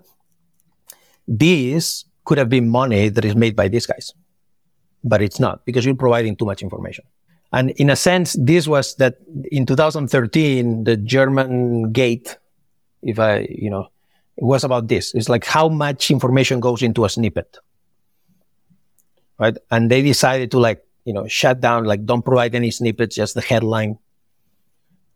this 1.27 2.05
could 2.25 2.39
have 2.39 2.49
been 2.49 2.69
money 2.69 3.09
that 3.09 3.25
is 3.25 3.35
made 3.35 3.57
by 3.57 3.69
these 3.69 3.87
guys, 3.87 4.13
but 5.03 5.21
it's 5.21 5.41
not 5.41 5.65
because 5.65 5.85
you're 5.85 5.95
providing 5.95 6.37
too 6.37 6.45
much 6.45 6.63
information. 6.63 7.05
And 7.53 7.71
in 7.73 7.91
a 7.91 7.97
sense, 7.97 8.37
this 8.39 8.67
was 8.67 8.95
that 8.97 9.17
in 9.51 9.67
2013, 9.67 10.85
the 10.85 10.97
German 10.97 11.93
gate, 11.93 12.37
if 13.03 13.19
I, 13.19 13.47
you 13.51 13.71
know, 13.71 13.89
it 14.37 14.45
was 14.45 14.65
about 14.65 14.89
this. 14.89 15.15
It's 15.15 15.29
like 15.29 15.45
how 15.45 15.69
much 15.69 16.11
information 16.11 16.59
goes 16.59 16.83
into 16.83 17.05
a 17.05 17.09
snippet 17.09 17.59
right? 19.39 19.57
And 19.71 19.91
they 19.91 20.03
decided 20.03 20.51
to 20.53 20.59
like, 20.59 20.85
you 21.05 21.13
know, 21.13 21.27
shut 21.29 21.61
down, 21.61 21.85
like 21.85 22.05
don't 22.05 22.25
provide 22.25 22.55
any 22.55 22.71
snippets, 22.71 23.17
just 23.17 23.35
the 23.35 23.41
headline, 23.41 23.99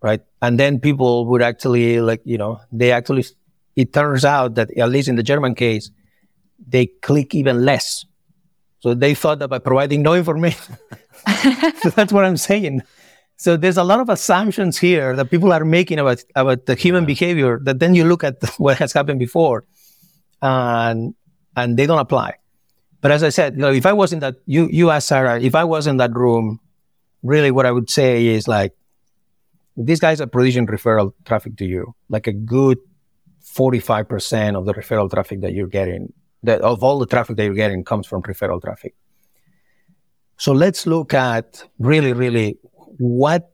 right? 0.02 0.20
And 0.42 0.58
then 0.58 0.80
people 0.80 1.26
would 1.26 1.42
actually 1.42 2.00
like, 2.00 2.20
you 2.24 2.38
know, 2.38 2.60
they 2.72 2.92
actually, 2.92 3.24
it 3.76 3.92
turns 3.92 4.24
out 4.24 4.54
that 4.56 4.70
at 4.76 4.88
least 4.90 5.08
in 5.08 5.16
the 5.16 5.22
German 5.22 5.54
case, 5.54 5.90
they 6.66 6.86
click 6.86 7.34
even 7.34 7.64
less. 7.64 8.04
So 8.80 8.94
they 8.94 9.14
thought 9.14 9.40
that 9.40 9.48
by 9.48 9.58
providing 9.58 10.02
no 10.02 10.14
information, 10.14 10.76
so 11.82 11.90
that's 11.90 12.12
what 12.12 12.24
I'm 12.24 12.36
saying. 12.36 12.82
So 13.36 13.56
there's 13.56 13.76
a 13.76 13.84
lot 13.84 14.00
of 14.00 14.08
assumptions 14.08 14.78
here 14.78 15.14
that 15.14 15.30
people 15.30 15.52
are 15.52 15.64
making 15.64 15.98
about 15.98 16.22
about 16.34 16.66
the 16.66 16.74
human 16.74 17.04
behavior 17.06 17.60
that 17.62 17.78
then 17.78 17.94
you 17.94 18.04
look 18.04 18.24
at 18.24 18.42
what 18.58 18.78
has 18.78 18.92
happened 18.92 19.18
before, 19.18 19.64
and 20.42 21.14
and 21.56 21.76
they 21.76 21.86
don't 21.86 21.98
apply. 21.98 22.34
But 23.01 23.12
as 23.12 23.22
I 23.22 23.28
said, 23.28 23.55
you 23.55 23.61
know, 23.61 23.72
if 23.72 23.86
I 23.86 23.92
was 23.92 24.12
in 24.12 24.18
that, 24.20 24.36
you, 24.46 24.68
you 24.70 24.90
asked 24.90 25.09
Sarah, 25.09 25.40
if 25.40 25.55
I 25.55 25.64
was 25.64 25.86
in 25.86 25.99
that 25.99 26.12
room, 26.14 26.61
really 27.22 27.51
what 27.51 27.66
I 27.66 27.70
would 27.70 27.88
say 27.88 28.26
is 28.26 28.49
like, 28.49 28.74
these 29.76 30.01
guys 30.01 30.20
are 30.20 30.26
producing 30.26 30.66
referral 30.66 31.12
traffic 31.24 31.57
to 31.59 31.64
you, 31.64 31.94
like 32.09 32.26
a 32.26 32.32
good 32.32 32.78
45% 33.55 34.59
of 34.59 34.66
the 34.66 34.74
referral 34.74 35.11
traffic 35.11 35.40
that 35.42 35.53
you're 35.53 35.68
getting, 35.68 36.12
that 36.42 36.61
of 36.62 36.82
all 36.82 36.99
the 36.99 37.07
traffic 37.07 37.36
that 37.36 37.44
you're 37.44 37.55
getting 37.55 37.84
comes 37.84 38.07
from 38.07 38.22
referral 38.22 38.61
traffic. 38.61 38.94
So 40.36 40.53
let's 40.53 40.86
look 40.86 41.14
at 41.14 41.64
really, 41.78 42.12
really 42.12 42.59
what 42.99 43.53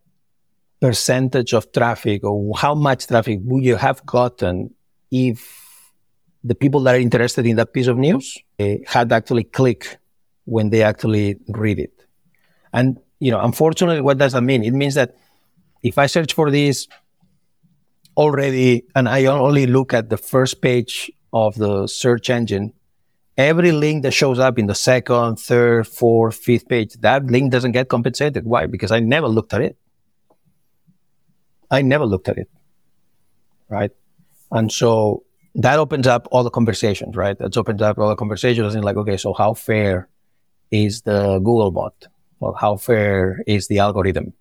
percentage 0.81 1.55
of 1.55 1.71
traffic 1.73 2.25
or 2.25 2.57
how 2.57 2.75
much 2.75 3.07
traffic 3.07 3.41
would 3.43 3.65
you 3.65 3.77
have 3.77 4.05
gotten 4.05 4.75
if 5.11 5.64
the 6.45 6.55
people 6.55 6.81
that 6.83 6.95
are 6.95 6.99
interested 6.99 7.47
in 7.47 7.57
that 7.57 7.73
piece 7.73 7.87
of 7.87 7.97
news 7.97 8.39
uh, 8.61 8.75
had 8.87 9.11
actually 9.13 9.45
click 9.45 9.99
when 10.45 10.69
they 10.69 10.83
actually 10.83 11.37
read 11.49 11.79
it. 11.79 12.05
And, 12.73 13.01
you 13.19 13.31
know, 13.31 13.41
unfortunately, 13.41 14.03
what 14.03 14.19
does 14.19 14.35
that 14.35 14.43
mean? 14.43 14.63
It 14.63 14.73
means 14.73 14.95
that 14.95 15.17
if 15.83 15.97
I 15.97 16.05
search 16.07 16.35
for 16.35 16.51
this 16.51 16.87
already 18.17 18.85
and 18.95 19.09
I 19.09 19.25
only 19.25 19.67
look 19.67 19.95
at 19.95 20.11
the 20.11 20.19
first 20.19 20.61
page 20.61 21.11
of 21.33 21.55
the 21.55 21.87
search 21.87 22.29
engine, 22.29 22.75
every 23.39 23.73
link 23.73 24.03
that 24.03 24.13
shows 24.13 24.39
up 24.39 24.59
in 24.59 24.67
the 24.67 24.75
second, 24.75 25.37
third, 25.37 25.89
fourth, 25.89 26.37
fifth 26.37 26.69
page, 26.69 26.95
that 27.01 27.25
link 27.27 27.53
doesn't 27.53 27.73
get 27.73 27.89
compensated. 27.89 28.45
Why? 28.45 28.67
Because 28.67 28.93
I 28.93 29.01
never 29.01 29.29
looked 29.29 29.55
at 29.55 29.63
it. 29.63 29.79
I 31.71 31.81
never 31.81 32.05
looked 32.05 32.29
at 32.29 32.37
it. 32.37 32.51
Right. 33.69 33.91
And 34.51 34.71
so 34.71 35.25
that 35.55 35.79
opens 35.79 36.07
up 36.07 36.27
all 36.31 36.43
the 36.43 36.51
conversations, 36.51 37.17
right? 37.17 37.39
That 37.39 37.57
opens 37.57 37.81
up 37.81 37.99
all 37.99 38.09
the 38.09 38.17
conversations 38.17 38.75
and 38.75 38.85
like, 38.85 38.97
okay, 38.97 39.17
so 39.17 39.33
how 39.33 39.55
fair 39.55 40.09
is 40.71 41.03
the 41.03 41.39
Google 41.39 41.71
bot? 41.71 42.07
Well, 42.41 42.55
how 42.55 42.77
fair 42.77 43.41
is 43.47 43.69
the 43.69 43.79
algorithm? 43.79 44.33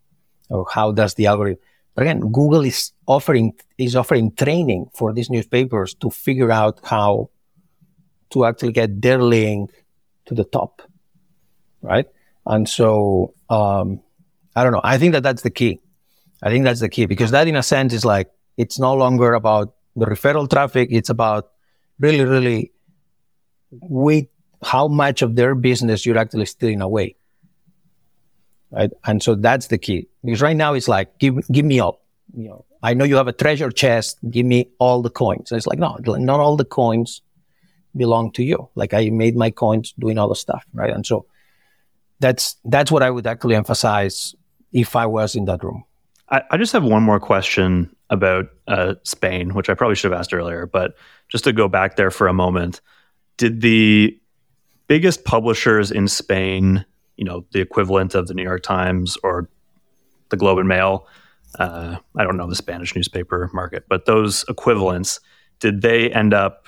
Or 0.50 0.66
how 0.72 0.92
does 0.92 1.14
the 1.14 1.28
algorithm? 1.28 1.60
But 1.96 2.04
again, 2.04 2.20
Google 2.20 2.66
is 2.66 2.92
offering 3.08 3.54
is 3.78 3.96
offering 3.96 4.32
training 4.32 4.90
for 4.94 5.14
these 5.14 5.30
newspapers 5.30 5.94
to 5.96 6.10
figure 6.10 6.52
out 6.52 6.80
how 6.84 7.30
to 8.32 8.46
actually 8.46 8.72
get 8.72 9.02
their 9.02 9.22
link 9.22 9.72
to 10.26 10.34
the 10.34 10.44
top, 10.44 10.82
right? 11.82 12.08
And 12.48 12.68
so, 12.68 13.34
um, 13.50 14.02
I 14.56 14.64
don't 14.64 14.74
know. 14.74 14.82
I 14.84 14.98
think 14.98 15.14
that 15.14 15.22
that's 15.22 15.44
the 15.44 15.52
key. 15.52 15.80
I 16.42 16.50
think 16.50 16.66
that's 16.66 16.80
the 16.80 16.90
key 16.90 17.06
because 17.06 17.32
that, 17.32 17.48
in 17.48 17.56
a 17.56 17.64
sense, 17.64 17.94
is 17.94 18.04
like 18.04 18.32
it's 18.58 18.80
no 18.80 18.96
longer 18.96 19.34
about 19.34 19.76
the 19.96 20.06
referral 20.06 20.50
traffic. 20.50 20.90
It's 20.92 21.10
about 21.10 21.52
really, 22.00 22.24
really 22.24 22.72
with 23.72 24.28
how 24.64 24.88
much 24.88 25.22
of 25.22 25.36
their 25.36 25.56
business 25.56 26.06
you're 26.06 26.18
actually 26.18 26.46
stealing 26.46 26.82
away. 26.82 27.16
Right. 28.72 28.92
And 29.06 29.22
so 29.22 29.36
that's 29.36 29.68
the 29.68 29.78
key 29.78 30.08
because 30.24 30.42
right 30.42 30.58
now 30.58 30.74
it's 30.74 30.88
like, 30.88 31.20
give, 31.20 31.48
give 31.52 31.64
me 31.64 31.80
all, 31.80 32.02
you 32.36 32.50
know, 32.50 32.66
I 32.82 32.96
know 32.96 33.06
you 33.06 33.18
have 33.18 33.28
a 33.28 33.34
treasure 33.34 33.70
chest. 33.70 34.18
Give 34.30 34.46
me 34.46 34.70
all 34.80 35.02
the 35.02 35.12
coins. 35.12 35.52
And 35.52 35.58
it's 35.58 35.68
like, 35.68 35.78
no, 35.78 35.98
not 36.04 36.40
all 36.40 36.58
the 36.58 36.66
coins 36.66 37.22
belong 37.96 38.32
to 38.32 38.44
you. 38.44 38.70
Like 38.74 38.94
I 38.96 39.10
made 39.10 39.36
my 39.36 39.52
coins 39.52 39.94
doing 40.00 40.18
all 40.18 40.28
the 40.28 40.36
stuff. 40.36 40.66
Right. 40.74 40.90
And 40.90 41.06
so 41.06 41.28
that's, 42.20 42.56
that's 42.66 42.92
what 42.92 43.04
I 43.04 43.12
would 43.12 43.28
actually 43.28 43.56
emphasize 43.56 44.34
if 44.72 44.96
I 44.96 45.06
was 45.06 45.36
in 45.36 45.46
that 45.46 45.64
room. 45.64 45.84
I, 46.30 46.42
I 46.50 46.58
just 46.58 46.74
have 46.74 46.84
one 46.84 47.04
more 47.04 47.20
question 47.20 47.96
about 48.14 48.46
uh, 48.68 48.96
Spain, 49.04 49.54
which 49.54 49.70
I 49.70 49.74
probably 49.74 49.96
should 49.96 50.12
have 50.12 50.20
asked 50.20 50.34
earlier, 50.34 50.66
but 50.66 50.96
just 51.28 51.44
to 51.44 51.52
go 51.52 51.68
back 51.68 51.96
there 51.96 52.12
for 52.12 52.28
a 52.28 52.34
moment, 52.34 52.80
did 53.38 53.62
the 53.62 54.18
biggest 54.88 55.26
publishers 55.26 55.92
in 55.92 56.08
Spain, 56.08 56.86
you 57.18 57.26
know, 57.26 57.46
the 57.52 57.60
equivalent 57.60 58.16
of 58.16 58.28
the 58.28 58.34
New 58.34 58.44
York 58.44 58.62
Times 58.62 59.18
or 59.24 59.50
the 60.30 60.38
Globe 60.38 60.60
and 60.60 60.70
Mail, 60.70 61.08
uh, 61.60 61.98
I 62.16 62.24
don't 62.24 62.38
know 62.38 62.48
the 62.48 62.56
Spanish 62.56 62.96
newspaper 62.96 63.50
market, 63.54 63.86
but 63.90 64.06
those 64.06 64.46
equivalents, 64.48 65.20
did 65.60 65.82
they 65.82 66.12
end 66.12 66.34
up 66.34 66.68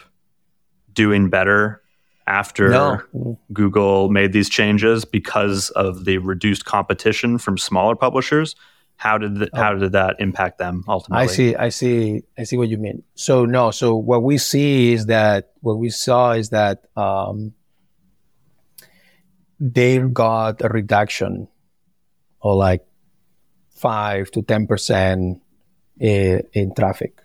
doing 0.94 1.30
better 1.30 1.82
after 2.28 2.70
no. 2.70 3.40
Google 3.54 4.10
made 4.10 4.34
these 4.34 4.50
changes 4.50 5.06
because 5.06 5.70
of 5.72 6.06
the 6.06 6.18
reduced 6.18 6.66
competition 6.66 7.38
from 7.38 7.58
smaller 7.58 7.96
publishers? 7.96 8.56
How 8.98 9.18
did 9.18 9.36
the, 9.36 9.50
oh. 9.54 9.58
how 9.58 9.74
did 9.76 9.92
that 9.92 10.16
impact 10.20 10.58
them 10.58 10.84
ultimately? 10.88 11.24
I 11.24 11.28
see, 11.28 11.56
I 11.56 11.70
see, 11.70 12.24
I 12.38 12.44
see 12.44 12.58
what 12.58 12.70
you 12.70 12.78
mean. 12.78 13.04
So 13.16 13.46
no, 13.46 13.72
so 13.72 13.96
what 13.96 14.24
we 14.24 14.38
see 14.38 14.94
is 14.94 15.08
that 15.08 15.52
what 15.62 15.78
we 15.78 15.90
saw 15.90 16.32
is 16.32 16.50
that 16.50 16.86
um, 16.96 17.54
they 19.60 20.00
got 20.00 20.62
a 20.62 20.70
reduction 20.70 21.48
of 22.42 22.56
like 22.56 22.86
five 23.76 24.32
to 24.32 24.42
ten 24.42 24.66
percent 24.66 25.42
in, 26.00 26.44
in 26.54 26.74
traffic. 26.74 27.22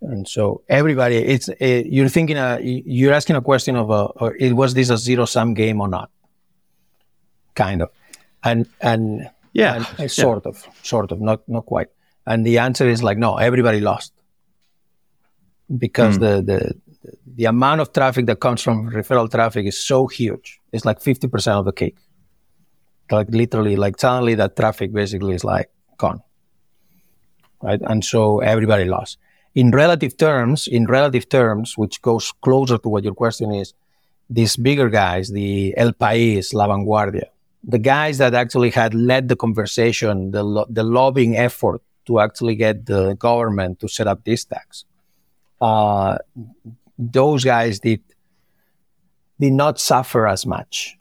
And 0.00 0.26
so 0.26 0.62
everybody, 0.68 1.16
it's 1.18 1.48
it, 1.60 1.86
you're 1.86 2.08
thinking, 2.08 2.36
uh, 2.36 2.58
you're 2.60 3.12
asking 3.12 3.36
a 3.36 3.40
question 3.40 3.76
of, 3.76 3.90
a, 3.90 4.32
it 4.38 4.52
was 4.52 4.74
this 4.74 4.90
a 4.90 4.98
zero 4.98 5.24
sum 5.24 5.54
game 5.54 5.80
or 5.80 5.86
not? 5.86 6.10
Kind 7.54 7.82
of, 7.82 7.90
and 8.42 8.66
and 8.80 9.30
yeah, 9.52 9.84
and, 9.98 10.10
sort 10.10 10.44
yeah. 10.44 10.50
of, 10.50 10.66
sort 10.82 11.12
of, 11.12 11.20
not 11.20 11.48
not 11.48 11.66
quite. 11.66 11.88
And 12.26 12.46
the 12.46 12.58
answer 12.58 12.88
is 12.88 13.02
like, 13.02 13.18
no, 13.18 13.36
everybody 13.36 13.80
lost 13.80 14.12
because 15.76 16.18
mm. 16.18 16.20
the 16.20 16.42
the 16.42 17.12
the 17.34 17.44
amount 17.46 17.80
of 17.80 17.92
traffic 17.92 18.26
that 18.26 18.40
comes 18.40 18.62
from 18.62 18.90
referral 18.90 19.30
traffic 19.30 19.66
is 19.66 19.78
so 19.78 20.06
huge. 20.06 20.60
It's 20.72 20.84
like 20.84 21.00
fifty 21.00 21.28
percent 21.28 21.58
of 21.58 21.64
the 21.64 21.72
cake. 21.72 21.96
Like 23.10 23.28
literally, 23.30 23.76
like 23.76 23.98
suddenly 23.98 24.34
that 24.36 24.56
traffic 24.56 24.92
basically 24.92 25.34
is 25.34 25.44
like 25.44 25.70
gone, 25.98 26.22
right? 27.60 27.80
And 27.82 28.04
so 28.04 28.40
everybody 28.40 28.84
lost 28.84 29.18
in 29.54 29.70
relative 29.70 30.16
terms, 30.16 30.66
in 30.66 30.86
relative 30.86 31.28
terms, 31.28 31.76
which 31.76 32.00
goes 32.00 32.32
closer 32.40 32.78
to 32.78 32.88
what 32.88 33.04
your 33.04 33.14
question 33.14 33.52
is, 33.52 33.74
these 34.30 34.56
bigger 34.56 34.88
guys, 34.88 35.30
the 35.30 35.74
El 35.76 35.92
País, 35.92 36.54
La 36.54 36.66
Vanguardia, 36.66 37.26
the 37.64 37.78
guys 37.78 38.18
that 38.18 38.34
actually 38.34 38.70
had 38.70 38.94
led 38.94 39.28
the 39.28 39.36
conversation, 39.36 40.30
the, 40.32 40.42
lo- 40.42 40.66
the 40.68 40.82
lobbying 40.82 41.36
effort 41.36 41.82
to 42.06 42.18
actually 42.18 42.56
get 42.56 42.86
the 42.86 43.14
government 43.14 43.80
to 43.80 43.88
set 43.88 44.06
up 44.06 44.24
this 44.24 44.44
tax, 44.44 44.84
uh, 45.60 46.18
those 46.98 47.44
guys 47.44 47.80
did 47.80 48.00
did 49.40 49.52
not 49.52 49.80
suffer 49.80 50.28
as 50.28 50.46
much. 50.46 50.96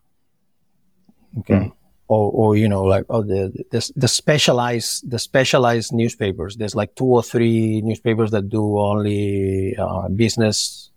Okay. 1.39 1.53
Mm 1.53 1.71
or, 2.11 2.29
or 2.33 2.55
you 2.57 2.67
know 2.67 2.83
like 2.83 3.05
oh 3.09 3.23
the, 3.23 3.53
the 3.71 3.91
the 3.95 4.07
specialized 4.07 5.09
the 5.09 5.17
specialized 5.17 5.93
newspapers 5.93 6.57
there's 6.57 6.75
like 6.75 6.93
two 6.95 7.05
or 7.05 7.23
three 7.23 7.81
newspapers 7.81 8.31
that 8.31 8.49
do 8.49 8.77
only 8.77 9.77
uh, 9.77 10.09
business 10.09 10.91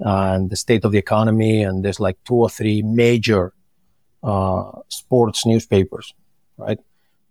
and 0.00 0.48
the 0.48 0.56
state 0.56 0.82
of 0.86 0.92
the 0.92 0.96
economy 0.96 1.62
and 1.62 1.84
there's 1.84 2.00
like 2.00 2.16
two 2.24 2.36
or 2.36 2.48
three 2.48 2.80
major 2.80 3.52
uh, 4.24 4.80
sports 4.88 5.46
newspapers 5.46 6.14
right? 6.56 6.78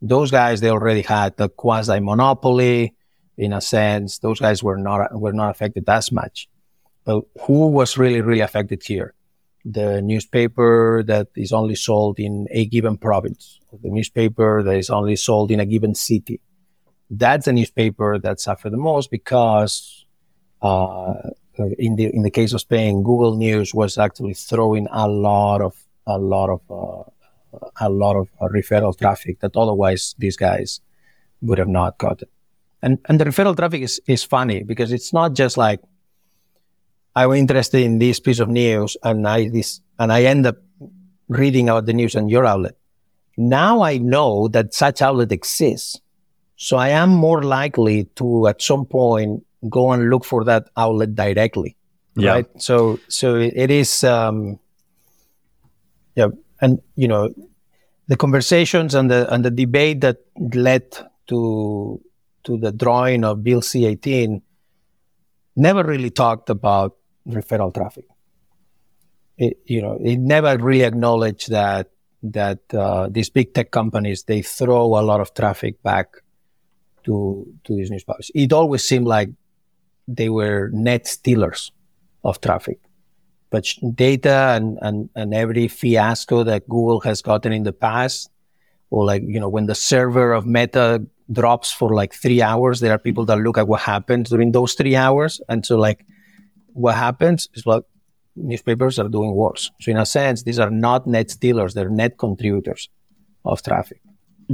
Those 0.01 0.31
guys 0.31 0.61
they 0.61 0.69
already 0.69 1.01
had 1.01 1.37
the 1.37 1.49
quasi 1.49 1.99
monopoly 1.99 2.95
in 3.37 3.53
a 3.53 3.61
sense. 3.61 4.19
Those 4.19 4.39
guys 4.39 4.61
were 4.63 4.77
not 4.77 5.19
were 5.19 5.33
not 5.33 5.49
affected 5.51 5.87
as 5.87 6.11
much. 6.11 6.49
But 7.05 7.23
who 7.41 7.67
was 7.67 7.97
really 7.97 8.21
really 8.21 8.41
affected 8.41 8.83
here? 8.83 9.13
The 9.65 10.01
newspaper 10.01 11.03
that 11.07 11.27
is 11.35 11.53
only 11.53 11.75
sold 11.75 12.19
in 12.19 12.47
a 12.51 12.65
given 12.65 12.97
province, 12.97 13.59
the 13.81 13.89
newspaper 13.89 14.61
that 14.61 14.75
is 14.75 14.89
only 14.89 15.15
sold 15.15 15.51
in 15.51 15.59
a 15.61 15.65
given 15.65 15.95
city. 15.95 16.41
That's 17.09 17.45
the 17.45 17.53
newspaper 17.53 18.19
that 18.19 18.41
suffered 18.41 18.71
the 18.71 18.77
most 18.77 19.09
because, 19.09 20.05
uh, 20.61 21.29
in 21.77 21.95
the 21.95 22.13
in 22.13 22.23
the 22.23 22.31
case 22.31 22.51
of 22.51 22.59
Spain, 22.59 23.03
Google 23.03 23.37
News 23.37 23.73
was 23.73 23.97
actually 23.97 24.33
throwing 24.33 24.87
a 24.91 25.07
lot 25.07 25.61
of 25.61 25.75
a 26.07 26.17
lot 26.17 26.49
of 26.49 26.61
uh, 26.69 27.03
a 27.79 27.89
lot 27.89 28.15
of 28.15 28.29
uh, 28.41 28.47
referral 28.47 28.97
traffic 28.97 29.39
that 29.39 29.55
otherwise 29.55 30.15
these 30.17 30.37
guys 30.37 30.81
would 31.41 31.57
have 31.57 31.67
not 31.67 31.97
gotten. 31.97 32.27
And 32.81 32.99
and 33.05 33.19
the 33.19 33.25
referral 33.25 33.55
traffic 33.55 33.81
is 33.81 34.01
is 34.07 34.23
funny 34.23 34.63
because 34.63 34.91
it's 34.91 35.13
not 35.13 35.33
just 35.33 35.57
like 35.57 35.79
I 37.15 37.27
was 37.27 37.39
interested 37.39 37.81
in 37.81 37.99
this 37.99 38.19
piece 38.19 38.39
of 38.39 38.49
news 38.49 38.97
and 39.03 39.27
I 39.27 39.49
this 39.49 39.81
and 39.99 40.11
I 40.11 40.23
end 40.23 40.45
up 40.45 40.57
reading 41.29 41.69
about 41.69 41.85
the 41.85 41.93
news 41.93 42.15
on 42.15 42.27
your 42.27 42.45
outlet. 42.45 42.75
Now 43.37 43.81
I 43.81 43.97
know 43.97 44.47
that 44.49 44.73
such 44.73 45.01
outlet 45.01 45.31
exists. 45.31 45.99
So 46.55 46.77
I 46.77 46.89
am 46.89 47.09
more 47.09 47.43
likely 47.43 48.05
to 48.15 48.47
at 48.47 48.61
some 48.61 48.85
point 48.85 49.45
go 49.69 49.91
and 49.91 50.09
look 50.09 50.25
for 50.25 50.43
that 50.43 50.69
outlet 50.77 51.15
directly. 51.15 51.75
Yeah. 52.15 52.31
Right. 52.31 52.61
So 52.61 52.99
so 53.07 53.35
it 53.35 53.71
is 53.71 54.03
um 54.03 54.59
yeah 56.15 56.27
and 56.61 56.81
you 56.95 57.07
know 57.07 57.33
the 58.07 58.17
conversations 58.17 58.95
and 58.95 59.09
the 59.09 59.31
and 59.33 59.45
the 59.45 59.51
debate 59.51 60.01
that 60.01 60.17
led 60.53 60.85
to 61.27 62.01
to 62.43 62.57
the 62.57 62.71
drawing 62.71 63.23
of 63.23 63.43
Bill 63.43 63.61
C 63.61 63.85
eighteen 63.85 64.41
never 65.55 65.83
really 65.83 66.09
talked 66.09 66.49
about 66.49 66.97
referral 67.27 67.73
traffic. 67.73 68.05
It, 69.37 69.57
you 69.65 69.81
know, 69.81 69.97
it 70.03 70.17
never 70.17 70.57
really 70.57 70.83
acknowledged 70.83 71.49
that 71.49 71.89
that 72.23 72.59
uh, 72.73 73.07
these 73.09 73.29
big 73.29 73.53
tech 73.53 73.71
companies 73.71 74.23
they 74.23 74.41
throw 74.41 74.97
a 74.97 75.03
lot 75.03 75.19
of 75.19 75.33
traffic 75.33 75.81
back 75.83 76.07
to 77.05 77.47
to 77.63 77.75
these 77.75 77.89
newspapers. 77.89 78.31
It 78.35 78.53
always 78.53 78.83
seemed 78.83 79.07
like 79.07 79.29
they 80.07 80.29
were 80.29 80.69
net 80.73 81.07
stealers 81.07 81.71
of 82.23 82.41
traffic. 82.41 82.79
But 83.53 83.67
data 83.93 84.53
and, 84.55 84.79
and, 84.81 85.09
and 85.13 85.31
every 85.31 85.67
fiasco 85.67 86.43
that 86.43 86.67
Google 86.67 87.01
has 87.01 87.21
gotten 87.21 87.53
in 87.53 87.61
the 87.61 87.71
past, 87.71 88.31
or 88.89 89.05
like, 89.05 89.21
you 89.27 89.39
know, 89.39 89.47
when 89.47 89.67
the 89.67 89.75
server 89.75 90.33
of 90.33 90.47
Meta 90.47 91.05
drops 91.31 91.71
for 91.71 91.93
like 91.93 92.15
three 92.15 92.41
hours, 92.41 92.79
there 92.79 92.91
are 92.91 92.97
people 92.97 93.25
that 93.25 93.37
look 93.37 93.59
at 93.59 93.67
what 93.67 93.81
happens 93.81 94.31
during 94.31 94.53
those 94.53 94.73
three 94.73 94.95
hours. 94.95 95.39
And 95.49 95.63
so 95.63 95.77
like 95.77 96.03
what 96.73 96.95
happens 96.95 97.47
is 97.53 97.67
like 97.67 97.83
newspapers 98.35 98.97
are 98.97 99.07
doing 99.07 99.35
worse. 99.35 99.69
So 99.81 99.91
in 99.91 99.97
a 99.97 100.05
sense, 100.07 100.41
these 100.41 100.57
are 100.57 100.71
not 100.71 101.05
net 101.05 101.29
stealers; 101.29 101.75
they're 101.75 101.89
net 101.89 102.17
contributors 102.17 102.89
of 103.45 103.61
traffic. 103.61 104.01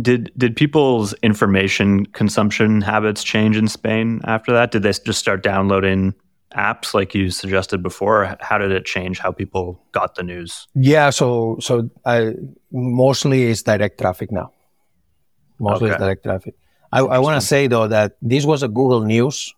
Did 0.01 0.29
did 0.37 0.57
people's 0.57 1.13
information 1.23 2.05
consumption 2.07 2.81
habits 2.81 3.23
change 3.23 3.55
in 3.55 3.69
Spain 3.69 4.19
after 4.25 4.51
that? 4.51 4.71
Did 4.71 4.83
they 4.83 4.91
just 4.91 5.19
start 5.19 5.41
downloading 5.41 6.15
apps 6.55 6.93
like 6.93 7.13
you 7.13 7.29
suggested 7.29 7.83
before? 7.83 8.35
How 8.39 8.57
did 8.57 8.71
it 8.71 8.85
change 8.85 9.19
how 9.19 9.31
people 9.31 9.81
got 9.91 10.15
the 10.15 10.23
news? 10.23 10.67
Yeah, 10.75 11.09
so 11.09 11.57
so 11.59 11.89
I, 12.05 12.33
mostly 12.71 13.43
it's 13.43 13.63
direct 13.63 13.99
traffic 13.99 14.31
now. 14.31 14.51
Mostly 15.59 15.89
okay. 15.89 15.95
it's 15.95 16.03
direct 16.03 16.23
traffic. 16.23 16.55
I, 16.91 16.99
I 17.01 17.19
want 17.19 17.39
to 17.39 17.45
say 17.45 17.67
though 17.67 17.87
that 17.87 18.17
this 18.21 18.45
was 18.45 18.63
a 18.63 18.67
Google 18.67 19.01
News 19.01 19.53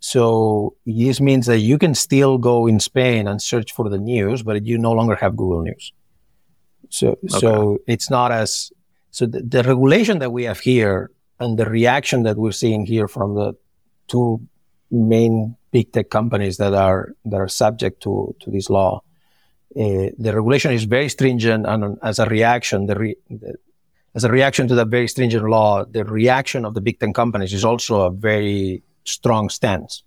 so 0.00 0.74
this 0.86 1.20
means 1.20 1.46
that 1.46 1.58
you 1.58 1.78
can 1.78 1.94
still 1.94 2.38
go 2.38 2.66
in 2.66 2.80
Spain 2.80 3.28
and 3.28 3.40
search 3.40 3.72
for 3.72 3.88
the 3.88 3.98
news, 3.98 4.42
but 4.42 4.64
you 4.64 4.78
no 4.78 4.92
longer 4.92 5.14
have 5.14 5.36
Google 5.36 5.62
News. 5.62 5.92
So, 6.88 7.10
okay. 7.10 7.28
so 7.28 7.78
it's 7.86 8.10
not 8.10 8.32
as, 8.32 8.72
so 9.10 9.26
the, 9.26 9.42
the, 9.42 9.62
regulation 9.62 10.18
that 10.20 10.32
we 10.32 10.44
have 10.44 10.58
here 10.58 11.10
and 11.38 11.58
the 11.58 11.66
reaction 11.66 12.22
that 12.24 12.36
we're 12.36 12.52
seeing 12.52 12.86
here 12.86 13.06
from 13.06 13.34
the 13.34 13.52
two 14.08 14.40
main 14.90 15.56
big 15.70 15.92
tech 15.92 16.10
companies 16.10 16.56
that 16.56 16.74
are 16.74 17.12
that 17.24 17.40
are 17.40 17.48
subject 17.48 18.02
to 18.02 18.34
to 18.40 18.50
this 18.50 18.70
law. 18.70 19.02
Uh, 19.76 20.10
the 20.18 20.32
regulation 20.34 20.72
is 20.72 20.84
very 20.84 21.08
stringent, 21.08 21.64
and 21.66 21.96
as 22.02 22.18
a 22.18 22.26
reaction, 22.26 22.86
the, 22.86 22.96
re, 22.96 23.16
the, 23.28 23.54
as 24.16 24.24
a 24.24 24.28
reaction 24.28 24.66
to 24.66 24.74
that 24.74 24.88
very 24.88 25.06
stringent 25.06 25.48
law, 25.48 25.84
the 25.84 26.04
reaction 26.04 26.64
of 26.64 26.74
the 26.74 26.80
big 26.80 26.98
tech 26.98 27.14
companies 27.14 27.52
is 27.52 27.64
also 27.64 28.00
a 28.00 28.10
very 28.10 28.82
strong 29.04 29.48
stance, 29.48 30.02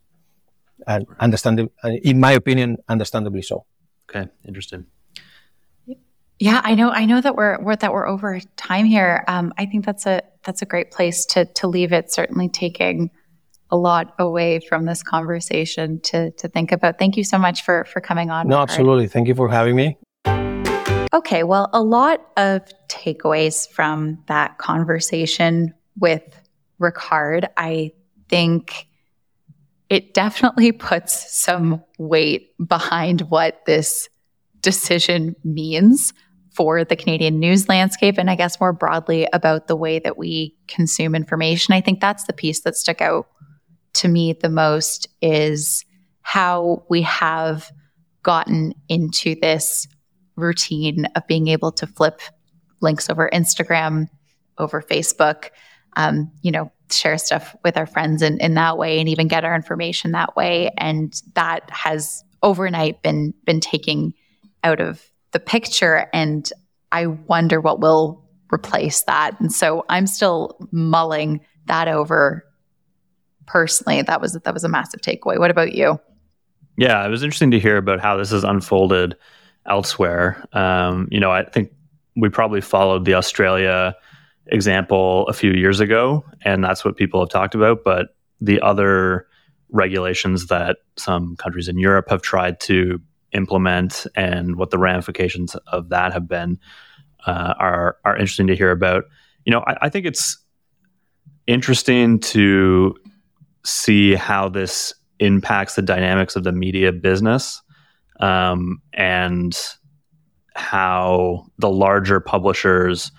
and 0.86 1.06
understandably, 1.20 1.72
in 2.04 2.20
my 2.20 2.34
opinion, 2.34 2.78
understandably 2.90 3.42
so. 3.42 3.66
Okay, 4.10 4.30
interesting. 4.46 4.86
Yeah, 6.40 6.60
I 6.62 6.76
know. 6.76 6.90
I 6.90 7.06
know 7.06 7.22
that 7.22 7.36
we're, 7.38 7.58
we're 7.62 7.78
that 7.78 7.94
we're 7.94 8.08
over 8.08 8.42
time 8.58 8.86
here. 8.86 9.24
Um, 9.30 9.54
I 9.58 9.66
think 9.66 9.86
that's 9.86 10.06
a 10.06 10.24
that's 10.44 10.62
a 10.62 10.66
great 10.66 10.92
place 10.92 11.26
to 11.28 11.46
to 11.46 11.68
leave 11.68 11.94
it. 11.94 12.12
Certainly 12.12 12.50
taking 12.50 13.12
a 13.74 13.76
lot 13.76 14.14
away 14.20 14.60
from 14.60 14.86
this 14.86 15.02
conversation 15.02 16.00
to 16.02 16.30
to 16.32 16.48
think 16.48 16.72
about. 16.72 17.00
Thank 17.00 17.18
you 17.18 17.24
so 17.24 17.40
much 17.40 17.64
for 17.64 17.84
for 17.86 18.00
coming 18.00 18.30
on. 18.30 18.48
No, 18.48 18.60
absolutely. 18.60 19.08
Thank 19.08 19.28
you 19.28 19.34
for 19.34 19.50
having 19.50 19.76
me. 19.76 19.98
Okay, 21.12 21.44
well, 21.44 21.70
a 21.74 21.82
lot 21.82 22.26
of 22.38 22.62
takeaways 22.88 23.68
from 23.70 24.20
that 24.28 24.60
conversation 24.60 25.74
with 25.98 26.24
Ricard. 26.80 27.48
I 27.58 27.92
think 28.30 28.88
it 29.90 30.14
definitely 30.14 30.72
puts 30.92 31.36
some 31.36 31.84
weight 31.98 32.52
behind 32.66 33.22
what 33.22 33.66
this 33.66 34.08
decision 34.62 35.36
means 35.44 36.14
for 36.56 36.86
the 36.86 36.96
Canadian 36.96 37.40
news 37.40 37.68
landscape 37.68 38.20
and 38.20 38.30
I 38.30 38.36
guess 38.36 38.60
more 38.60 38.74
broadly 38.74 39.28
about 39.34 39.68
the 39.68 39.76
way 39.76 39.98
that 40.00 40.18
we 40.18 40.56
consume 40.68 41.16
information. 41.16 41.74
I 41.74 41.82
think 41.82 42.00
that's 42.00 42.26
the 42.26 42.34
piece 42.34 42.62
that 42.62 42.76
stuck 42.76 43.02
out 43.02 43.28
to 44.04 44.10
me 44.10 44.34
the 44.34 44.50
most 44.50 45.08
is 45.22 45.86
how 46.24 46.84
we 46.90 47.02
have 47.04 47.72
gotten 48.22 48.74
into 48.90 49.36
this 49.42 49.88
routine 50.36 51.06
of 51.16 51.26
being 51.26 51.48
able 51.48 51.72
to 51.72 51.88
flip 51.88 52.20
links 52.82 53.10
over 53.10 53.30
Instagram, 53.34 54.08
over 54.58 54.82
Facebook, 54.82 55.52
um, 55.96 56.30
you 56.42 56.52
know, 56.52 56.70
share 56.92 57.18
stuff 57.18 57.56
with 57.64 57.78
our 57.78 57.86
friends 57.86 58.22
in, 58.22 58.40
in 58.42 58.56
that 58.56 58.78
way 58.78 59.00
and 59.00 59.08
even 59.08 59.30
get 59.30 59.46
our 59.46 59.56
information 59.56 60.12
that 60.12 60.36
way. 60.36 60.70
And 60.78 61.14
that 61.36 61.70
has 61.70 62.26
overnight 62.42 63.02
been 63.02 63.34
been 63.46 63.62
taking 63.62 64.14
out 64.66 64.82
of 64.82 65.02
the 65.32 65.40
picture. 65.40 66.10
And 66.14 66.52
I 66.92 67.08
wonder 67.08 67.62
what 67.62 67.80
will 67.80 68.22
replace 68.54 69.04
that. 69.04 69.40
And 69.40 69.50
so 69.50 69.86
I'm 69.88 70.08
still 70.08 70.58
mulling 70.74 71.40
that 71.68 71.88
over 71.88 72.44
personally. 73.46 74.02
That 74.02 74.22
was 74.22 74.34
that 74.34 74.54
was 74.54 74.64
a 74.64 74.70
massive 74.70 75.02
takeaway. 75.02 75.38
What 75.38 75.52
about 75.52 75.74
you? 75.74 76.00
Yeah, 76.78 77.06
it 77.06 77.10
was 77.10 77.24
interesting 77.24 77.52
to 77.52 77.60
hear 77.60 77.78
about 77.78 78.00
how 78.00 78.18
this 78.18 78.32
has 78.32 78.44
unfolded 78.44 79.16
elsewhere. 79.68 80.44
Um, 80.54 81.08
you 81.12 81.20
know, 81.20 81.32
I 81.32 81.44
think 81.44 81.72
we 82.16 82.30
probably 82.30 82.62
followed 82.62 83.06
the 83.06 83.14
Australia 83.14 83.96
example 84.48 85.28
a 85.28 85.34
few 85.34 85.52
years 85.52 85.80
ago, 85.80 86.26
and 86.44 86.64
that's 86.64 86.84
what 86.84 86.98
people 86.98 87.20
have 87.20 87.30
talked 87.30 87.56
about. 87.56 87.84
But 87.84 88.16
the 88.42 88.60
other 88.62 89.28
regulations 89.70 90.48
that 90.48 90.78
some 90.98 91.36
countries 91.38 91.68
in 91.68 91.78
Europe 91.78 92.08
have 92.10 92.22
tried 92.22 92.60
to 92.62 93.00
implement 93.34 94.06
and 94.16 94.56
what 94.56 94.70
the 94.70 94.78
ramifications 94.78 95.56
of 95.72 95.90
that 95.90 96.14
have 96.14 96.28
been 96.28 96.60
uh, 97.26 97.54
are 97.60 97.98
are 98.06 98.16
interesting 98.16 98.48
to 98.48 98.56
hear 98.56 98.72
about. 98.72 99.06
You 99.46 99.52
know, 99.52 99.64
I, 99.66 99.76
I 99.84 99.90
think 99.90 100.06
it's 100.06 100.38
interesting 101.48 102.20
to 102.20 102.96
see 103.66 104.16
how 104.16 104.50
this 104.50 104.94
impacts 105.20 105.76
the 105.76 105.82
dynamics 105.82 106.36
of 106.36 106.44
the 106.44 106.52
media 106.52 106.92
business 106.92 107.62
um, 108.20 108.82
and 108.94 109.58
how 110.56 111.46
the 111.60 111.70
larger 111.70 112.20
publishers 112.20 113.12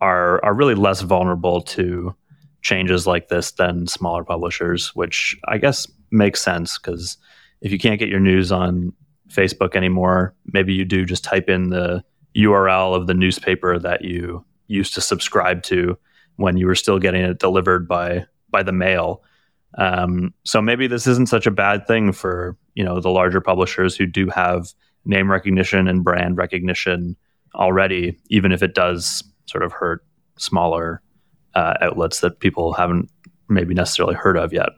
are 0.00 0.44
are 0.44 0.54
really 0.54 0.74
less 0.74 1.00
vulnerable 1.00 1.60
to 1.62 2.14
changes 2.62 3.06
like 3.06 3.28
this 3.28 3.52
than 3.52 3.86
smaller 3.86 4.24
publishers, 4.24 4.94
which 4.94 5.36
I 5.48 5.58
guess 5.58 5.86
makes 6.10 6.42
sense 6.42 6.78
because 6.78 7.16
if 7.60 7.72
you 7.72 7.78
can't 7.78 7.98
get 7.98 8.08
your 8.08 8.20
news 8.20 8.50
on 8.52 8.92
Facebook 9.28 9.76
anymore, 9.76 10.34
maybe 10.52 10.74
you 10.74 10.84
do 10.84 11.04
just 11.04 11.24
type 11.24 11.48
in 11.48 11.70
the 11.70 12.02
URL 12.36 12.94
of 12.94 13.06
the 13.06 13.14
newspaper 13.14 13.78
that 13.78 14.04
you 14.04 14.44
used 14.66 14.94
to 14.94 15.00
subscribe 15.00 15.62
to 15.62 15.96
when 16.36 16.56
you 16.56 16.66
were 16.66 16.74
still 16.74 16.98
getting 16.98 17.22
it 17.22 17.38
delivered 17.38 17.86
by 17.86 18.26
by 18.50 18.62
the 18.62 18.72
mail. 18.72 19.22
Um, 19.78 20.32
so 20.44 20.62
maybe 20.62 20.86
this 20.86 21.06
isn't 21.06 21.28
such 21.28 21.46
a 21.46 21.50
bad 21.50 21.86
thing 21.86 22.12
for 22.12 22.56
you 22.74 22.84
know 22.84 23.00
the 23.00 23.10
larger 23.10 23.40
publishers 23.40 23.96
who 23.96 24.06
do 24.06 24.28
have 24.28 24.72
name 25.04 25.30
recognition 25.30 25.88
and 25.88 26.04
brand 26.04 26.36
recognition 26.36 27.16
already, 27.54 28.18
even 28.28 28.52
if 28.52 28.62
it 28.62 28.74
does 28.74 29.22
sort 29.46 29.62
of 29.62 29.72
hurt 29.72 30.04
smaller 30.36 31.02
uh, 31.54 31.74
outlets 31.80 32.20
that 32.20 32.40
people 32.40 32.72
haven't 32.72 33.10
maybe 33.48 33.74
necessarily 33.74 34.14
heard 34.14 34.36
of 34.36 34.52
yet. 34.52 34.70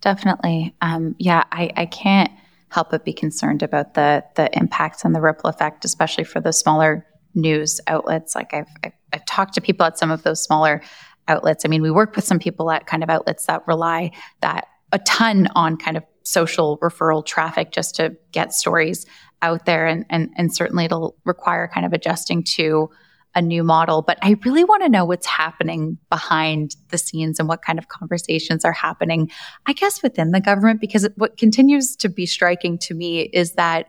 Definitely, 0.00 0.74
um, 0.82 1.14
yeah. 1.18 1.44
I, 1.50 1.70
I 1.76 1.86
can't 1.86 2.30
help 2.68 2.90
but 2.90 3.04
be 3.04 3.12
concerned 3.12 3.62
about 3.62 3.94
the 3.94 4.24
the 4.36 4.54
impacts 4.56 5.04
and 5.04 5.14
the 5.14 5.20
ripple 5.20 5.48
effect, 5.48 5.84
especially 5.84 6.24
for 6.24 6.40
the 6.40 6.52
smaller 6.52 7.06
news 7.34 7.80
outlets. 7.86 8.34
Like 8.34 8.52
I've, 8.54 8.68
I've, 8.84 8.92
I've 9.12 9.24
talked 9.26 9.54
to 9.54 9.60
people 9.60 9.86
at 9.86 9.98
some 9.98 10.10
of 10.10 10.22
those 10.22 10.42
smaller 10.42 10.82
outlets. 11.28 11.64
I 11.64 11.68
mean, 11.68 11.82
we 11.82 11.90
work 11.90 12.16
with 12.16 12.24
some 12.24 12.38
people 12.38 12.70
at 12.70 12.86
kind 12.86 13.02
of 13.02 13.10
outlets 13.10 13.46
that 13.46 13.62
rely 13.66 14.10
that 14.40 14.66
a 14.92 14.98
ton 15.00 15.48
on 15.54 15.76
kind 15.76 15.96
of 15.96 16.04
social 16.22 16.78
referral 16.78 17.24
traffic 17.24 17.70
just 17.70 17.96
to 17.96 18.16
get 18.32 18.52
stories 18.52 19.06
out 19.42 19.66
there, 19.66 19.86
and 19.86 20.06
and 20.10 20.30
and 20.36 20.54
certainly 20.54 20.84
it'll 20.84 21.16
require 21.24 21.68
kind 21.72 21.84
of 21.86 21.92
adjusting 21.92 22.42
to 22.42 22.88
a 23.34 23.42
new 23.42 23.64
model. 23.64 24.02
But 24.02 24.18
I 24.22 24.36
really 24.44 24.64
want 24.64 24.84
to 24.84 24.88
know 24.88 25.04
what's 25.04 25.26
happening 25.26 25.98
behind 26.08 26.76
the 26.90 26.98
scenes 26.98 27.38
and 27.38 27.48
what 27.48 27.62
kind 27.62 27.78
of 27.78 27.88
conversations 27.88 28.64
are 28.64 28.72
happening, 28.72 29.30
I 29.66 29.72
guess, 29.72 30.02
within 30.02 30.30
the 30.30 30.40
government, 30.40 30.80
because 30.80 31.08
what 31.16 31.36
continues 31.36 31.96
to 31.96 32.08
be 32.08 32.26
striking 32.26 32.78
to 32.78 32.94
me 32.94 33.22
is 33.22 33.54
that 33.54 33.88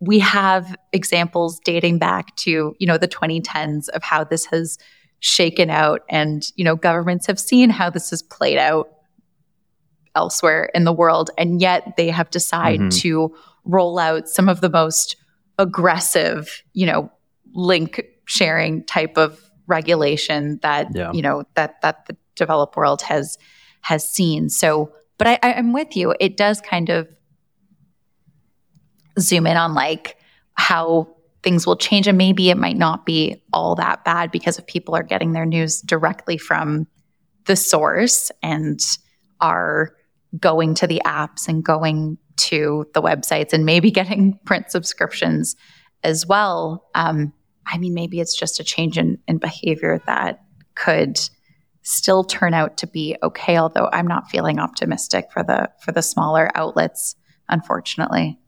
we 0.00 0.18
have 0.18 0.74
examples 0.92 1.60
dating 1.64 2.00
back 2.00 2.34
to, 2.36 2.74
you 2.78 2.86
know, 2.86 2.98
the 2.98 3.06
2010s 3.06 3.88
of 3.90 4.02
how 4.02 4.24
this 4.24 4.46
has 4.46 4.78
shaken 5.22 5.70
out. 5.70 6.02
And, 6.10 6.44
you 6.56 6.64
know, 6.64 6.74
governments 6.76 7.26
have 7.26 7.38
seen 7.38 7.70
how 7.70 7.88
this 7.88 8.10
has 8.10 8.22
played 8.22 8.58
out 8.58 8.92
elsewhere 10.14 10.68
in 10.74 10.84
the 10.84 10.92
world. 10.92 11.30
And 11.38 11.60
yet 11.60 11.94
they 11.96 12.08
have 12.08 12.28
decided 12.28 12.80
mm-hmm. 12.80 12.98
to 12.98 13.34
roll 13.64 13.98
out 14.00 14.28
some 14.28 14.48
of 14.48 14.60
the 14.60 14.68
most 14.68 15.16
aggressive, 15.58 16.62
you 16.72 16.86
know, 16.86 17.10
link 17.54 18.04
sharing 18.24 18.84
type 18.84 19.16
of 19.16 19.40
regulation 19.68 20.58
that 20.62 20.88
yeah. 20.94 21.12
you 21.12 21.22
know 21.22 21.44
that 21.54 21.80
that 21.82 22.06
the 22.06 22.16
developed 22.34 22.76
world 22.76 23.02
has 23.02 23.38
has 23.82 24.08
seen. 24.08 24.48
So, 24.48 24.92
but 25.18 25.28
I, 25.28 25.38
I'm 25.42 25.72
with 25.72 25.96
you. 25.96 26.14
It 26.18 26.36
does 26.36 26.60
kind 26.60 26.88
of 26.88 27.08
zoom 29.20 29.46
in 29.46 29.56
on 29.56 29.74
like 29.74 30.16
how 30.54 31.11
things 31.42 31.66
will 31.66 31.76
change, 31.76 32.06
and 32.06 32.18
maybe 32.18 32.50
it 32.50 32.56
might 32.56 32.76
not 32.76 33.04
be 33.04 33.42
all 33.52 33.74
that 33.74 34.04
bad 34.04 34.30
because 34.30 34.58
if 34.58 34.66
people 34.66 34.94
are 34.94 35.02
getting 35.02 35.32
their 35.32 35.46
news 35.46 35.80
directly 35.80 36.38
from 36.38 36.86
the 37.46 37.56
source 37.56 38.30
and 38.42 38.80
are 39.40 39.94
going 40.38 40.74
to 40.74 40.86
the 40.86 41.02
apps 41.04 41.48
and 41.48 41.64
going 41.64 42.16
to 42.36 42.86
the 42.94 43.02
websites 43.02 43.52
and 43.52 43.64
maybe 43.64 43.90
getting 44.00 44.38
print 44.44 44.70
subscriptions 44.70 45.56
as 46.02 46.26
well. 46.26 46.88
Um, 46.94 47.32
I 47.66 47.78
mean, 47.78 47.94
maybe 47.94 48.20
it's 48.20 48.36
just 48.36 48.60
a 48.60 48.64
change 48.64 48.98
in, 48.98 49.18
in 49.28 49.38
behavior 49.38 50.00
that 50.06 50.42
could 50.74 51.18
still 51.82 52.24
turn 52.24 52.54
out 52.54 52.76
to 52.78 52.86
be 52.86 53.16
okay, 53.22 53.56
although 53.56 53.88
I'm 53.92 54.06
not 54.06 54.30
feeling 54.30 54.58
optimistic 54.58 55.26
for 55.32 55.42
the 55.42 55.70
for 55.80 55.92
the 55.92 56.02
smaller 56.02 56.50
outlets, 56.54 57.16
unfortunately. 57.48 58.38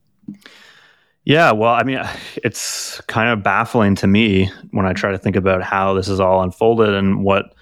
Yeah, 1.25 1.53
well, 1.53 1.72
I 1.72 1.83
mean, 1.83 2.01
it's 2.37 3.01
kind 3.03 3.31
of 3.31 3.43
baffling 3.43 3.95
to 3.97 4.07
me 4.07 4.51
when 4.70 4.87
I 4.87 4.93
try 4.93 5.11
to 5.12 5.18
think 5.18 5.37
about 5.37 5.62
how 5.62 5.95
this 5.95 6.09
is 6.09 6.20
all 6.20 6.43
unfolded 6.43 6.95
and 6.95 7.25
what 7.25 7.55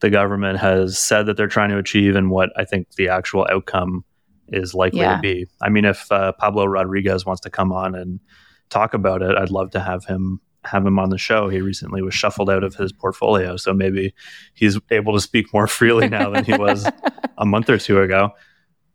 the 0.00 0.10
government 0.10 0.58
has 0.58 0.98
said 0.98 1.26
that 1.26 1.36
they're 1.36 1.46
trying 1.46 1.70
to 1.70 1.78
achieve 1.78 2.16
and 2.16 2.30
what 2.30 2.50
I 2.56 2.64
think 2.64 2.90
the 2.96 3.08
actual 3.08 3.46
outcome 3.50 4.04
is 4.48 4.74
likely 4.74 5.00
yeah. 5.00 5.16
to 5.16 5.22
be. 5.22 5.46
I 5.60 5.68
mean, 5.68 5.84
if 5.84 6.10
uh, 6.10 6.32
Pablo 6.32 6.66
Rodriguez 6.66 7.24
wants 7.24 7.40
to 7.42 7.50
come 7.50 7.72
on 7.72 7.94
and 7.94 8.20
talk 8.68 8.94
about 8.94 9.22
it, 9.22 9.36
I'd 9.36 9.50
love 9.50 9.70
to 9.70 9.80
have 9.80 10.04
him 10.04 10.40
have 10.64 10.86
him 10.86 10.98
on 10.98 11.10
the 11.10 11.18
show. 11.18 11.48
He 11.48 11.60
recently 11.60 12.02
was 12.02 12.14
shuffled 12.14 12.48
out 12.48 12.62
of 12.62 12.74
his 12.74 12.92
portfolio, 12.92 13.56
so 13.56 13.72
maybe 13.72 14.14
he's 14.54 14.78
able 14.90 15.12
to 15.14 15.20
speak 15.20 15.52
more 15.52 15.66
freely 15.66 16.08
now 16.08 16.30
than 16.30 16.44
he 16.44 16.54
was 16.54 16.88
a 17.38 17.44
month 17.46 17.68
or 17.68 17.78
two 17.78 18.00
ago. 18.00 18.30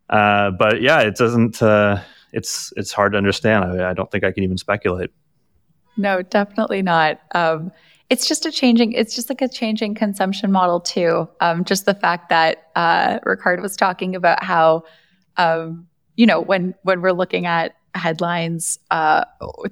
Uh, 0.09 0.51
but 0.51 0.81
yeah, 0.81 1.01
it 1.01 1.15
doesn't. 1.15 1.61
Uh, 1.61 2.01
it's 2.37 2.71
it's 2.77 2.93
hard 2.93 3.13
to 3.13 3.17
understand. 3.17 3.65
I, 3.65 3.89
I, 3.89 3.93
don't 3.93 4.09
think 4.11 4.23
I 4.23 4.31
can 4.31 4.43
even 4.43 4.57
speculate. 4.57 5.09
No, 5.97 6.21
definitely 6.21 6.83
not. 6.83 7.19
Um, 7.33 7.71
it's 8.11 8.27
just 8.27 8.45
a 8.45 8.51
changing. 8.51 8.93
It's 8.93 9.15
just 9.15 9.27
like 9.27 9.41
a 9.41 9.49
changing 9.49 9.95
consumption 9.95 10.51
model 10.51 10.79
too. 10.79 11.27
Um, 11.41 11.65
just 11.65 11.85
the 11.85 11.95
fact 11.95 12.29
that 12.29 12.69
uh, 12.75 13.19
Ricard 13.21 13.61
was 13.61 13.75
talking 13.75 14.15
about 14.15 14.43
how 14.43 14.83
um, 15.37 15.87
you 16.15 16.27
know, 16.27 16.39
when 16.39 16.75
when 16.83 17.01
we're 17.01 17.11
looking 17.11 17.47
at 17.47 17.75
headlines, 17.95 18.77
uh, 18.91 19.25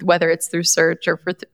whether 0.04 0.30
it's 0.30 0.48
through 0.48 0.64
search 0.64 1.08
or 1.08 1.18
for 1.18 1.34
th- 1.34 1.52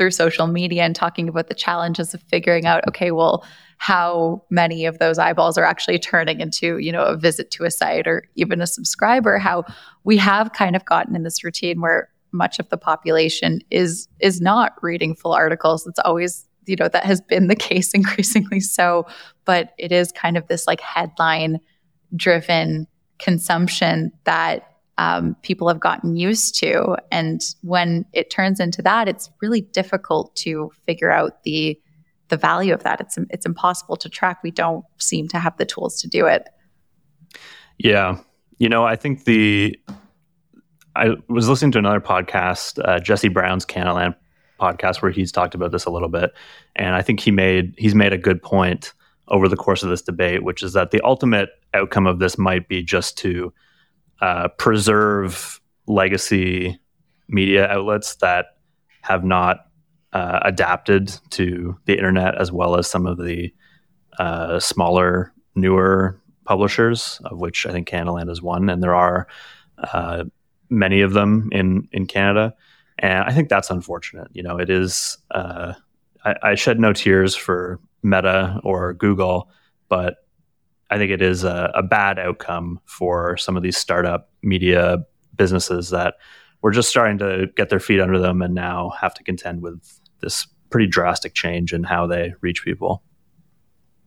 through 0.00 0.10
social 0.10 0.46
media, 0.46 0.82
and 0.82 0.96
talking 0.96 1.28
about 1.28 1.48
the 1.48 1.54
challenges 1.54 2.14
of 2.14 2.22
figuring 2.22 2.64
out, 2.64 2.82
okay, 2.88 3.10
well, 3.10 3.44
how 3.76 4.42
many 4.48 4.86
of 4.86 4.98
those 4.98 5.18
eyeballs 5.18 5.58
are 5.58 5.64
actually 5.64 5.98
turning 5.98 6.40
into, 6.40 6.78
you 6.78 6.90
know, 6.90 7.04
a 7.04 7.18
visit 7.18 7.50
to 7.50 7.64
a 7.64 7.70
site 7.70 8.06
or 8.06 8.24
even 8.34 8.62
a 8.62 8.66
subscriber. 8.66 9.36
How 9.36 9.64
we 10.04 10.16
have 10.16 10.54
kind 10.54 10.74
of 10.74 10.86
gotten 10.86 11.14
in 11.14 11.22
this 11.22 11.44
routine 11.44 11.82
where 11.82 12.08
much 12.32 12.58
of 12.58 12.66
the 12.70 12.78
population 12.78 13.60
is 13.70 14.08
is 14.20 14.40
not 14.40 14.72
reading 14.80 15.14
full 15.14 15.34
articles. 15.34 15.86
It's 15.86 15.98
always 15.98 16.46
you 16.64 16.76
know 16.76 16.88
that 16.88 17.04
has 17.04 17.20
been 17.20 17.48
the 17.48 17.56
case 17.70 17.92
increasingly 17.92 18.60
so 18.60 19.06
but 19.44 19.72
it 19.78 19.92
is 19.92 20.12
kind 20.12 20.36
of 20.36 20.46
this 20.46 20.66
like 20.66 20.80
headline 20.80 21.58
driven 22.14 22.86
consumption 23.18 24.12
that 24.24 24.69
um, 25.00 25.34
people 25.40 25.66
have 25.66 25.80
gotten 25.80 26.14
used 26.14 26.54
to. 26.56 26.94
And 27.10 27.40
when 27.62 28.04
it 28.12 28.28
turns 28.30 28.60
into 28.60 28.82
that, 28.82 29.08
it's 29.08 29.30
really 29.40 29.62
difficult 29.62 30.36
to 30.36 30.70
figure 30.84 31.10
out 31.10 31.42
the 31.42 31.80
the 32.28 32.36
value 32.36 32.74
of 32.74 32.82
that. 32.82 33.00
It's 33.00 33.16
it's 33.30 33.46
impossible 33.46 33.96
to 33.96 34.10
track. 34.10 34.42
We 34.42 34.50
don't 34.50 34.84
seem 34.98 35.26
to 35.28 35.38
have 35.38 35.56
the 35.56 35.64
tools 35.64 36.00
to 36.02 36.08
do 36.08 36.26
it. 36.26 36.48
Yeah, 37.78 38.18
you 38.58 38.68
know, 38.68 38.84
I 38.84 38.94
think 38.94 39.24
the 39.24 39.74
I 40.94 41.16
was 41.28 41.48
listening 41.48 41.72
to 41.72 41.78
another 41.78 42.00
podcast, 42.00 42.78
uh, 42.86 43.00
Jesse 43.00 43.28
Brown's 43.28 43.64
Canadaland 43.64 44.14
podcast, 44.60 45.00
where 45.00 45.10
he's 45.10 45.32
talked 45.32 45.54
about 45.54 45.72
this 45.72 45.86
a 45.86 45.90
little 45.90 46.10
bit, 46.10 46.34
and 46.76 46.94
I 46.94 47.00
think 47.00 47.20
he 47.20 47.30
made 47.30 47.74
he's 47.78 47.94
made 47.94 48.12
a 48.12 48.18
good 48.18 48.42
point 48.42 48.92
over 49.28 49.48
the 49.48 49.56
course 49.56 49.82
of 49.82 49.88
this 49.88 50.02
debate, 50.02 50.44
which 50.44 50.62
is 50.62 50.74
that 50.74 50.90
the 50.90 51.00
ultimate 51.04 51.48
outcome 51.72 52.06
of 52.06 52.18
this 52.18 52.36
might 52.36 52.68
be 52.68 52.82
just 52.82 53.16
to 53.16 53.50
uh, 54.20 54.48
preserve 54.48 55.60
legacy 55.86 56.78
media 57.28 57.68
outlets 57.68 58.16
that 58.16 58.56
have 59.02 59.24
not 59.24 59.66
uh, 60.12 60.40
adapted 60.42 61.12
to 61.30 61.76
the 61.84 61.94
internet 61.96 62.36
as 62.40 62.50
well 62.50 62.76
as 62.76 62.88
some 62.88 63.06
of 63.06 63.18
the 63.18 63.52
uh, 64.18 64.58
smaller, 64.58 65.32
newer 65.54 66.20
publishers, 66.44 67.20
of 67.24 67.38
which 67.38 67.66
I 67.66 67.72
think 67.72 67.88
Canadaland 67.88 68.30
is 68.30 68.42
one, 68.42 68.68
and 68.68 68.82
there 68.82 68.94
are 68.94 69.28
uh, 69.78 70.24
many 70.68 71.00
of 71.00 71.12
them 71.12 71.48
in 71.52 71.88
in 71.92 72.06
Canada, 72.06 72.54
and 72.98 73.24
I 73.24 73.32
think 73.32 73.48
that's 73.48 73.70
unfortunate. 73.70 74.28
You 74.32 74.42
know, 74.42 74.58
it 74.58 74.68
is. 74.68 75.16
Uh, 75.30 75.74
I, 76.24 76.34
I 76.42 76.54
shed 76.54 76.80
no 76.80 76.92
tears 76.92 77.34
for 77.34 77.80
Meta 78.02 78.60
or 78.64 78.92
Google, 78.94 79.48
but 79.88 80.16
I 80.90 80.98
think 80.98 81.10
it 81.12 81.22
is 81.22 81.44
a, 81.44 81.70
a, 81.74 81.82
bad 81.82 82.18
outcome 82.18 82.80
for 82.84 83.36
some 83.36 83.56
of 83.56 83.62
these 83.62 83.76
startup 83.76 84.28
media 84.42 84.98
businesses 85.36 85.90
that 85.90 86.14
were 86.62 86.72
just 86.72 86.88
starting 86.88 87.18
to 87.18 87.46
get 87.56 87.70
their 87.70 87.80
feet 87.80 88.00
under 88.00 88.18
them 88.18 88.42
and 88.42 88.54
now 88.54 88.90
have 89.00 89.14
to 89.14 89.22
contend 89.22 89.62
with 89.62 90.00
this 90.20 90.46
pretty 90.68 90.86
drastic 90.86 91.34
change 91.34 91.72
in 91.72 91.84
how 91.84 92.06
they 92.06 92.34
reach 92.40 92.64
people. 92.64 93.02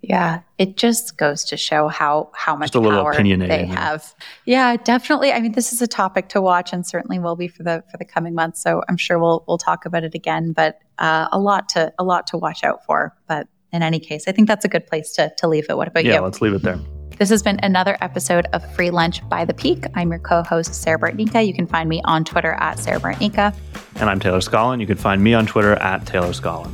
Yeah, 0.02 0.42
it 0.58 0.76
just 0.76 1.18
goes 1.18 1.46
to 1.46 1.56
show 1.56 1.88
how 1.88 2.30
how 2.36 2.58
much 2.58 2.74
power 2.74 3.14
they 3.14 3.66
have. 3.66 4.14
Yeah, 4.44 4.76
definitely. 4.76 5.32
I 5.32 5.40
mean, 5.40 5.54
this 5.54 5.72
is 5.72 5.82
a 5.82 5.88
topic 5.88 6.28
to 6.30 6.42
watch, 6.42 6.74
and 6.74 6.86
certainly 6.86 7.20
will 7.20 7.38
be 7.38 7.48
for 7.48 7.64
the 7.64 7.86
for 7.90 7.98
the 7.98 8.04
coming 8.04 8.36
months. 8.36 8.62
So 8.62 8.82
I'm 8.90 8.98
sure 8.98 9.18
we'll 9.18 9.46
we'll 9.48 9.58
talk 9.58 9.86
about 9.86 10.04
it 10.04 10.14
again. 10.14 10.52
But 10.52 10.80
uh, 11.00 11.30
a 11.32 11.40
lot 11.40 11.70
to 11.70 11.94
a 11.98 12.04
lot 12.04 12.28
to 12.28 12.38
watch 12.38 12.66
out 12.66 12.84
for. 12.86 13.16
But 13.30 13.48
in 13.74 13.82
any 13.84 14.00
case. 14.00 14.28
I 14.28 14.32
think 14.32 14.48
that's 14.48 14.64
a 14.64 14.70
good 14.70 14.88
place 14.88 15.12
to, 15.14 15.34
to 15.38 15.48
leave 15.48 15.66
it. 15.70 15.76
What 15.76 15.88
about 15.88 16.06
yeah, 16.06 16.12
you? 16.12 16.16
Yeah, 16.16 16.22
let's 16.22 16.42
leave 16.42 16.54
it 16.54 16.62
there. 16.62 16.80
This 17.18 17.30
has 17.30 17.44
been 17.44 17.60
another 17.62 17.98
episode 18.02 18.48
of 18.54 18.76
Free 18.76 18.90
Lunch 18.90 19.28
by 19.30 19.46
the 19.46 19.54
Peak. 19.54 19.86
I'm 19.96 20.10
your 20.10 20.20
co 20.20 20.42
host, 20.44 20.74
Sarah 20.74 21.00
Bartnicka. 21.00 21.46
You 21.46 21.54
can 21.54 21.68
find 21.68 21.88
me 21.88 22.02
on 22.06 22.24
Twitter 22.24 22.54
at 22.54 22.80
Sarah 22.80 23.00
Bartnicka. 23.00 23.56
And 23.96 24.10
I'm 24.10 24.20
Taylor 24.20 24.42
Scollon. 24.42 24.80
You 24.80 24.88
can 24.88 24.98
find 24.98 25.24
me 25.24 25.34
on 25.34 25.46
Twitter 25.46 25.74
at 25.76 26.06
Taylor 26.08 26.34
Scollon. 26.34 26.74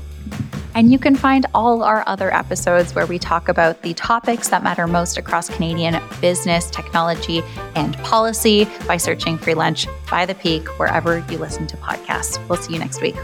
And 0.76 0.91
you 0.91 1.00
can 1.00 1.16
find 1.16 1.45
all 1.54 1.84
our 1.84 2.04
other 2.08 2.34
episodes 2.34 2.93
where 2.95 3.06
we 3.06 3.20
talk 3.20 3.50
about 3.50 3.82
the 3.82 3.93
topics 3.95 4.50
that 4.50 4.64
matter 4.64 4.88
most 4.88 5.18
across 5.18 5.50
Canadian 5.50 6.02
business, 6.22 6.70
technology, 6.70 7.41
and 7.76 7.97
policy 7.97 8.66
by 8.88 8.95
searching 8.95 9.38
Free 9.38 9.56
Lunch 9.56 9.88
by 10.10 10.26
the 10.26 10.36
Peak 10.36 10.68
wherever 10.80 11.26
you 11.30 11.38
listen 11.38 11.68
to 11.68 11.78
podcasts. 11.78 12.47
We'll 12.47 12.62
see 12.62 12.74
you 12.74 12.80
next 12.80 13.02
week. 13.02 13.16